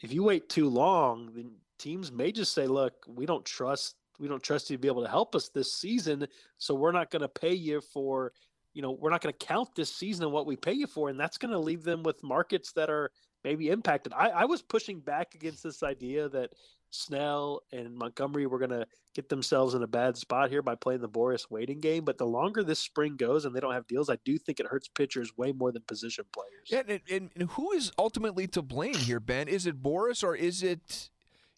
if 0.00 0.12
you 0.12 0.22
wait 0.22 0.48
too 0.48 0.68
long 0.68 1.30
then 1.34 1.52
teams 1.78 2.10
may 2.10 2.32
just 2.32 2.54
say 2.54 2.66
look 2.66 2.94
we 3.06 3.24
don't 3.24 3.44
trust 3.44 3.94
we 4.18 4.26
don't 4.26 4.42
trust 4.42 4.68
you 4.68 4.76
to 4.76 4.80
be 4.80 4.88
able 4.88 5.02
to 5.02 5.08
help 5.08 5.36
us 5.36 5.48
this 5.48 5.72
season 5.72 6.26
so 6.56 6.74
we're 6.74 6.90
not 6.90 7.10
going 7.10 7.22
to 7.22 7.28
pay 7.28 7.54
you 7.54 7.80
for 7.80 8.32
you 8.78 8.82
know 8.82 8.92
we're 8.92 9.10
not 9.10 9.20
going 9.20 9.34
to 9.36 9.46
count 9.46 9.68
this 9.74 9.92
season 9.92 10.24
and 10.24 10.32
what 10.32 10.46
we 10.46 10.54
pay 10.54 10.72
you 10.72 10.86
for. 10.86 11.08
And 11.08 11.18
that's 11.18 11.36
going 11.36 11.50
to 11.50 11.58
leave 11.58 11.82
them 11.82 12.04
with 12.04 12.22
markets 12.22 12.72
that 12.72 12.88
are 12.88 13.10
maybe 13.42 13.70
impacted. 13.70 14.12
I, 14.12 14.28
I 14.28 14.44
was 14.44 14.62
pushing 14.62 15.00
back 15.00 15.34
against 15.34 15.64
this 15.64 15.82
idea 15.82 16.28
that 16.28 16.52
Snell 16.90 17.62
and 17.72 17.96
Montgomery 17.96 18.46
were 18.46 18.58
going 18.58 18.70
to 18.70 18.86
get 19.14 19.28
themselves 19.28 19.74
in 19.74 19.82
a 19.82 19.86
bad 19.86 20.16
spot 20.16 20.50
here 20.50 20.62
by 20.62 20.74
playing 20.74 21.00
the 21.00 21.08
Boras 21.08 21.50
waiting 21.50 21.80
game. 21.80 22.04
But 22.04 22.18
the 22.18 22.26
longer 22.26 22.62
this 22.62 22.78
spring 22.78 23.16
goes 23.16 23.44
and 23.44 23.54
they 23.54 23.60
don't 23.60 23.72
have 23.72 23.86
deals, 23.86 24.08
I 24.08 24.18
do 24.24 24.38
think 24.38 24.60
it 24.60 24.66
hurts 24.66 24.88
pitchers 24.88 25.36
way 25.36 25.52
more 25.52 25.72
than 25.72 25.82
position 25.82 26.24
players. 26.32 26.68
Yeah, 26.70 26.82
and, 26.88 27.00
and, 27.10 27.30
and 27.36 27.50
who 27.50 27.72
is 27.72 27.92
ultimately 27.98 28.46
to 28.48 28.62
blame 28.62 28.94
here, 28.94 29.20
Ben? 29.20 29.48
Is 29.48 29.66
it 29.66 29.82
Boras 29.82 30.22
or 30.22 30.34
is 30.34 30.62
it 30.62 31.10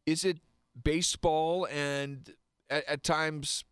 is 0.07 0.25
it 0.25 0.39
baseball 0.83 1.67
and 1.71 2.35
at, 2.69 2.85
at 2.89 3.05
times 3.05 3.65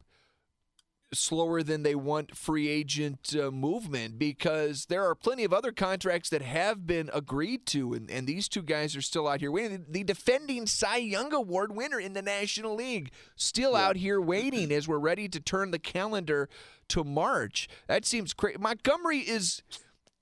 slower 1.13 1.63
than 1.63 1.83
they 1.83 1.95
want 1.95 2.37
free 2.37 2.69
agent 2.69 3.35
uh, 3.39 3.51
movement 3.51 4.19
because 4.19 4.87
there 4.87 5.05
are 5.05 5.15
plenty 5.15 5.45
of 5.45 5.53
other 5.53 5.73
contracts 5.73 6.29
that 6.31 6.43
have 6.43 6.87
been 6.87 7.11
agreed 7.13 7.67
to, 7.67 7.95
and, 7.95 8.11
and 8.11 8.27
these 8.27 8.49
two 8.49 8.63
guys 8.63 8.95
are 8.95 9.03
still 9.03 9.27
out 9.27 9.41
here 9.41 9.51
waiting. 9.51 9.87
The 9.89 10.05
defending 10.05 10.67
Cy 10.67 10.99
Young 10.99 11.33
Award 11.33 11.75
winner 11.75 11.99
in 11.99 12.13
the 12.13 12.23
National 12.23 12.75
League 12.75 13.11
still 13.37 13.73
yeah. 13.73 13.87
out 13.87 13.97
here 13.97 14.21
waiting 14.21 14.71
as 14.73 14.87
we're 14.87 14.99
ready 14.99 15.29
to 15.29 15.41
turn 15.41 15.71
the 15.71 15.79
calendar 15.79 16.49
to 16.89 17.05
March. 17.05 17.69
That 17.87 18.05
seems 18.05 18.35
crazy. 18.35 18.59
Montgomery 18.59 19.19
is 19.19 19.63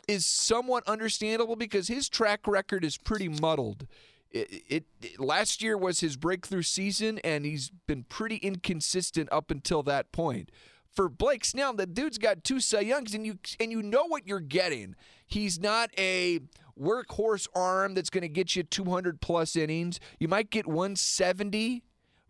is 0.09 0.25
somewhat 0.25 0.87
understandable 0.87 1.57
because 1.57 1.89
his 1.89 2.09
track 2.09 2.47
record 2.47 2.85
is 2.85 2.97
pretty 2.97 3.29
muddled. 3.29 3.89
It, 4.31 4.63
it, 4.69 4.85
it, 5.03 5.21
last 5.21 5.63
year 5.63 5.77
was 5.77 5.99
his 5.99 6.17
breakthrough 6.17 6.63
season, 6.63 7.19
and 7.25 7.45
he's 7.45 7.71
been 7.89 8.05
pretty 8.05 8.37
inconsistent 8.37 9.29
up 9.33 9.51
until 9.51 9.83
that 9.85 10.13
point 10.13 10.51
for 10.97 11.09
Blake 11.11 11.45
Snell, 11.45 11.75
the 11.75 11.87
dude's 11.87 12.19
got 12.19 12.43
two 12.43 12.59
Cy 12.59 12.81
Youngs, 12.81 13.15
and 13.15 13.25
you 13.27 13.39
and 13.61 13.71
you 13.71 13.83
know 13.83 14.07
what 14.07 14.27
you're 14.27 14.41
getting. 14.41 14.97
He's 15.27 15.61
not 15.61 15.91
a 15.99 16.41
workhorse 16.81 17.47
arm 17.55 17.95
that's 17.95 18.11
going 18.11 18.23
to 18.23 18.29
get 18.29 18.57
you 18.57 18.63
200 18.63 19.21
plus 19.21 19.57
innings. 19.57 20.01
You 20.19 20.29
might 20.29 20.51
get 20.51 20.67
170, 20.67 21.83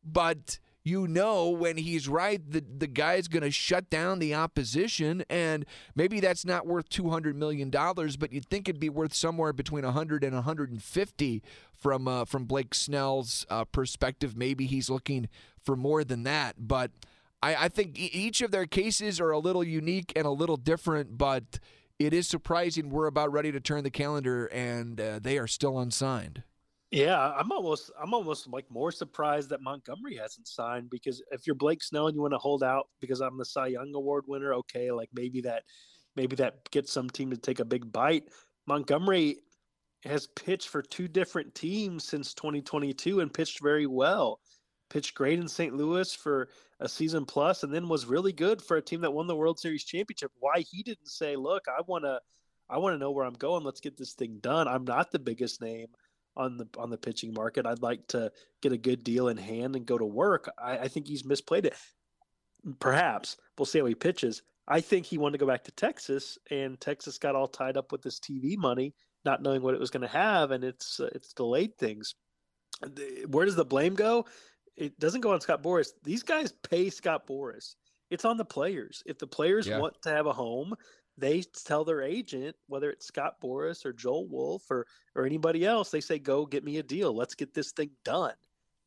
but 0.04 0.58
you 0.82 1.08
know 1.08 1.48
when 1.48 1.78
he's 1.78 2.08
right, 2.08 2.40
the, 2.48 2.60
the 2.60 2.86
guy's 2.86 3.26
going 3.26 3.42
to 3.42 3.50
shut 3.50 3.90
down 3.90 4.20
the 4.20 4.34
opposition. 4.34 5.24
And 5.28 5.66
maybe 5.96 6.20
that's 6.20 6.44
not 6.44 6.64
worth 6.64 6.88
$200 6.88 7.34
million, 7.34 7.70
but 7.70 8.32
you'd 8.32 8.46
think 8.46 8.68
it'd 8.68 8.80
be 8.80 8.88
worth 8.88 9.12
somewhere 9.12 9.52
between 9.52 9.84
100 9.84 10.22
and 10.22 10.34
150 10.34 11.42
from, 11.72 12.06
uh, 12.06 12.24
from 12.24 12.44
Blake 12.44 12.72
Snell's 12.72 13.44
uh, 13.50 13.64
perspective. 13.64 14.36
Maybe 14.36 14.66
he's 14.66 14.88
looking 14.88 15.28
for 15.60 15.74
more 15.74 16.04
than 16.04 16.22
that. 16.22 16.54
But 16.56 16.92
I, 17.42 17.64
I 17.64 17.68
think 17.68 17.98
each 17.98 18.40
of 18.40 18.50
their 18.50 18.66
cases 18.66 19.20
are 19.20 19.30
a 19.30 19.38
little 19.38 19.64
unique 19.64 20.12
and 20.16 20.26
a 20.26 20.30
little 20.30 20.56
different, 20.56 21.18
but 21.18 21.58
it 21.98 22.12
is 22.12 22.26
surprising 22.26 22.90
we're 22.90 23.06
about 23.06 23.32
ready 23.32 23.52
to 23.52 23.60
turn 23.60 23.84
the 23.84 23.90
calendar 23.90 24.46
and 24.46 25.00
uh, 25.00 25.18
they 25.20 25.38
are 25.38 25.46
still 25.46 25.78
unsigned. 25.78 26.42
Yeah, 26.92 27.32
I'm 27.32 27.50
almost 27.50 27.90
I'm 28.00 28.14
almost 28.14 28.48
like 28.48 28.70
more 28.70 28.92
surprised 28.92 29.50
that 29.50 29.60
Montgomery 29.60 30.16
hasn't 30.16 30.46
signed 30.46 30.88
because 30.88 31.20
if 31.32 31.46
you're 31.46 31.56
Blake 31.56 31.82
Snell 31.82 32.06
and 32.06 32.14
you 32.14 32.22
want 32.22 32.32
to 32.32 32.38
hold 32.38 32.62
out 32.62 32.88
because 33.00 33.20
I'm 33.20 33.36
the 33.36 33.44
Cy 33.44 33.66
Young 33.68 33.92
Award 33.94 34.24
winner, 34.28 34.54
okay, 34.54 34.92
like 34.92 35.08
maybe 35.12 35.40
that 35.42 35.64
maybe 36.14 36.36
that 36.36 36.70
gets 36.70 36.92
some 36.92 37.10
team 37.10 37.30
to 37.30 37.36
take 37.36 37.58
a 37.58 37.64
big 37.64 37.90
bite. 37.92 38.24
Montgomery 38.68 39.38
has 40.04 40.28
pitched 40.28 40.68
for 40.68 40.80
two 40.80 41.08
different 41.08 41.54
teams 41.54 42.04
since 42.04 42.34
2022 42.34 43.20
and 43.20 43.34
pitched 43.34 43.60
very 43.60 43.86
well. 43.86 44.40
Pitched 44.88 45.14
great 45.14 45.40
in 45.40 45.48
St. 45.48 45.74
Louis 45.74 46.14
for 46.14 46.48
a 46.80 46.88
season 46.88 47.24
plus, 47.24 47.62
and 47.62 47.72
then 47.72 47.88
was 47.88 48.06
really 48.06 48.32
good 48.32 48.60
for 48.60 48.76
a 48.76 48.82
team 48.82 49.00
that 49.00 49.12
won 49.12 49.26
the 49.26 49.36
World 49.36 49.58
Series 49.58 49.84
championship. 49.84 50.30
Why 50.38 50.60
he 50.60 50.82
didn't 50.82 51.08
say, 51.08 51.36
"Look, 51.36 51.66
I 51.68 51.80
want 51.86 52.04
to, 52.04 52.20
I 52.68 52.78
want 52.78 52.94
to 52.94 52.98
know 52.98 53.10
where 53.10 53.24
I'm 53.24 53.34
going. 53.34 53.64
Let's 53.64 53.80
get 53.80 53.96
this 53.96 54.14
thing 54.14 54.38
done. 54.40 54.68
I'm 54.68 54.84
not 54.84 55.10
the 55.10 55.18
biggest 55.18 55.60
name 55.60 55.88
on 56.36 56.56
the 56.58 56.68
on 56.76 56.90
the 56.90 56.98
pitching 56.98 57.32
market. 57.32 57.66
I'd 57.66 57.82
like 57.82 58.06
to 58.08 58.30
get 58.60 58.72
a 58.72 58.78
good 58.78 59.02
deal 59.04 59.28
in 59.28 59.36
hand 59.36 59.76
and 59.76 59.86
go 59.86 59.96
to 59.96 60.04
work." 60.04 60.50
I, 60.58 60.78
I 60.78 60.88
think 60.88 61.06
he's 61.06 61.22
misplayed 61.22 61.64
it. 61.64 61.74
Perhaps 62.78 63.36
we'll 63.56 63.66
see 63.66 63.78
how 63.78 63.86
he 63.86 63.94
pitches. 63.94 64.42
I 64.68 64.80
think 64.80 65.06
he 65.06 65.18
wanted 65.18 65.38
to 65.38 65.44
go 65.44 65.46
back 65.46 65.64
to 65.64 65.72
Texas, 65.72 66.38
and 66.50 66.80
Texas 66.80 67.18
got 67.18 67.36
all 67.36 67.48
tied 67.48 67.76
up 67.76 67.92
with 67.92 68.02
this 68.02 68.18
TV 68.18 68.56
money, 68.56 68.94
not 69.24 69.40
knowing 69.40 69.62
what 69.62 69.74
it 69.74 69.80
was 69.80 69.90
going 69.90 70.02
to 70.02 70.08
have, 70.08 70.50
and 70.50 70.64
it's 70.64 71.00
uh, 71.00 71.08
it's 71.14 71.32
delayed 71.32 71.78
things. 71.78 72.14
Where 73.28 73.46
does 73.46 73.56
the 73.56 73.64
blame 73.64 73.94
go? 73.94 74.26
It 74.76 74.98
doesn't 74.98 75.22
go 75.22 75.32
on 75.32 75.40
Scott 75.40 75.62
Boras. 75.62 75.90
These 76.02 76.22
guys 76.22 76.52
pay 76.52 76.90
Scott 76.90 77.26
Boras. 77.26 77.74
It's 78.10 78.24
on 78.24 78.36
the 78.36 78.44
players. 78.44 79.02
If 79.06 79.18
the 79.18 79.26
players 79.26 79.66
yeah. 79.66 79.78
want 79.78 80.00
to 80.02 80.10
have 80.10 80.26
a 80.26 80.32
home, 80.32 80.74
they 81.18 81.42
tell 81.64 81.84
their 81.84 82.02
agent, 82.02 82.54
whether 82.68 82.90
it's 82.90 83.06
Scott 83.06 83.40
Boras 83.42 83.84
or 83.84 83.92
Joel 83.92 84.28
Wolfe 84.28 84.70
or 84.70 84.86
or 85.14 85.24
anybody 85.24 85.64
else, 85.64 85.90
they 85.90 86.00
say, 86.00 86.18
"Go 86.18 86.46
get 86.46 86.64
me 86.64 86.76
a 86.78 86.82
deal. 86.82 87.14
Let's 87.14 87.34
get 87.34 87.54
this 87.54 87.72
thing 87.72 87.90
done." 88.04 88.34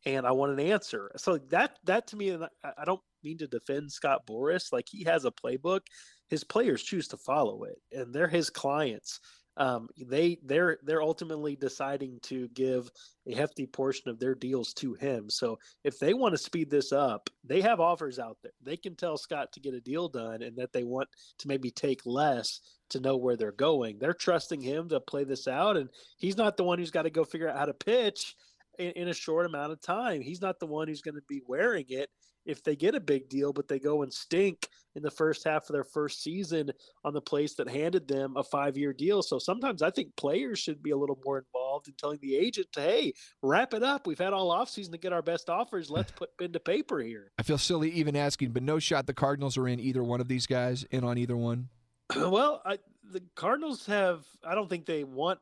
And 0.06 0.26
I 0.26 0.32
want 0.32 0.54
an 0.54 0.60
answer. 0.60 1.12
So 1.18 1.38
that 1.50 1.80
that 1.86 2.08
to 2.08 2.16
me, 2.16 2.38
I 2.64 2.86
don't 2.86 3.02
mean 3.24 3.40
to 3.40 3.48
defend 3.48 3.92
Scott 3.92 4.28
Boras. 4.28 4.72
Like 4.72 4.88
he 4.88 5.04
has 5.06 5.26
a 5.26 5.32
playbook. 5.32 5.82
His 6.28 6.44
players 6.44 6.84
choose 6.84 7.08
to 7.10 7.18
follow 7.18 7.64
it, 7.64 7.82
and 7.92 8.14
they're 8.14 8.28
his 8.28 8.50
clients. 8.50 9.20
Um, 9.60 9.90
they 9.98 10.38
they're 10.44 10.80
they're 10.84 11.02
ultimately 11.02 11.58
deciding 11.58 12.20
to 12.24 12.48
give 12.50 12.90
a 13.28 13.36
hefty 13.36 13.68
portion 13.68 14.10
of 14.10 14.18
their 14.18 14.34
deals 14.34 14.74
to 14.76 14.94
him. 14.94 15.30
So 15.30 15.60
if 15.84 16.00
they 16.00 16.14
want 16.14 16.34
to 16.34 16.38
speed 16.38 16.70
this 16.70 16.94
up, 16.94 17.30
they 17.44 17.60
have 17.62 17.82
offers 17.82 18.20
out 18.20 18.38
there. 18.42 18.54
They 18.64 18.78
can 18.78 18.96
tell 18.96 19.18
Scott 19.18 19.52
to 19.52 19.60
get 19.60 19.74
a 19.74 19.82
deal 19.82 20.08
done, 20.08 20.42
and 20.42 20.56
that 20.58 20.72
they 20.72 20.86
want 20.86 21.10
to 21.40 21.48
maybe 21.50 21.72
take 21.72 22.06
less 22.06 22.62
to 22.92 23.02
know 23.02 23.18
where 23.18 23.36
they're 23.36 23.52
going. 23.52 24.00
They're 24.00 24.14
trusting 24.14 24.62
him 24.62 24.88
to 24.90 25.02
play 25.02 25.26
this 25.26 25.48
out, 25.48 25.76
and 25.76 25.90
he's 26.18 26.38
not 26.38 26.56
the 26.56 26.64
one 26.64 26.80
who's 26.80 26.92
got 26.92 27.04
to 27.04 27.10
go 27.10 27.26
figure 27.26 27.50
out 27.50 27.58
how 27.58 27.66
to 27.66 27.74
pitch 27.74 28.36
in, 28.80 28.92
in 28.92 29.08
a 29.10 29.14
short 29.14 29.46
amount 29.46 29.74
of 29.74 29.82
time. 29.82 30.22
He's 30.22 30.42
not 30.42 30.60
the 30.60 30.68
one 30.68 30.88
who's 30.88 31.02
going 31.02 31.16
to 31.16 31.24
be 31.28 31.42
wearing 31.46 31.86
it 31.90 32.10
if 32.50 32.64
they 32.64 32.76
get 32.76 32.96
a 32.96 33.00
big 33.00 33.30
deal, 33.30 33.54
but 33.54 33.68
they 33.68 33.80
go 33.80 34.02
and 34.02 34.12
stink 34.12 34.68
in 34.96 35.04
the 35.04 35.12
first 35.12 35.44
half 35.44 35.70
of 35.70 35.74
their 35.74 35.84
first 35.84 36.24
season 36.24 36.72
on 37.06 37.14
the 37.14 37.22
place 37.22 37.54
that 37.54 37.70
handed 37.70 38.08
them 38.08 38.36
a 38.36 38.44
five 38.44 38.76
year 38.76 38.92
deal. 38.92 39.22
So 39.22 39.38
sometimes 39.38 39.84
I 39.84 39.92
think 39.92 40.16
players 40.16 40.58
should 40.58 40.82
be 40.82 40.90
a 40.90 40.98
little 40.98 41.20
more 41.24 41.38
involved 41.38 41.88
in 41.88 41.94
telling 41.94 42.18
the 42.22 42.36
agent 42.36 42.68
to, 42.74 42.82
hey, 42.82 43.14
wrap 43.44 43.76
it 43.76 43.84
up. 43.84 44.08
We've 44.08 44.18
had 44.18 44.34
all 44.34 44.52
offseason 44.52 44.92
to 44.92 44.98
get 44.98 45.14
our 45.14 45.22
best 45.22 45.50
offers. 45.50 45.92
Let's 45.92 46.12
put 46.12 46.36
pen 46.38 46.52
to 46.54 46.60
paper 46.60 47.00
here. 47.00 47.32
I 47.38 47.44
feel 47.44 47.60
silly 47.60 47.92
even 47.92 48.16
asking, 48.16 48.50
but 48.52 48.64
no 48.64 48.80
shot 48.80 49.06
the 49.06 49.14
Cardinals 49.14 49.58
are 49.58 49.68
in 49.68 49.80
either 49.80 50.04
one 50.04 50.20
of 50.20 50.28
these 50.28 50.48
guys, 50.48 50.84
in 50.90 51.04
on 51.04 51.20
either 51.20 51.38
one. 51.38 51.70
well, 52.16 52.64
I, 52.66 52.80
the 53.12 53.22
Cardinals 53.36 53.86
have, 53.86 54.26
I 54.44 54.56
don't 54.56 54.70
think 54.70 54.88
they 54.88 55.04
want 55.04 55.40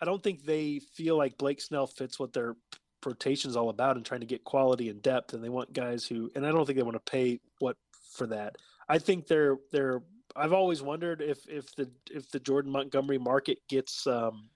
I 0.00 0.04
don't 0.04 0.20
think 0.20 0.44
they 0.44 0.80
feel 0.80 1.16
like 1.16 1.38
Blake 1.38 1.60
Snell 1.60 1.86
fits 1.86 2.18
what 2.18 2.32
their 2.32 2.56
rotation 3.04 3.50
is 3.50 3.56
all 3.56 3.68
about 3.68 3.96
and 3.96 4.04
trying 4.04 4.20
to 4.20 4.26
get 4.26 4.44
quality 4.44 4.88
and 4.88 5.02
depth. 5.02 5.34
And 5.34 5.42
they 5.42 5.48
want 5.48 5.72
guys 5.72 6.06
who, 6.06 6.30
and 6.34 6.46
I 6.46 6.50
don't 6.50 6.66
think 6.66 6.76
they 6.76 6.82
want 6.82 7.04
to 7.04 7.10
pay 7.10 7.40
what 7.58 7.76
for 8.12 8.26
that. 8.28 8.56
I 8.88 8.98
think 8.98 9.26
they're 9.26 9.58
they're. 9.70 10.02
I've 10.34 10.52
always 10.52 10.82
wondered 10.82 11.20
if 11.20 11.46
if 11.48 11.74
the 11.76 11.90
if 12.10 12.30
the 12.30 12.40
Jordan 12.40 12.72
Montgomery 12.72 13.18
market 13.18 13.58
gets 13.68 14.06
um, 14.06 14.48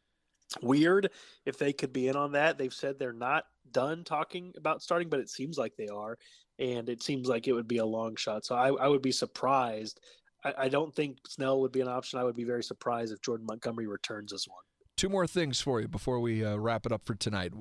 weird, 0.62 1.10
if 1.44 1.58
they 1.58 1.72
could 1.72 1.92
be 1.92 2.08
in 2.08 2.16
on 2.16 2.32
that. 2.32 2.58
They've 2.58 2.72
said 2.72 2.98
they're 2.98 3.12
not 3.12 3.44
done 3.72 4.04
talking 4.04 4.52
about 4.56 4.82
starting, 4.82 5.08
but 5.08 5.20
it 5.20 5.30
seems 5.30 5.58
like 5.58 5.76
they 5.76 5.88
are, 5.88 6.18
and 6.58 6.88
it 6.88 7.02
seems 7.02 7.28
like 7.28 7.48
it 7.48 7.52
would 7.52 7.68
be 7.68 7.78
a 7.78 7.86
long 7.86 8.16
shot. 8.16 8.44
So 8.44 8.54
I, 8.54 8.72
I 8.72 8.88
would 8.88 9.02
be 9.02 9.12
surprised. 9.12 10.00
I, 10.44 10.54
I 10.58 10.68
don't 10.68 10.94
think 10.94 11.18
Snell 11.26 11.60
would 11.60 11.72
be 11.72 11.80
an 11.80 11.88
option. 11.88 12.18
I 12.18 12.24
would 12.24 12.36
be 12.36 12.44
very 12.44 12.62
surprised 12.62 13.12
if 13.12 13.20
Jordan 13.20 13.46
Montgomery 13.46 13.86
returns 13.86 14.32
as 14.32 14.46
one. 14.48 14.62
Two 14.96 15.08
more 15.08 15.26
things 15.26 15.60
for 15.60 15.80
you 15.80 15.88
before 15.88 16.20
we 16.20 16.44
uh, 16.44 16.56
wrap 16.56 16.86
it 16.86 16.92
up 16.92 17.04
for 17.04 17.14
tonight 17.14 17.52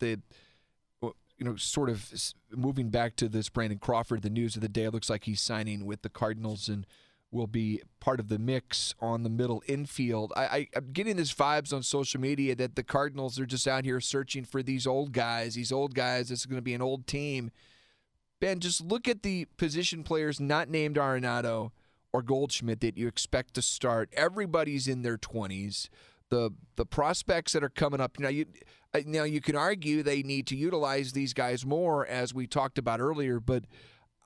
the 0.00 0.20
you 1.40 1.46
know, 1.46 1.56
sort 1.56 1.88
of 1.88 2.12
moving 2.54 2.90
back 2.90 3.16
to 3.16 3.26
this 3.26 3.48
Brandon 3.48 3.78
Crawford, 3.78 4.20
the 4.20 4.28
news 4.28 4.56
of 4.56 4.62
the 4.62 4.68
day 4.68 4.88
looks 4.88 5.08
like 5.08 5.24
he's 5.24 5.40
signing 5.40 5.86
with 5.86 6.02
the 6.02 6.10
Cardinals 6.10 6.68
and 6.68 6.86
will 7.32 7.46
be 7.46 7.80
part 7.98 8.20
of 8.20 8.28
the 8.28 8.38
mix 8.38 8.94
on 9.00 9.22
the 9.22 9.30
middle 9.30 9.62
infield. 9.66 10.32
I, 10.36 10.68
am 10.74 10.90
getting 10.92 11.16
this 11.16 11.32
vibes 11.32 11.72
on 11.72 11.82
social 11.82 12.20
media 12.20 12.54
that 12.56 12.76
the 12.76 12.82
Cardinals 12.82 13.38
are 13.38 13.46
just 13.46 13.66
out 13.66 13.84
here 13.86 14.00
searching 14.00 14.44
for 14.44 14.62
these 14.62 14.86
old 14.86 15.12
guys. 15.12 15.54
These 15.54 15.72
old 15.72 15.94
guys. 15.94 16.28
This 16.28 16.40
is 16.40 16.46
going 16.46 16.58
to 16.58 16.62
be 16.62 16.74
an 16.74 16.82
old 16.82 17.06
team. 17.06 17.50
Ben, 18.40 18.60
just 18.60 18.82
look 18.82 19.08
at 19.08 19.22
the 19.22 19.46
position 19.56 20.02
players 20.02 20.40
not 20.40 20.68
named 20.68 20.96
Arenado 20.96 21.70
or 22.12 22.22
Goldschmidt 22.22 22.80
that 22.80 22.98
you 22.98 23.06
expect 23.06 23.54
to 23.54 23.62
start. 23.62 24.10
Everybody's 24.12 24.88
in 24.88 25.02
their 25.02 25.16
20s. 25.16 25.88
The 26.30 26.50
the 26.76 26.86
prospects 26.86 27.52
that 27.54 27.64
are 27.64 27.68
coming 27.68 28.00
up 28.00 28.16
you 28.18 28.22
know, 28.22 28.28
you 28.28 28.46
now, 29.06 29.24
you 29.24 29.40
can 29.40 29.56
argue 29.56 30.02
they 30.02 30.22
need 30.22 30.46
to 30.48 30.56
utilize 30.56 31.12
these 31.12 31.32
guys 31.32 31.64
more, 31.64 32.06
as 32.06 32.34
we 32.34 32.46
talked 32.46 32.78
about 32.78 33.00
earlier, 33.00 33.38
but 33.38 33.64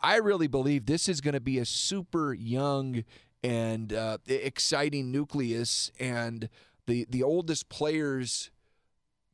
I 0.02 0.16
really 0.16 0.46
believe 0.46 0.86
this 0.86 1.08
is 1.08 1.20
going 1.20 1.34
to 1.34 1.40
be 1.40 1.58
a 1.58 1.64
super 1.64 2.32
young 2.32 3.04
and 3.42 3.92
uh, 3.92 4.18
exciting 4.26 5.12
nucleus, 5.12 5.90
and 6.00 6.48
the 6.86 7.06
the 7.10 7.22
oldest 7.22 7.68
players 7.68 8.50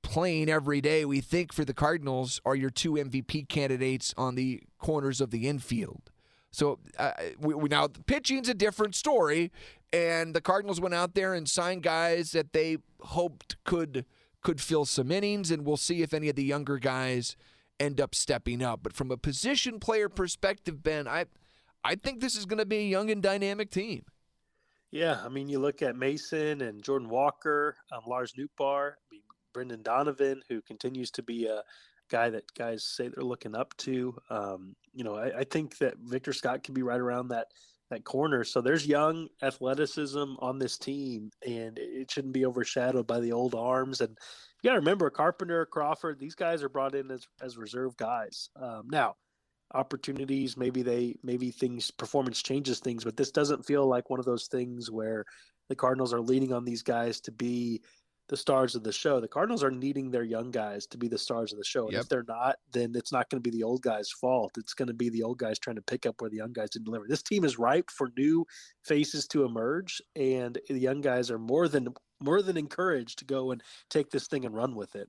playing 0.03 0.49
every 0.49 0.81
day. 0.81 1.05
We 1.05 1.21
think 1.21 1.53
for 1.53 1.64
the 1.64 1.75
Cardinals 1.75 2.40
are 2.45 2.57
your 2.57 2.71
two 2.71 2.93
MVP 2.93 3.49
candidates 3.49 4.14
on 4.16 4.35
the 4.35 4.62
corners 4.79 5.21
of 5.21 5.31
the 5.31 5.47
infield. 5.49 6.11
So 6.51 6.81
uh, 6.99 7.12
we, 7.38 7.55
we, 7.55 7.69
now 7.69 7.88
pitching's 8.07 8.49
a 8.49 8.55
different 8.55 8.97
story, 8.97 9.53
and 9.93 10.35
the 10.35 10.40
Cardinals 10.40 10.81
went 10.81 10.95
out 10.95 11.14
there 11.14 11.35
and 11.35 11.49
signed 11.49 11.85
guys 11.85 12.33
that 12.33 12.53
they 12.53 12.79
hoped 13.01 13.57
could 13.64 14.05
could 14.42 14.61
fill 14.61 14.85
some 14.85 15.11
innings, 15.11 15.50
and 15.50 15.64
we'll 15.64 15.76
see 15.76 16.03
if 16.03 16.14
any 16.14 16.29
of 16.29 16.37
the 16.37 16.44
younger 16.44 16.79
guys 16.79 17.37
end 17.79 18.00
up 18.00 18.14
stepping 18.14 18.62
up. 18.62 18.81
But 18.83 18.92
from 18.92 19.11
a 19.11 19.16
position 19.16 19.81
player 19.81 20.09
perspective, 20.09 20.83
Ben, 20.83 21.09
I 21.09 21.26
I 21.85 21.94
think 21.94 22.20
this 22.20 22.37
is 22.37 22.44
going 22.44 22.59
to 22.59 22.66
be 22.66 22.79
a 22.79 22.88
young 22.88 23.11
and 23.11 23.22
dynamic 23.22 23.70
team. 23.70 24.05
Yeah, 24.90 25.20
I 25.24 25.29
mean, 25.29 25.48
you 25.48 25.59
look 25.59 25.83
at 25.83 25.94
Masyn 25.94 26.62
and 26.62 26.83
Jordan 26.83 27.09
Walker, 27.09 27.76
um, 27.92 28.03
Lars 28.07 28.35
mean, 28.37 28.48
Brendan 29.53 29.83
Donovan, 29.83 30.42
who 30.48 30.61
continues 30.62 31.11
to 31.12 31.22
be 31.22 31.46
a 31.46 31.62
guy 32.11 32.29
that 32.31 32.53
guys 32.55 32.83
say 32.83 33.09
they're 33.09 33.24
looking 33.24 33.55
up 33.55 33.76
to. 33.79 34.16
Um, 34.31 34.74
you 34.92 35.05
know, 35.05 35.14
I, 35.16 35.38
I, 35.38 35.44
think 35.44 35.79
that 35.79 35.94
Victor 35.98 36.33
Scott 36.33 36.64
could 36.64 36.74
be 36.74 36.83
right 36.83 37.00
around 37.00 37.29
that 37.29 37.48
that 37.90 38.05
corner. 38.05 38.44
So 38.44 38.61
there's 38.61 38.87
young 38.87 39.29
athleticism 39.42 40.35
on 40.38 40.59
this 40.59 40.79
team, 40.79 41.31
and 41.46 41.79
it 41.79 42.11
shouldn't 42.11 42.33
be 42.33 42.46
overshadowed 42.46 43.07
by 43.07 43.20
the 43.20 43.33
old 43.33 43.55
arms. 43.55 44.00
And 44.00 44.16
you 44.62 44.68
got 44.68 44.74
to 44.74 44.81
remember 44.81 45.11
Carpenter, 45.11 45.66
Crawford; 45.66 46.18
these 46.18 46.35
guys 46.35 46.62
are 46.62 46.68
brought 46.68 46.94
in 46.94 47.11
as 47.11 47.26
as 47.42 47.59
reserve 47.59 47.96
guys. 47.96 48.48
Um, 48.61 48.85
now, 48.90 49.16
opportunities, 49.74 50.57
maybe 50.57 50.83
they 50.83 51.16
maybe 51.22 51.50
things 51.50 51.90
performance 51.90 52.42
changes 52.42 52.79
things, 52.79 53.05
but 53.05 53.16
this 53.16 53.31
doesn't 53.31 53.66
feel 53.66 53.87
like 53.87 54.09
one 54.09 54.20
of 54.20 54.26
those 54.26 54.46
things 54.46 54.90
where 54.90 55.24
the 55.68 55.76
Cardinals 55.76 56.12
are 56.12 56.20
leaning 56.20 56.53
on 56.53 56.64
these 56.64 56.83
guys 56.83 57.20
to 57.20 57.33
be 57.33 57.83
the 58.31 58.37
stars 58.37 58.77
of 58.77 58.85
the 58.85 58.93
show. 58.93 59.21
The 59.21 59.27
Cardinals 59.27 59.64
are 59.64 59.73
needing 59.73 60.09
their 60.09 60.23
young 60.23 60.53
guys 60.53 60.87
to 60.87 60.97
be 60.97 61.09
the 61.09 61.19
stars 61.19 61.53
of 61.53 61.59
the 61.59 61.64
show. 61.64 61.87
And 61.87 61.95
yep. 61.95 62.03
if 62.03 62.09
they're 62.09 62.25
not, 62.29 62.59
then 62.73 62.93
it's 62.95 63.11
not 63.11 63.29
going 63.29 63.43
to 63.43 63.51
be 63.51 63.55
the 63.55 63.64
old 63.64 63.83
guys' 63.83 64.12
fault. 64.12 64.53
It's 64.57 64.73
going 64.73 64.87
to 64.87 64.95
be 64.95 65.09
the 65.09 65.25
old 65.25 65.38
guys 65.38 65.59
trying 65.59 65.75
to 65.77 65.83
pick 65.83 66.07
up 66.07 66.21
where 66.21 66.31
the 66.31 66.37
young 66.37 66.53
guys 66.53 66.71
didn't 66.71 66.85
deliver. 66.85 67.07
This 67.09 67.25
team 67.25 67.45
is 67.45 67.59
ripe 67.59 67.90
for 67.90 68.12
new 68.16 68.47
faces 68.85 69.27
to 69.29 69.45
emerge, 69.45 70.01
and 70.14 70.57
the 70.69 70.79
young 70.79 71.01
guys 71.01 71.29
are 71.29 71.40
more 71.40 71.66
than 71.66 71.88
more 72.21 72.40
than 72.40 72.57
encouraged 72.57 73.19
to 73.19 73.25
go 73.25 73.51
and 73.51 73.62
take 73.88 74.11
this 74.11 74.29
thing 74.29 74.45
and 74.45 74.55
run 74.55 74.76
with 74.76 74.95
it. 74.95 75.09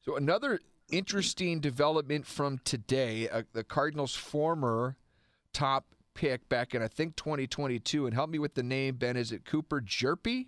So 0.00 0.16
another 0.16 0.58
interesting 0.90 1.60
development 1.60 2.26
from 2.26 2.58
today, 2.64 3.28
uh, 3.28 3.42
the 3.52 3.62
Cardinals' 3.62 4.16
former 4.16 4.96
top 5.52 5.94
pick 6.14 6.48
back 6.48 6.74
in 6.74 6.82
I 6.82 6.88
think 6.88 7.14
2022, 7.14 8.06
and 8.06 8.14
help 8.14 8.30
me 8.30 8.40
with 8.40 8.54
the 8.54 8.64
name, 8.64 8.96
Ben. 8.96 9.16
Is 9.16 9.30
it 9.30 9.44
Cooper 9.44 9.80
Hjerpe? 9.80 10.46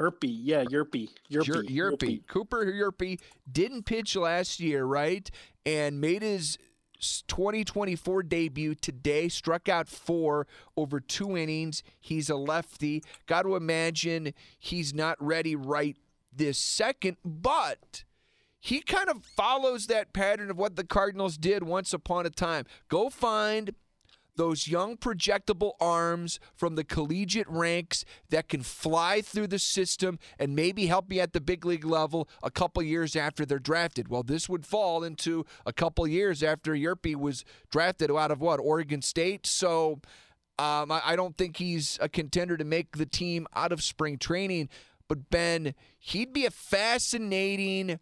Hjerpe, 0.00 0.38
yeah, 0.42 0.64
Hjerpe, 0.64 1.08
Hjerpe, 1.30 1.68
Hjerpe. 1.68 2.26
Cooper 2.26 2.64
Hjerpe 2.64 3.20
didn't 3.50 3.84
pitch 3.84 4.16
last 4.16 4.58
year, 4.58 4.84
right? 4.84 5.30
And 5.66 6.00
made 6.00 6.22
his 6.22 6.56
2024 7.28 8.22
debut 8.22 8.74
today. 8.74 9.28
Struck 9.28 9.68
out 9.68 9.88
four 9.88 10.46
over 10.76 11.00
two 11.00 11.36
innings. 11.36 11.82
He's 11.98 12.30
a 12.30 12.36
lefty. 12.36 13.02
Got 13.26 13.42
to 13.42 13.56
imagine 13.56 14.32
he's 14.58 14.94
not 14.94 15.16
ready 15.22 15.54
right 15.54 15.96
this 16.32 16.58
second, 16.58 17.16
but 17.24 18.04
he 18.60 18.80
kind 18.80 19.08
of 19.08 19.24
follows 19.24 19.86
that 19.86 20.12
pattern 20.12 20.50
of 20.50 20.58
what 20.58 20.76
the 20.76 20.84
Cardinals 20.84 21.36
did 21.36 21.62
once 21.62 21.92
upon 21.92 22.26
a 22.26 22.30
time. 22.30 22.64
Go 22.88 23.10
find 23.10 23.74
those 24.36 24.68
young 24.68 24.96
projectable 24.96 25.72
arms 25.80 26.40
from 26.54 26.74
the 26.74 26.84
collegiate 26.84 27.48
ranks 27.48 28.04
that 28.30 28.48
can 28.48 28.62
fly 28.62 29.20
through 29.20 29.46
the 29.46 29.58
system 29.58 30.18
and 30.38 30.54
maybe 30.56 30.86
help 30.86 31.08
me 31.08 31.20
at 31.20 31.32
the 31.32 31.40
big 31.40 31.64
league 31.64 31.84
level 31.84 32.28
a 32.42 32.50
couple 32.50 32.82
years 32.82 33.16
after 33.16 33.44
they're 33.44 33.58
drafted. 33.58 34.08
Well, 34.08 34.22
this 34.22 34.48
would 34.48 34.66
fall 34.66 35.02
into 35.04 35.44
a 35.66 35.72
couple 35.72 36.06
years 36.06 36.42
after 36.42 36.72
Hjerpe 36.72 37.16
was 37.16 37.44
drafted 37.70 38.10
out 38.10 38.30
of 38.30 38.40
what 38.40 38.60
Oregon 38.60 39.02
State. 39.02 39.46
So. 39.46 40.00
Um, 40.58 40.92
I 40.92 41.16
don't 41.16 41.38
think 41.38 41.56
he's 41.56 41.96
a 42.02 42.08
contender 42.10 42.58
to 42.58 42.64
make 42.64 42.98
the 42.98 43.06
team 43.06 43.46
out 43.56 43.72
of 43.72 43.82
spring 43.82 44.18
training. 44.18 44.68
But 45.08 45.30
Ben, 45.30 45.74
he'd 45.98 46.34
be 46.34 46.44
a 46.44 46.50
fascinating 46.50 47.98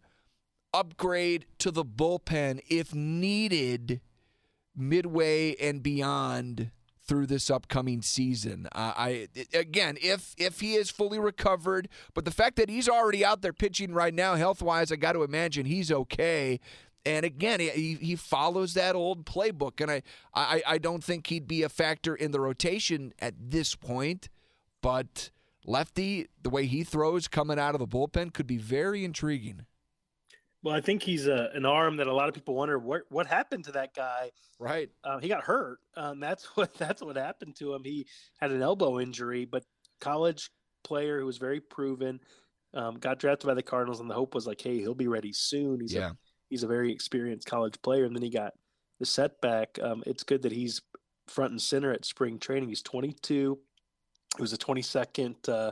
upgrade 0.73 1.45
to 1.59 1.71
the 1.71 1.85
bullpen 1.85 2.59
if 2.69 2.93
needed 2.93 4.01
midway 4.79 5.55
and 5.55 5.83
beyond 5.83 6.71
through 7.09 7.25
this 7.25 7.49
upcoming 7.49 8.03
season. 8.03 8.67
Uh, 8.71 8.93
I 8.95 9.27
again, 9.53 9.97
if 10.01 10.35
if 10.37 10.59
he 10.59 10.75
is 10.75 10.91
fully 10.91 11.19
recovered, 11.19 11.89
but 12.13 12.23
the 12.23 12.31
fact 12.31 12.55
that 12.57 12.69
he's 12.69 12.87
already 12.87 13.25
out 13.25 13.41
there 13.41 13.51
pitching 13.51 13.93
right 13.93 14.13
now, 14.13 14.35
health 14.35 14.61
wise, 14.61 14.91
I 14.91 14.95
got 14.95 15.13
to 15.13 15.23
imagine 15.23 15.65
he's 15.65 15.91
okay. 15.91 16.59
And 17.05 17.25
again, 17.25 17.59
he, 17.61 17.97
he 17.99 18.15
follows 18.15 18.73
that 18.75 18.93
old 18.93 19.25
playbook, 19.25 19.81
and 19.81 19.89
I, 19.89 20.03
I 20.35 20.61
I 20.67 20.77
don't 20.77 21.03
think 21.03 21.27
he'd 21.27 21.47
be 21.47 21.63
a 21.63 21.69
factor 21.69 22.13
in 22.13 22.31
the 22.31 22.39
rotation 22.39 23.13
at 23.19 23.33
this 23.39 23.73
point. 23.73 24.29
But 24.81 25.31
lefty, 25.65 26.27
the 26.43 26.49
way 26.49 26.67
he 26.67 26.83
throws 26.83 27.27
coming 27.27 27.57
out 27.57 27.73
of 27.73 27.79
the 27.79 27.87
bullpen 27.87 28.33
could 28.33 28.47
be 28.47 28.57
very 28.57 29.03
intriguing. 29.03 29.65
Well, 30.61 30.75
I 30.75 30.81
think 30.81 31.03
he's 31.03 31.27
a, 31.27 31.49
an 31.53 31.65
arm 31.65 31.97
that 31.97 32.07
a 32.07 32.13
lot 32.13 32.27
of 32.27 32.35
people 32.35 32.55
wonder 32.55 32.77
what 32.77 33.03
what 33.09 33.27
happened 33.27 33.65
to 33.65 33.71
that 33.73 33.95
guy. 33.95 34.31
Right. 34.59 34.89
Uh, 35.03 35.19
he 35.19 35.29
got 35.29 35.43
hurt. 35.43 35.79
Um, 35.95 36.19
that's 36.19 36.45
what 36.55 36.73
that's 36.75 37.01
what 37.01 37.15
happened 37.15 37.55
to 37.57 37.73
him. 37.73 37.83
He 37.83 38.07
had 38.39 38.51
an 38.51 38.61
elbow 38.61 38.99
injury, 38.99 39.45
but 39.45 39.63
college 40.01 40.49
player 40.83 41.19
who 41.19 41.25
was 41.25 41.37
very 41.37 41.61
proven. 41.61 42.19
Um, 42.73 42.99
got 42.99 43.17
drafted 43.17 43.47
by 43.47 43.55
the 43.55 43.63
Cardinals, 43.63 43.99
and 43.99 44.09
the 44.09 44.13
hope 44.13 44.35
was 44.35 44.45
like, 44.45 44.61
hey, 44.61 44.77
he'll 44.77 44.93
be 44.93 45.07
ready 45.07 45.33
soon. 45.33 45.79
He's 45.79 45.93
yeah. 45.93 46.09
a, 46.09 46.13
he's 46.49 46.61
a 46.61 46.67
very 46.67 46.91
experienced 46.91 47.47
college 47.47 47.81
player, 47.81 48.05
and 48.05 48.15
then 48.15 48.21
he 48.21 48.29
got 48.29 48.53
the 48.99 49.07
setback. 49.07 49.79
Um, 49.81 50.03
it's 50.05 50.23
good 50.23 50.43
that 50.43 50.51
he's 50.51 50.81
front 51.27 51.51
and 51.51 51.61
center 51.61 51.91
at 51.91 52.05
spring 52.05 52.37
training. 52.37 52.69
He's 52.69 52.83
22. 52.83 53.57
He 54.37 54.41
was 54.41 54.53
a 54.53 54.57
22nd 54.57 55.49
uh, 55.49 55.71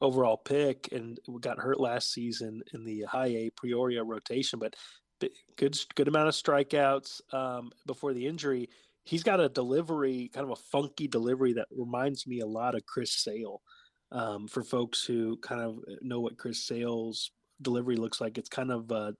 overall 0.00 0.36
pick 0.36 0.88
and 0.92 1.18
got 1.40 1.58
hurt 1.58 1.80
last 1.80 2.12
season 2.12 2.62
in 2.74 2.84
the 2.84 3.02
high 3.02 3.26
A 3.26 3.50
Peoria 3.60 4.02
rotation, 4.04 4.58
but 4.58 4.74
good 5.56 5.78
good 5.94 6.08
amount 6.08 6.28
of 6.28 6.34
strikeouts 6.34 7.20
um, 7.32 7.70
before 7.86 8.12
the 8.12 8.26
injury. 8.26 8.68
He's 9.04 9.22
got 9.22 9.40
a 9.40 9.48
delivery, 9.48 10.30
kind 10.34 10.44
of 10.44 10.50
a 10.50 10.62
funky 10.70 11.06
delivery 11.06 11.52
that 11.54 11.68
reminds 11.70 12.26
me 12.26 12.40
a 12.40 12.46
lot 12.46 12.74
of 12.74 12.84
Chris 12.86 13.12
Sale. 13.12 13.60
Um, 14.12 14.46
for 14.46 14.62
folks 14.62 15.04
who 15.04 15.36
kind 15.38 15.60
of 15.60 15.78
know 16.00 16.20
what 16.20 16.38
Chris 16.38 16.64
Sale's 16.64 17.32
delivery 17.60 17.96
looks 17.96 18.20
like, 18.20 18.38
it's 18.38 18.48
kind 18.48 18.70
of 18.70 18.90
uh, 18.92 19.12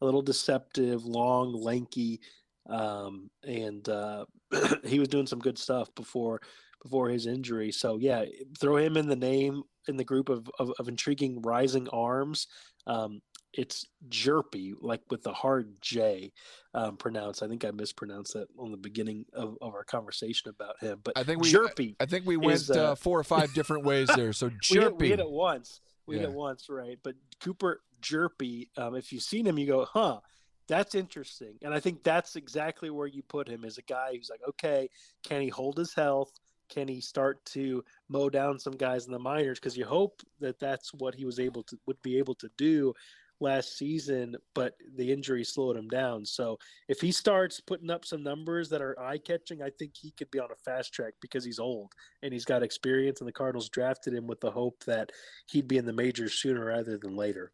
a 0.00 0.04
little 0.04 0.22
deceptive, 0.22 1.04
long, 1.04 1.52
lanky, 1.52 2.20
um, 2.68 3.30
and 3.44 3.88
uh, 3.88 4.24
he 4.84 4.98
was 4.98 5.08
doing 5.08 5.26
some 5.26 5.38
good 5.38 5.58
stuff 5.58 5.94
before 5.94 6.40
before 6.82 7.08
his 7.08 7.26
injury. 7.26 7.72
So 7.72 7.98
yeah, 7.98 8.24
throw 8.58 8.76
him 8.76 8.96
in 8.96 9.08
the 9.08 9.16
name 9.16 9.62
in 9.88 9.96
the 9.96 10.04
group 10.04 10.28
of 10.28 10.48
of, 10.58 10.72
of 10.78 10.88
intriguing 10.88 11.40
rising 11.42 11.88
arms. 11.88 12.48
Um, 12.86 13.20
it's 13.52 13.86
Hjerpe, 14.08 14.74
like 14.80 15.02
with 15.10 15.22
the 15.22 15.32
hard 15.32 15.76
J 15.80 16.32
um, 16.74 16.96
pronounced. 16.96 17.42
I 17.42 17.48
think 17.48 17.64
I 17.64 17.70
mispronounced 17.70 18.32
that 18.32 18.48
on 18.58 18.70
the 18.70 18.78
beginning 18.78 19.26
of, 19.34 19.58
of 19.60 19.74
our 19.74 19.84
conversation 19.84 20.48
about 20.48 20.80
him. 20.80 21.00
But 21.04 21.18
I 21.18 21.22
think 21.22 21.40
we 21.40 21.52
Hjerpe 21.52 21.96
I 22.00 22.06
think 22.06 22.26
we 22.26 22.36
went 22.36 22.54
is, 22.62 22.70
uh, 22.70 22.92
uh, 22.92 22.94
four 22.94 23.18
or 23.18 23.24
five 23.24 23.52
different 23.52 23.84
ways 23.84 24.08
there. 24.14 24.32
So 24.32 24.50
we 24.70 24.78
hit, 24.78 24.96
we 24.96 25.08
hit 25.10 25.20
it 25.20 25.30
once. 25.30 25.80
We 26.06 26.16
hit 26.16 26.22
Yeah. 26.22 26.28
it 26.28 26.34
once, 26.34 26.68
right? 26.68 26.98
But 27.02 27.14
Cooper 27.40 27.82
Hjerpe, 28.00 28.68
um, 28.76 28.94
if 28.96 29.12
you've 29.12 29.22
seen 29.22 29.46
him, 29.46 29.58
you 29.58 29.66
go, 29.66 29.84
huh, 29.84 30.20
that's 30.66 30.94
interesting. 30.94 31.58
And 31.62 31.74
I 31.74 31.80
think 31.80 32.02
that's 32.02 32.36
exactly 32.36 32.90
where 32.90 33.06
you 33.06 33.22
put 33.22 33.48
him 33.48 33.64
as 33.64 33.78
a 33.78 33.82
guy 33.82 34.14
who's 34.16 34.30
like, 34.30 34.40
okay, 34.48 34.88
can 35.24 35.42
he 35.42 35.48
hold 35.48 35.76
his 35.76 35.94
health? 35.94 36.32
Can 36.72 36.88
he 36.88 37.00
start 37.00 37.44
to 37.46 37.84
mow 38.08 38.30
down 38.30 38.58
some 38.58 38.76
guys 38.76 39.06
in 39.06 39.12
the 39.12 39.18
minors? 39.18 39.60
Because 39.60 39.76
you 39.76 39.84
hope 39.84 40.22
that 40.40 40.58
that's 40.58 40.94
what 40.94 41.14
he 41.14 41.24
was 41.24 41.38
able 41.38 41.62
to 41.64 41.78
would 41.86 42.00
be 42.02 42.16
able 42.18 42.34
to 42.36 42.48
do 42.56 42.94
last 43.40 43.76
season, 43.76 44.36
but 44.54 44.74
the 44.96 45.12
injury 45.12 45.44
slowed 45.44 45.76
him 45.76 45.88
down. 45.88 46.24
So 46.24 46.58
if 46.88 47.00
he 47.00 47.12
starts 47.12 47.60
putting 47.60 47.90
up 47.90 48.06
some 48.06 48.22
numbers 48.22 48.70
that 48.70 48.80
are 48.80 48.98
eye 48.98 49.18
catching, 49.18 49.62
I 49.62 49.70
think 49.78 49.92
he 49.94 50.12
could 50.12 50.30
be 50.30 50.38
on 50.38 50.48
a 50.50 50.56
fast 50.64 50.94
track 50.94 51.14
because 51.20 51.44
he's 51.44 51.58
old 51.58 51.92
and 52.22 52.32
he's 52.32 52.46
got 52.46 52.62
experience. 52.62 53.20
And 53.20 53.28
the 53.28 53.32
Cardinals 53.32 53.68
drafted 53.68 54.14
him 54.14 54.26
with 54.26 54.40
the 54.40 54.50
hope 54.50 54.82
that 54.84 55.10
he'd 55.50 55.68
be 55.68 55.76
in 55.76 55.84
the 55.84 55.92
majors 55.92 56.34
sooner 56.40 56.64
rather 56.64 56.96
than 56.96 57.16
later. 57.16 57.52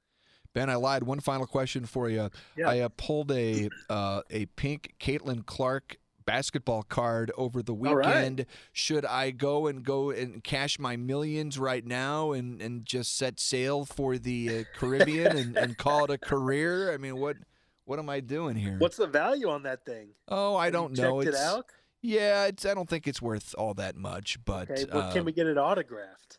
Ben, 0.55 0.71
I 0.71 0.77
lied. 0.77 1.03
One 1.03 1.21
final 1.21 1.47
question 1.47 1.85
for 1.87 2.09
you. 2.09 2.31
Yeah. 2.57 2.69
I 2.69 2.81
uh, 2.81 2.89
pulled 2.97 3.33
a 3.33 3.69
uh, 3.91 4.23
a 4.31 4.47
pink 4.47 4.95
Caitlin 5.01 5.45
Clark 5.45 5.99
basketball 6.29 6.83
card 6.83 7.33
over 7.39 7.62
the 7.62 7.72
All 7.74 7.97
right. 7.97 8.07
weekend. 8.07 8.45
Should 8.72 9.07
I 9.07 9.31
go 9.31 9.66
and 9.66 9.83
go 9.83 10.11
and 10.11 10.45
cash 10.45 10.79
my 10.79 10.95
millions 10.97 11.59
right 11.59 11.85
now 11.87 12.33
and, 12.33 12.61
and 12.61 12.85
just 12.85 13.16
set 13.16 13.41
sail 13.41 13.87
for 13.87 14.18
the 14.18 14.59
uh, 14.61 14.64
Caribbean 14.79 15.37
and, 15.39 15.57
and 15.57 15.79
call 15.87 16.05
it 16.05 16.11
a 16.11 16.18
career? 16.18 16.93
I 16.93 16.99
mean, 16.99 17.16
what 17.16 17.39
what 17.87 17.99
am 17.99 18.11
I 18.11 18.20
doing 18.20 18.57
here? 18.57 18.76
What's 18.79 18.99
the 18.99 19.07
value 19.07 19.49
on 19.49 19.62
that 19.62 19.87
thing? 19.87 20.09
oh, 20.29 20.55
I 20.57 20.64
Have 20.66 20.72
don't 20.74 20.99
know. 20.99 21.22
Checked 21.22 21.35
It's 21.35 21.41
it 21.41 21.43
out. 21.43 21.64
yeah, 22.03 22.45
it's 22.45 22.66
I 22.66 22.74
don't 22.74 22.89
think 22.91 23.09
it's 23.09 23.22
worth 23.22 23.55
all 23.57 23.72
that 23.74 23.97
much, 23.97 24.39
but 24.45 24.70
Okay, 24.70 24.85
uh, 24.93 25.11
can 25.12 25.24
we 25.24 25.33
get 25.33 25.47
it 25.47 25.57
autographed? 25.57 26.39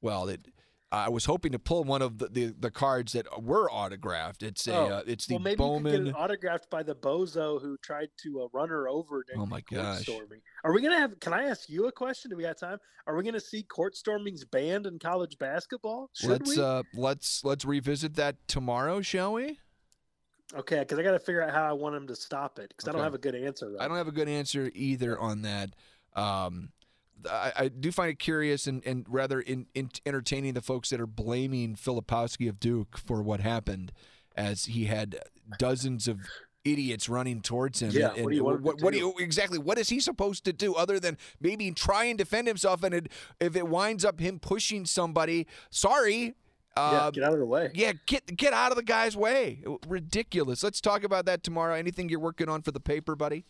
well, 0.00 0.28
it. 0.28 0.46
I 0.92 1.08
was 1.08 1.24
hoping 1.24 1.50
to 1.52 1.58
pull 1.58 1.82
one 1.82 2.00
of 2.00 2.18
the, 2.18 2.28
the, 2.28 2.54
the 2.58 2.70
cards 2.70 3.12
that 3.12 3.42
were 3.42 3.70
autographed. 3.70 4.42
It's 4.42 4.68
a 4.68 4.74
Oh, 4.74 4.86
uh, 4.86 5.02
it's 5.06 5.26
the 5.26 5.34
well, 5.34 5.42
maybe 5.42 5.56
Bowman. 5.56 5.92
you 5.92 5.98
could 5.98 6.04
get 6.06 6.14
autographed 6.14 6.70
by 6.70 6.82
the 6.84 6.94
bozo 6.94 7.60
who 7.60 7.76
tried 7.78 8.08
to 8.22 8.42
uh, 8.42 8.46
run 8.52 8.68
her 8.68 8.88
over 8.88 9.24
Oh 9.36 9.46
my 9.46 9.62
gosh. 9.62 10.02
storming. 10.02 10.40
Are 10.62 10.72
we 10.72 10.80
gonna 10.80 10.98
have? 10.98 11.18
Can 11.18 11.32
I 11.32 11.44
ask 11.44 11.68
you 11.68 11.86
a 11.86 11.92
question? 11.92 12.30
Do 12.30 12.36
we 12.36 12.44
have 12.44 12.56
time? 12.58 12.78
Are 13.06 13.16
we 13.16 13.24
gonna 13.24 13.40
see 13.40 13.64
court 13.64 13.96
stormings 13.96 14.44
banned 14.44 14.86
in 14.86 14.98
college 14.98 15.36
basketball? 15.38 16.10
Should 16.14 16.30
let's 16.30 16.56
we? 16.56 16.62
uh 16.62 16.84
let's 16.94 17.44
let's 17.44 17.64
revisit 17.64 18.14
that 18.14 18.36
tomorrow, 18.46 19.00
shall 19.00 19.32
we? 19.32 19.58
okay, 20.54 20.80
because 20.80 20.98
I 20.98 21.02
got 21.02 21.12
to 21.12 21.18
figure 21.18 21.42
out 21.42 21.52
how 21.52 21.68
I 21.68 21.72
want 21.72 21.96
him 21.96 22.06
to 22.06 22.14
stop 22.16 22.58
it 22.58 22.68
because 22.68 22.88
I 22.88 22.92
don't 22.92 23.02
have 23.02 23.14
a 23.14 23.18
good 23.18 23.34
answer. 23.34 23.70
Right 23.72 23.84
I 23.84 23.88
don't 23.88 23.96
have 23.96 24.08
a 24.08 24.12
good 24.12 24.28
answer 24.28 24.70
either 24.74 25.18
on 25.18 25.42
that. 25.42 25.70
Um, 26.14 26.70
I, 27.30 27.52
I 27.56 27.68
do 27.68 27.90
find 27.92 28.10
it 28.10 28.18
curious 28.18 28.66
and, 28.66 28.84
and 28.86 29.06
rather 29.08 29.40
in, 29.40 29.66
in 29.74 29.90
entertaining 30.04 30.54
the 30.54 30.60
folks 30.62 30.90
that 30.90 31.00
are 31.00 31.06
blaming 31.06 31.74
Filipowski 31.74 32.48
of 32.48 32.60
Duke 32.60 32.98
for 32.98 33.22
what 33.22 33.40
happened, 33.40 33.92
as 34.36 34.66
he 34.66 34.84
had 34.84 35.18
dozens 35.58 36.06
of 36.08 36.20
idiots 36.64 37.08
running 37.08 37.40
towards 37.40 37.80
him. 37.80 37.90
Yeah, 37.92 38.12
and, 38.14 38.24
what 38.24 38.30
do 38.30 38.36
you 38.36 38.44
want 38.44 38.56
him 38.56 38.62
to 38.62 38.66
what, 38.66 38.82
what 38.82 38.92
do 38.92 38.98
do? 38.98 39.06
you 39.06 39.14
exactly? 39.18 39.58
What 39.58 39.78
is 39.78 39.88
he 39.88 40.00
supposed 40.00 40.44
to 40.44 40.52
do 40.52 40.74
other 40.74 41.00
than 41.00 41.16
maybe 41.40 41.70
try 41.70 42.04
and 42.04 42.18
defend 42.18 42.48
himself? 42.48 42.82
And 42.82 42.94
it, 42.94 43.12
if 43.40 43.56
it 43.56 43.68
winds 43.68 44.04
up 44.04 44.20
him 44.20 44.38
pushing 44.38 44.84
somebody, 44.84 45.46
sorry. 45.70 46.34
Yeah, 46.76 46.82
Uh, 46.82 47.10
get 47.10 47.24
out 47.24 47.32
of 47.32 47.38
the 47.38 47.46
way. 47.46 47.70
yeah, 47.74 47.92
get 48.06 48.36
get 48.36 48.52
out 48.52 48.70
of 48.70 48.76
the 48.76 48.82
guy's 48.82 49.16
way. 49.16 49.62
Ridiculous. 49.88 50.62
Let's 50.62 50.80
talk 50.80 51.04
about 51.04 51.24
that 51.24 51.42
tomorrow. 51.42 51.74
Anything 51.74 52.10
you're 52.10 52.20
working 52.20 52.50
on 52.50 52.60
for 52.60 52.70
the 52.70 52.80
paper, 52.80 53.16
buddy? 53.16 53.46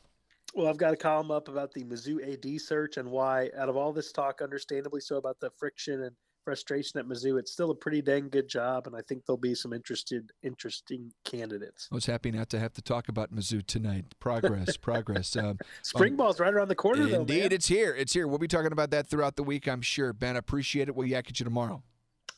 Well, 0.57 0.69
I've 0.69 0.79
got 0.79 0.95
a 0.95 0.97
column 0.97 1.31
up 1.31 1.49
about 1.49 1.75
the 1.75 1.85
Mizzou 1.85 2.33
AD 2.33 2.59
search 2.63 2.97
and 2.97 3.11
why, 3.11 3.51
out 3.59 3.69
of 3.69 3.77
all 3.77 3.93
this 3.93 4.11
talk, 4.11 4.41
understandably 4.41 5.03
so, 5.03 5.17
about 5.17 5.39
the 5.39 5.51
friction 5.59 6.05
and 6.05 6.17
frustration 6.47 6.99
at 6.99 7.05
Mizzou, 7.05 7.39
it's 7.39 7.53
still 7.53 7.71
a 7.73 7.75
pretty 7.75 8.01
dang 8.01 8.31
good 8.31 8.49
job, 8.49 8.87
and 8.87 8.97
I 8.97 9.03
think 9.07 9.27
there'll 9.27 9.37
be 9.37 9.55
some 9.55 9.75
interested, 9.75 10.31
interesting 10.43 11.13
candidates. 11.27 11.89
I 11.93 11.95
was 11.95 12.07
happy 12.07 12.31
not 12.31 12.49
to 12.51 12.59
have 12.59 12.73
to 12.73 12.81
talk 12.81 13.11
about 13.11 13.35
Mizzou 13.35 13.67
tonight. 13.67 14.07
Progress, 14.19 14.77
progress. 14.79 15.37
Um, 15.37 15.59
Spring 15.83 16.17
ball's 16.17 16.41
right 16.41 16.55
around 16.55 16.69
the 16.69 16.75
corner, 16.75 17.05
though. 17.07 17.21
indeed, 17.21 17.53
it's 17.53 17.69
here. 17.69 17.95
It's 17.95 18.15
here. 18.15 18.27
We'll 18.27 18.39
be 18.39 18.49
talking 18.49 18.73
about 18.73 18.91
that 18.93 19.09
throughout 19.09 19.37
the 19.37 19.43
week, 19.43 19.69
I'm 19.69 19.83
sure. 19.83 20.15
Ben, 20.15 20.37
appreciate 20.37 20.89
it. 20.89 20.97
We'll 20.97 21.07
yak 21.07 21.29
at 21.29 21.39
you 21.39 21.45
tomorrow. 21.45 21.83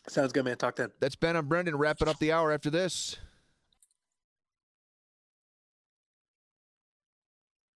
Sounds 0.08 0.32
good, 0.32 0.44
man. 0.44 0.56
Talk 0.56 0.74
then. 0.74 0.90
That's 0.98 1.14
Ben. 1.14 1.36
I'm 1.36 1.46
Brendan. 1.46 1.76
Wrapping 1.76 2.08
up 2.08 2.18
the 2.18 2.32
hour 2.32 2.50
after 2.50 2.70
this. 2.70 3.16